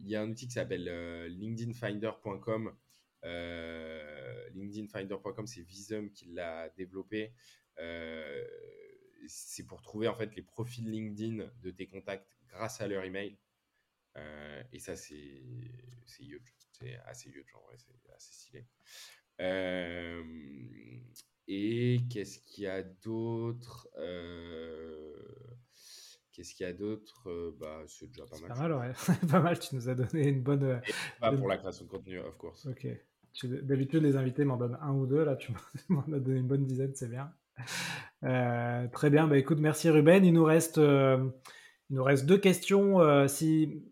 y 0.07 0.16
a 0.16 0.22
un 0.22 0.30
outil 0.30 0.46
qui 0.46 0.53
s'appelle 0.53 0.84
LinkedInFinder.com. 1.28 2.74
LinkedInFinder.com, 4.55 5.46
c'est 5.46 5.62
Visum 5.62 6.11
qui 6.12 6.26
l'a 6.26 6.68
développé. 6.70 7.32
c'est 9.26 9.66
pour 9.66 9.82
trouver 9.82 10.09
en 10.09 10.14
fait 10.14 10.34
les 10.36 10.42
profils 10.42 10.88
LinkedIn 10.88 11.51
de 11.61 11.70
tes 11.70 11.86
contacts 11.86 12.38
grâce 12.49 12.80
à 12.80 12.86
leur 12.86 13.05
email. 13.05 13.36
Et 14.73 14.79
ça, 14.79 14.97
c'est 14.97 15.43
huge. 16.21 16.55
C'est 16.73 16.97
assez 17.07 17.29
huge, 17.31 17.53
en 17.55 17.61
vrai, 17.66 17.77
c'est 17.77 18.12
assez 18.14 18.33
stylé. 18.33 18.66
Euh, 19.41 20.23
et 21.47 22.01
qu'est-ce 22.11 22.41
qu'il 22.41 22.64
y 22.64 22.66
a 22.66 22.83
d'autre 22.83 23.89
euh, 23.99 25.14
Qu'est-ce 26.33 26.55
qu'il 26.55 26.66
y 26.66 26.69
a 26.69 26.73
d'autre 26.73 27.29
euh, 27.29 27.57
bah, 27.59 27.83
C'est 27.87 28.09
déjà 28.09 28.27
pas 28.27 28.39
mal. 28.39 28.49
Pas 28.49 28.69
mal, 28.69 28.73
ouais. 28.75 29.16
pas 29.31 29.41
mal, 29.41 29.59
tu 29.59 29.75
nous 29.75 29.89
as 29.89 29.95
donné 29.95 30.29
une 30.29 30.43
bonne. 30.43 30.81
pas 31.21 31.33
pour 31.33 31.49
la 31.49 31.59
création 31.59 31.85
de 31.85 31.91
contenu, 31.91 32.19
of 32.19 32.37
course. 32.37 32.66
Ok. 32.66 32.87
D'habitude, 33.45 34.03
les 34.03 34.16
invités 34.16 34.45
m'en 34.45 34.57
donnent 34.57 34.79
un 34.81 34.93
ou 34.93 35.07
deux. 35.07 35.25
Là, 35.25 35.37
tu 35.37 35.53
m'en 35.89 36.03
as 36.03 36.19
donné 36.19 36.39
une 36.39 36.47
bonne 36.47 36.64
dizaine, 36.64 36.95
c'est 36.95 37.09
bien. 37.09 37.33
très 38.93 39.11
bien. 39.11 39.27
Bah, 39.27 39.39
écoute, 39.39 39.59
merci 39.59 39.91
Ruben. 39.91 40.25
Il 40.25 40.33
nous 40.33 40.45
reste, 40.45 40.77
il 40.77 41.97
nous 41.97 42.05
reste 42.05 42.27
deux 42.27 42.39
questions. 42.39 43.27
si... 43.29 43.83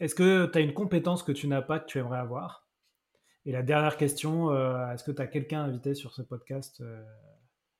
Est-ce 0.00 0.14
que 0.14 0.46
tu 0.46 0.58
as 0.58 0.60
une 0.60 0.74
compétence 0.74 1.24
que 1.24 1.32
tu 1.32 1.48
n'as 1.48 1.62
pas, 1.62 1.80
que 1.80 1.86
tu 1.86 1.98
aimerais 1.98 2.20
avoir? 2.20 2.68
Et 3.44 3.50
la 3.50 3.64
dernière 3.64 3.96
question, 3.96 4.52
euh, 4.52 4.92
est-ce 4.92 5.02
que 5.02 5.10
tu 5.10 5.20
as 5.20 5.26
quelqu'un 5.26 5.62
invité 5.64 5.94
sur 5.94 6.12
ce 6.12 6.22
podcast 6.22 6.80
euh, 6.80 7.02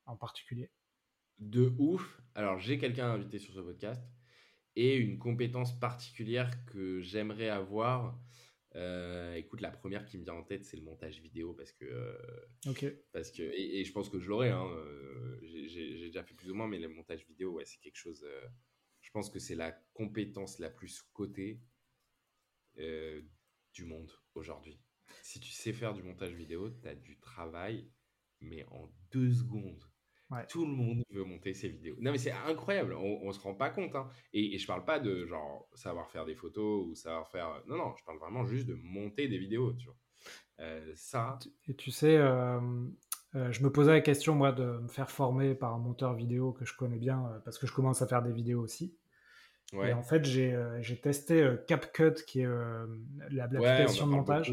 en 0.05 0.16
particulier? 0.16 0.73
De 1.39 1.73
ouf. 1.79 2.21
Alors, 2.35 2.59
j'ai 2.59 2.79
quelqu'un 2.79 3.07
invité 3.12 3.39
sur 3.39 3.55
ce 3.55 3.61
podcast 3.61 4.03
et 4.75 4.97
une 4.97 5.19
compétence 5.19 5.79
particulière 5.79 6.51
que 6.66 7.01
j'aimerais 7.01 7.51
avoir. 7.51 8.19
Euh, 8.75 9.35
écoute, 9.35 9.61
la 9.61 9.71
première 9.71 10.05
qui 10.05 10.19
me 10.19 10.25
vient 10.25 10.35
en 10.35 10.43
tête, 10.43 10.64
c'est 10.64 10.77
le 10.77 10.83
montage 10.83 11.21
vidéo 11.21 11.53
parce 11.53 11.71
que. 11.71 12.19
Parce 13.12 13.31
que 13.31 13.43
et, 13.43 13.85
je 13.85 13.93
pense 13.93 14.09
que 14.09 14.19
je 14.19 14.29
l'aurai. 14.29 14.51
Hein, 14.51 14.66
j'ai 15.43 16.07
déjà 16.07 16.25
fait 16.25 16.35
plus 16.35 16.51
ou 16.51 16.55
moins, 16.57 16.66
mais 16.66 16.81
le 16.81 16.89
montage 16.89 17.25
vidéo, 17.29 17.53
ouais, 17.53 17.64
c'est 17.64 17.79
quelque 17.79 17.97
chose. 17.97 18.27
je 19.03 19.11
pense 19.12 19.31
que 19.31 19.39
c'est 19.39 19.55
la 19.55 19.71
compétence 19.95 20.59
la 20.59 20.69
plus 20.69 21.03
cotée 21.12 21.61
du 22.79 23.85
monde 23.85 24.11
aujourd'hui. 24.35 24.81
Si 25.22 25.41
tu 25.41 25.51
sais 25.51 25.72
faire 25.72 25.95
du 25.95 26.03
montage 26.03 26.33
vidéo, 26.33 26.70
tu 26.70 26.89
as 26.89 26.95
du 26.95 27.18
travail, 27.18 27.91
mais 28.41 28.64
en 28.70 28.91
deux 29.11 29.33
secondes. 29.33 29.83
Tout 30.51 30.66
le 30.66 30.72
monde 30.72 31.03
veut 31.11 31.24
monter 31.24 31.55
ses 31.55 31.68
vidéos. 31.68 31.97
Non, 32.01 32.12
mais 32.12 32.18
c'est 32.18 32.33
incroyable. 32.33 32.93
On, 32.93 33.20
on 33.22 33.33
se 33.33 33.41
rend 33.41 33.55
pas 33.55 33.70
compte. 33.70 33.95
Hein. 33.97 34.11
Et, 34.35 34.55
et, 34.55 34.59
je 34.59 34.66
parle 34.66 34.85
pas 34.85 35.01
de 35.01 35.24
genre 35.24 35.66
savoir 35.74 36.11
faire 36.11 36.26
des 36.26 36.35
photos 36.35 36.87
ou 36.87 36.95
savoir 36.95 37.31
faire. 37.31 37.62
Non, 37.66 37.79
non, 37.79 37.95
je 37.97 38.05
parle 38.05 38.18
vraiment 38.18 38.45
juste 38.45 38.66
de 38.66 38.74
monter 38.74 39.29
des 39.29 39.39
vidéos. 39.39 39.72
Tu 39.72 39.87
vois. 39.87 39.97
Euh, 40.61 40.93
ça. 40.95 41.39
Et 41.66 41.74
tu 41.74 41.91
sais, 41.91 42.16
euh, 42.16 42.61
euh, 43.35 43.53
je 43.53 43.62
me 43.62 43.70
posais 43.70 43.93
la 43.93 44.01
question, 44.01 44.35
moi, 44.35 44.53
de 44.53 44.64
me 44.64 44.89
faire 44.89 45.11
former 45.11 45.55
par 45.55 45.74
un 45.74 45.79
monteur 45.79 46.14
vidéo 46.14 46.53
que 46.53 46.64
je 46.64 46.76
connais 46.76 46.99
bien 46.99 47.41
parce 47.45 47.59
que 47.59 47.66
je 47.66 47.72
commence 47.72 48.03
à 48.03 48.07
faire 48.07 48.22
des 48.22 48.33
vidéos 48.33 48.61
aussi. 48.61 48.95
Et 49.75 49.93
en 49.93 50.03
fait, 50.03 50.25
j'ai 50.25 51.01
testé 51.03 51.49
CapCut, 51.66 52.25
qui 52.27 52.41
est 52.41 52.49
l'application 53.31 54.07
de 54.07 54.12
montage, 54.12 54.53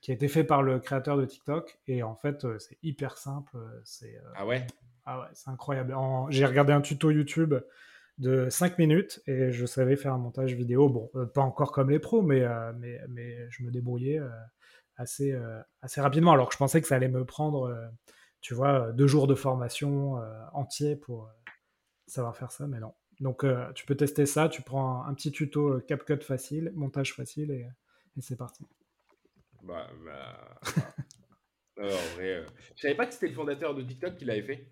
qui 0.00 0.10
a 0.10 0.14
été 0.14 0.28
fait 0.28 0.44
par 0.44 0.62
le 0.62 0.78
créateur 0.78 1.16
de 1.16 1.24
TikTok. 1.24 1.78
Et 1.86 2.02
en 2.02 2.14
fait, 2.14 2.46
c'est 2.58 2.78
hyper 2.82 3.18
simple. 3.18 3.56
C'est 3.84 4.20
ah 4.36 4.46
ouais? 4.46 4.66
ah 5.06 5.20
ouais, 5.20 5.26
c'est 5.32 5.48
incroyable. 5.48 5.96
J'ai 6.28 6.44
regardé 6.44 6.72
un 6.72 6.82
tuto 6.82 7.10
YouTube 7.10 7.54
de 8.18 8.50
5 8.50 8.78
minutes 8.78 9.22
et 9.26 9.52
je 9.52 9.64
savais 9.64 9.96
faire 9.96 10.12
un 10.12 10.18
montage 10.18 10.52
vidéo. 10.54 10.90
Bon, 10.90 11.10
pas 11.28 11.40
encore 11.40 11.72
comme 11.72 11.88
les 11.88 11.98
pros, 11.98 12.20
mais, 12.20 12.44
mais, 12.76 13.00
mais 13.08 13.50
je 13.50 13.62
me 13.62 13.70
débrouillais 13.70 14.20
assez, 14.96 15.34
assez 15.80 16.02
rapidement. 16.02 16.32
Alors 16.32 16.48
que 16.48 16.52
je 16.52 16.58
pensais 16.58 16.82
que 16.82 16.86
ça 16.86 16.96
allait 16.96 17.08
me 17.08 17.24
prendre, 17.24 17.74
tu 18.42 18.52
vois, 18.52 18.92
deux 18.92 19.06
jours 19.06 19.26
de 19.26 19.34
formation 19.34 20.20
entier 20.52 20.94
pour 20.94 21.30
savoir 22.06 22.36
faire 22.36 22.52
ça, 22.52 22.66
mais 22.66 22.78
non. 22.78 22.92
Donc 23.20 23.44
tu 23.74 23.84
peux 23.86 23.96
tester 23.96 24.26
ça, 24.26 24.48
tu 24.48 24.62
prends 24.62 25.04
un, 25.04 25.14
petit 25.14 25.32
tuto 25.32 25.80
CapCut 25.80 26.20
facile, 26.20 26.72
montage 26.74 27.14
facile 27.14 27.50
et, 27.50 27.66
c'est 28.20 28.36
parti. 28.36 28.64
Bah, 29.62 29.88
bah, 30.04 30.60
bah. 31.76 31.84
en 31.84 32.16
vrai, 32.16 32.44
je 32.74 32.80
savais 32.80 32.94
pas 32.94 33.06
que 33.06 33.14
c'était 33.14 33.28
le 33.28 33.34
fondateur 33.34 33.74
de 33.74 33.82
TikTok 33.82 34.16
qui 34.16 34.24
l'avait 34.24 34.42
fait. 34.42 34.66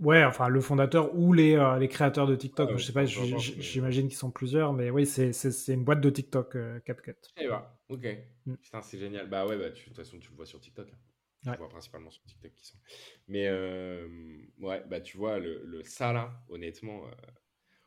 Ouais, 0.00 0.24
enfin 0.24 0.48
le 0.48 0.60
fondateur 0.60 1.14
ou 1.14 1.32
les, 1.32 1.56
les 1.78 1.88
créateurs 1.88 2.26
de 2.26 2.34
TikTok, 2.34 2.70
ah 2.72 2.76
je 2.76 2.84
sais 2.84 2.92
pas, 2.92 3.04
j'imagine 3.04 4.08
qu'ils 4.08 4.16
sont 4.16 4.30
plusieurs, 4.30 4.72
mais 4.72 4.90
oui, 4.90 5.06
c'est 5.06 5.72
une 5.72 5.84
boîte 5.84 6.00
de 6.00 6.10
TikTok, 6.10 6.56
CapCut. 6.84 7.14
Eh 7.36 7.48
bah, 7.48 7.78
ok. 7.88 8.06
Mm. 8.46 8.54
Putain, 8.54 8.82
c'est 8.82 8.98
génial. 8.98 9.28
Bah 9.28 9.46
ouais, 9.46 9.58
bah, 9.58 9.70
de 9.70 9.74
toute 9.74 9.94
façon, 9.94 10.18
tu 10.18 10.30
le 10.30 10.36
vois 10.36 10.46
sur 10.46 10.60
TikTok. 10.60 10.88
Hein. 10.88 11.52
Tu 11.52 11.58
vois 11.58 11.68
principalement 11.68 12.10
sur 12.10 12.22
TikTok 12.24 12.52
qui 12.54 12.66
sont. 12.66 12.78
Mais 13.28 13.50
ouais, 14.60 14.82
bah 14.88 15.00
tu 15.00 15.16
vois, 15.18 15.38
le, 15.38 15.62
le 15.64 15.82
ça 15.84 16.12
là, 16.12 16.32
honnêtement, 16.48 17.02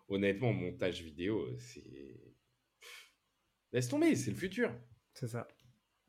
honnêtement, 0.08 0.54
montage 0.54 1.02
vidéo, 1.02 1.48
c'est. 1.60 1.84
Laisse 3.72 3.90
tomber, 3.90 4.16
c'est 4.16 4.32
le 4.32 4.38
futur. 4.38 4.74
C'est 5.14 5.28
ça. 5.28 5.48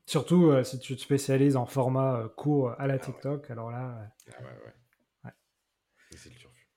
Surtout 0.06 0.52
si 0.62 0.78
tu 0.78 0.94
te 0.94 1.00
spécialises 1.00 1.56
en 1.56 1.66
format 1.66 2.32
court 2.36 2.70
à 2.78 2.86
la 2.86 2.94
ah 2.94 2.98
TikTok, 2.98 3.50
alors 3.50 3.70
là. 3.72 4.08
Ah 4.32 4.42
ouais, 4.42 4.48
ouais. 5.24 5.32
C'est 6.12 6.30
le 6.30 6.36
turfu. 6.36 6.70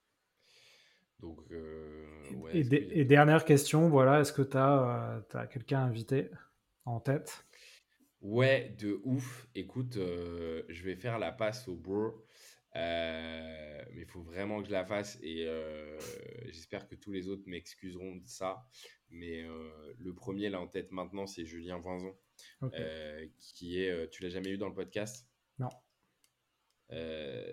Donc, 1.19 1.39
ouais, 1.51 2.57
et, 2.57 3.05
dernière 3.05 3.45
question, 3.45 3.89
voilà, 3.89 4.21
est-ce 4.21 4.33
que 4.33 4.41
tu 4.41 4.57
as, 4.57 5.21
as 5.33 5.47
quelqu'un 5.47 5.81
invité 5.81 6.31
en 6.85 6.99
tête? 6.99 7.45
Ouais, 8.21 8.75
de 8.79 8.99
ouf. 9.03 9.47
Écoute, 9.55 9.97
euh, 9.97 10.63
je 10.67 10.83
vais 10.83 10.95
faire 10.95 11.19
la 11.19 11.31
passe 11.31 11.67
au 11.67 11.75
bro. 11.75 12.25
Euh, 12.75 13.83
mais 13.93 14.01
il 14.01 14.07
faut 14.07 14.21
vraiment 14.21 14.61
que 14.61 14.67
je 14.67 14.71
la 14.71 14.85
fasse 14.85 15.17
et 15.23 15.45
euh, 15.47 15.99
j'espère 16.45 16.87
que 16.87 16.95
tous 16.95 17.11
les 17.11 17.27
autres 17.27 17.43
m'excuseront 17.47 18.17
de 18.17 18.27
ça. 18.27 18.65
Mais 19.09 19.43
le 19.97 20.13
premier 20.13 20.49
là 20.49 20.61
en 20.61 20.67
tête 20.67 20.91
maintenant, 20.91 21.25
c'est 21.25 21.43
Julien 21.45 21.79
Voinzon, 21.79 22.15
qui 23.39 23.81
est. 23.81 24.09
tu 24.11 24.21
l'as 24.21 24.29
jamais 24.29 24.51
eu 24.51 24.57
dans 24.57 24.69
le 24.69 24.75
podcast? 24.75 25.27
Non. 25.57 25.69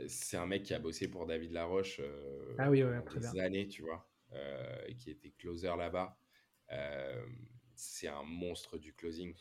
c'est 0.06 0.36
un 0.36 0.46
mec 0.46 0.64
qui 0.64 0.74
a 0.74 0.78
bossé 0.78 1.08
pour 1.08 1.26
David 1.26 1.52
Laroche 1.52 2.00
ah 2.58 2.70
oui, 2.70 2.82
des 3.16 3.40
années, 3.40 3.68
tu 3.68 3.82
vois, 3.82 4.06
qui 4.98 5.10
était 5.10 5.30
closer 5.30 5.74
là-bas. 5.78 6.18
c'est 7.74 8.08
un 8.08 8.22
monstre 8.22 8.76
du 8.76 8.92
closing. 8.92 9.34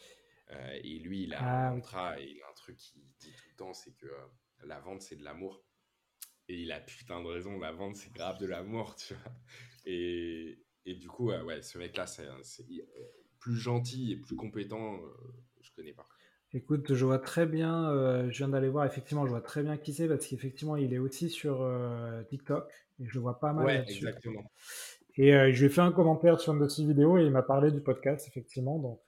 Euh, 0.52 0.80
et 0.84 1.00
lui, 1.00 1.24
il 1.24 1.34
a 1.34 1.40
ah 1.42 1.68
un 1.68 1.76
mantra 1.76 2.20
et 2.20 2.26
il 2.26 2.42
a 2.42 2.50
un 2.50 2.54
truc 2.54 2.78
qu'il 2.78 3.02
dit 3.20 3.32
tout 3.32 3.50
le 3.50 3.56
temps, 3.56 3.74
c'est 3.74 3.94
que 3.94 4.06
euh, 4.06 4.28
la 4.64 4.80
vente, 4.80 5.02
c'est 5.02 5.16
de 5.16 5.24
l'amour. 5.24 5.64
Et 6.48 6.62
il 6.62 6.72
a 6.72 6.80
putain 6.80 7.22
de 7.22 7.28
raison, 7.28 7.60
la 7.60 7.72
vente, 7.72 7.96
c'est 7.96 8.14
grave 8.14 8.38
de 8.40 8.46
l'amour, 8.46 8.96
tu 8.96 9.14
vois. 9.14 9.34
Et, 9.86 10.60
et, 10.86 10.96
du 10.96 11.08
coup, 11.08 11.32
ouais, 11.32 11.62
ce 11.62 11.78
mec-là, 11.78 12.06
c'est 12.08 12.28
plus 13.40 13.56
gentil 13.56 14.12
et 14.14 14.18
plus 14.18 14.36
compétent, 14.36 14.96
euh, 14.96 15.08
je 15.62 15.72
connais 15.76 15.94
pas. 15.94 16.08
Écoute, 16.54 16.94
je 16.94 17.06
vois 17.06 17.20
très 17.20 17.46
bien, 17.46 18.30
je 18.30 18.38
viens 18.38 18.48
d'aller 18.48 18.70
voir, 18.70 18.86
effectivement, 18.86 19.26
je 19.26 19.32
vois 19.32 19.42
très 19.42 19.62
bien 19.62 19.78
qui 19.78 19.94
c'est 19.94 20.08
parce 20.08 20.26
qu'effectivement, 20.26 20.78
il 20.78 20.94
est 20.94 21.00
aussi 21.00 21.30
sur 21.30 21.68
TikTok 22.30 22.72
et 23.00 23.06
je 23.08 23.14
le 23.16 23.20
vois 23.20 23.40
pas 23.40 23.52
mal. 23.52 23.66
Ouais, 23.66 23.86
exactement. 23.90 24.50
Et 25.18 25.32
je 25.32 25.60
lui 25.60 25.66
ai 25.66 25.70
fait 25.70 25.82
un 25.82 25.92
commentaire 25.92 26.40
sur 26.40 26.54
une 26.54 26.62
de 26.62 26.70
ses 26.70 26.86
vidéos 26.86 27.18
et 27.18 27.24
il 27.24 27.32
m'a 27.32 27.44
parlé 27.44 27.72
du 27.72 27.82
podcast, 27.82 28.26
effectivement. 28.30 28.80
Donc, 28.80 29.02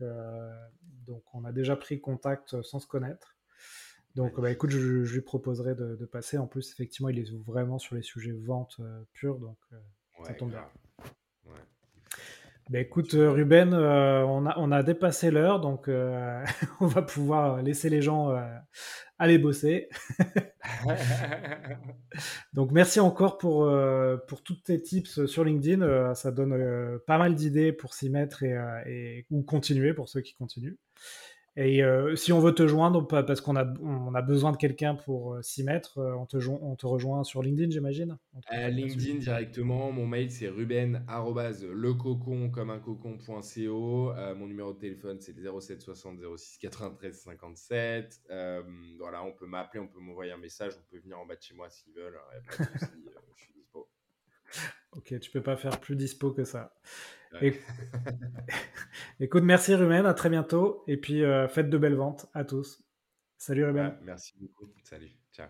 donc 1.05 1.23
on 1.33 1.45
a 1.45 1.53
déjà 1.53 1.77
pris 1.77 2.01
contact 2.01 2.61
sans 2.63 2.79
se 2.79 2.87
connaître. 2.87 3.36
Donc 4.15 4.39
bah, 4.39 4.51
écoute, 4.51 4.71
je, 4.71 5.13
lui 5.13 5.21
proposerai 5.21 5.75
de, 5.75 6.05
passer. 6.05 6.37
En 6.37 6.47
plus, 6.47 6.71
effectivement, 6.71 7.09
il 7.09 7.19
est 7.19 7.31
vraiment 7.45 7.77
sur 7.77 7.95
les 7.95 8.01
sujets 8.01 8.31
vente 8.31 8.77
euh, 8.79 9.03
pure, 9.13 9.37
donc 9.37 9.57
euh, 9.73 9.77
ça 10.23 10.33
tombe 10.33 10.49
bien. 10.49 10.65
Bah, 12.69 12.79
écoute, 12.79 13.13
euh, 13.13 13.31
Ruben, 13.31 13.73
on, 13.73 14.45
a, 14.45 14.55
on 14.57 14.71
a 14.71 14.83
dépassé 14.83 15.31
l'heure, 15.31 15.61
donc 15.61 15.87
on 16.79 16.87
va 16.87 17.01
pouvoir 17.03 17.61
laisser 17.61 17.89
les 17.89 18.01
gens 18.01 18.35
aller 19.19 19.37
bosser. 19.37 19.87
donc 22.53 22.71
merci 22.71 22.99
encore 22.99 23.37
pour, 23.37 23.71
pour 24.27 24.41
toutes 24.41 24.63
tes 24.63 24.81
tips 24.81 25.27
sur 25.27 25.43
LinkedIn. 25.43 26.15
ça 26.15 26.31
donne 26.31 26.99
pas 27.05 27.19
mal 27.19 27.35
d'idées 27.35 27.71
pour 27.71 27.93
s'y 27.93 28.09
mettre 28.09 28.43
et, 28.43 28.57
et, 28.87 29.25
ou 29.29 29.43
continuer 29.43 29.93
pour 29.93 30.09
ceux 30.09 30.21
qui 30.21 30.33
continuent. 30.33 30.77
Et 31.59 31.83
euh, 31.83 32.15
si 32.15 32.31
on 32.31 32.39
veut 32.39 32.53
te 32.53 32.67
joindre, 32.67 33.07
parce 33.07 33.41
qu'on 33.41 33.55
a, 33.55 33.65
on 33.81 34.13
a 34.13 34.21
besoin 34.21 34.51
de 34.51 34.57
quelqu'un 34.57 34.93
pour 34.93 35.33
euh, 35.33 35.41
s'y 35.41 35.63
mettre, 35.63 35.97
euh, 35.97 36.13
on, 36.13 36.27
te 36.27 36.37
on 36.47 36.75
te 36.75 36.85
rejoint 36.85 37.23
sur 37.23 37.41
LinkedIn, 37.41 37.71
j'imagine? 37.71 38.19
LinkedIn 38.51 39.15
directement. 39.15 39.91
Mon 39.91 40.05
mail, 40.05 40.29
c'est 40.29 40.49
ruben 40.49 41.03
lecocon 41.73 42.51
comme 42.51 42.69
un 42.69 42.77
cocon.co. 42.77 44.13
mon 44.35 44.45
numéro 44.45 44.71
de 44.71 44.77
téléphone, 44.77 45.19
c'est 45.19 45.33
07 45.33 45.81
60 45.81 46.19
06 46.37 46.59
93 46.59 47.19
57. 47.21 48.21
voilà, 48.99 49.23
on 49.23 49.31
peut 49.31 49.47
m'appeler, 49.47 49.79
on 49.79 49.87
peut 49.87 49.99
m'envoyer 49.99 50.33
un 50.33 50.37
message, 50.37 50.73
on 50.77 50.91
peut 50.91 51.01
venir 51.01 51.17
en 51.19 51.25
bas 51.25 51.35
de 51.35 51.41
chez 51.41 51.55
moi 51.55 51.71
s'ils 51.71 51.93
veulent. 51.93 52.19
je 53.35 53.43
suis 53.43 53.53
dispo. 53.53 53.86
Ok, 54.93 55.19
tu 55.19 55.31
peux 55.31 55.43
pas 55.43 55.57
faire 55.57 55.79
plus 55.79 55.95
dispo 55.95 56.31
que 56.31 56.43
ça. 56.43 56.73
Écoute, 59.19 59.43
merci 59.43 59.75
Ruben, 59.75 60.05
à 60.05 60.13
très 60.13 60.29
bientôt. 60.29 60.83
Et 60.87 60.97
puis, 60.97 61.23
euh, 61.23 61.47
faites 61.47 61.69
de 61.69 61.77
belles 61.77 61.95
ventes 61.95 62.27
à 62.33 62.43
tous. 62.43 62.83
Salut 63.37 63.65
Ruben. 63.65 63.95
merci 64.03 64.33
beaucoup. 64.39 64.71
Salut. 64.83 65.11
Ciao. 65.31 65.47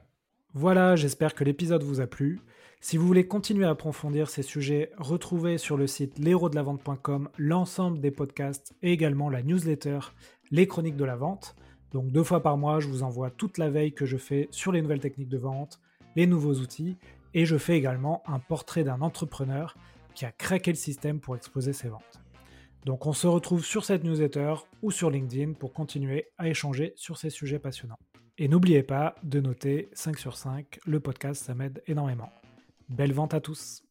Voilà, 0.53 0.95
j'espère 0.95 1.33
que 1.35 1.43
l'épisode 1.43 1.83
vous 1.83 2.01
a 2.01 2.07
plu. 2.07 2.41
Si 2.79 2.97
vous 2.97 3.07
voulez 3.07 3.27
continuer 3.27 3.65
à 3.65 3.71
approfondir 3.71 4.29
ces 4.29 4.43
sujets, 4.43 4.91
retrouvez 4.97 5.57
sur 5.57 5.77
le 5.77 5.87
site 5.87 6.19
l'héros-de-la-vente.com 6.19 7.29
l'ensemble 7.37 7.99
des 7.99 8.11
podcasts 8.11 8.75
et 8.81 8.91
également 8.91 9.29
la 9.29 9.41
newsletter 9.41 9.99
Les 10.51 10.67
Chroniques 10.67 10.97
de 10.97 11.05
la 11.05 11.15
Vente. 11.15 11.55
Donc 11.91 12.11
deux 12.11 12.23
fois 12.23 12.43
par 12.43 12.57
mois, 12.57 12.79
je 12.79 12.87
vous 12.87 13.03
envoie 13.03 13.31
toute 13.31 13.57
la 13.57 13.69
veille 13.69 13.93
que 13.93 14.05
je 14.05 14.17
fais 14.17 14.47
sur 14.51 14.71
les 14.71 14.81
nouvelles 14.81 14.99
techniques 14.99 15.29
de 15.29 15.37
vente, 15.37 15.79
les 16.15 16.27
nouveaux 16.27 16.55
outils, 16.55 16.97
et 17.33 17.45
je 17.45 17.57
fais 17.57 17.77
également 17.77 18.23
un 18.27 18.39
portrait 18.39 18.83
d'un 18.83 19.01
entrepreneur 19.01 19.75
qui 20.13 20.25
a 20.25 20.31
craqué 20.31 20.71
le 20.71 20.77
système 20.77 21.19
pour 21.19 21.35
exposer 21.35 21.73
ses 21.73 21.89
ventes. 21.89 22.21
Donc 22.85 23.05
on 23.05 23.13
se 23.13 23.27
retrouve 23.27 23.65
sur 23.65 23.85
cette 23.85 24.03
newsletter 24.03 24.55
ou 24.81 24.91
sur 24.91 25.09
LinkedIn 25.09 25.53
pour 25.53 25.73
continuer 25.73 26.27
à 26.37 26.47
échanger 26.47 26.93
sur 26.95 27.17
ces 27.17 27.29
sujets 27.29 27.59
passionnants. 27.59 27.99
Et 28.37 28.47
n'oubliez 28.47 28.83
pas 28.83 29.15
de 29.23 29.39
noter 29.41 29.89
5 29.93 30.17
sur 30.17 30.37
5, 30.37 30.79
le 30.85 30.99
podcast 30.99 31.43
ça 31.43 31.55
m'aide 31.55 31.81
énormément. 31.87 32.31
Belle 32.89 33.13
vente 33.13 33.33
à 33.33 33.41
tous 33.41 33.86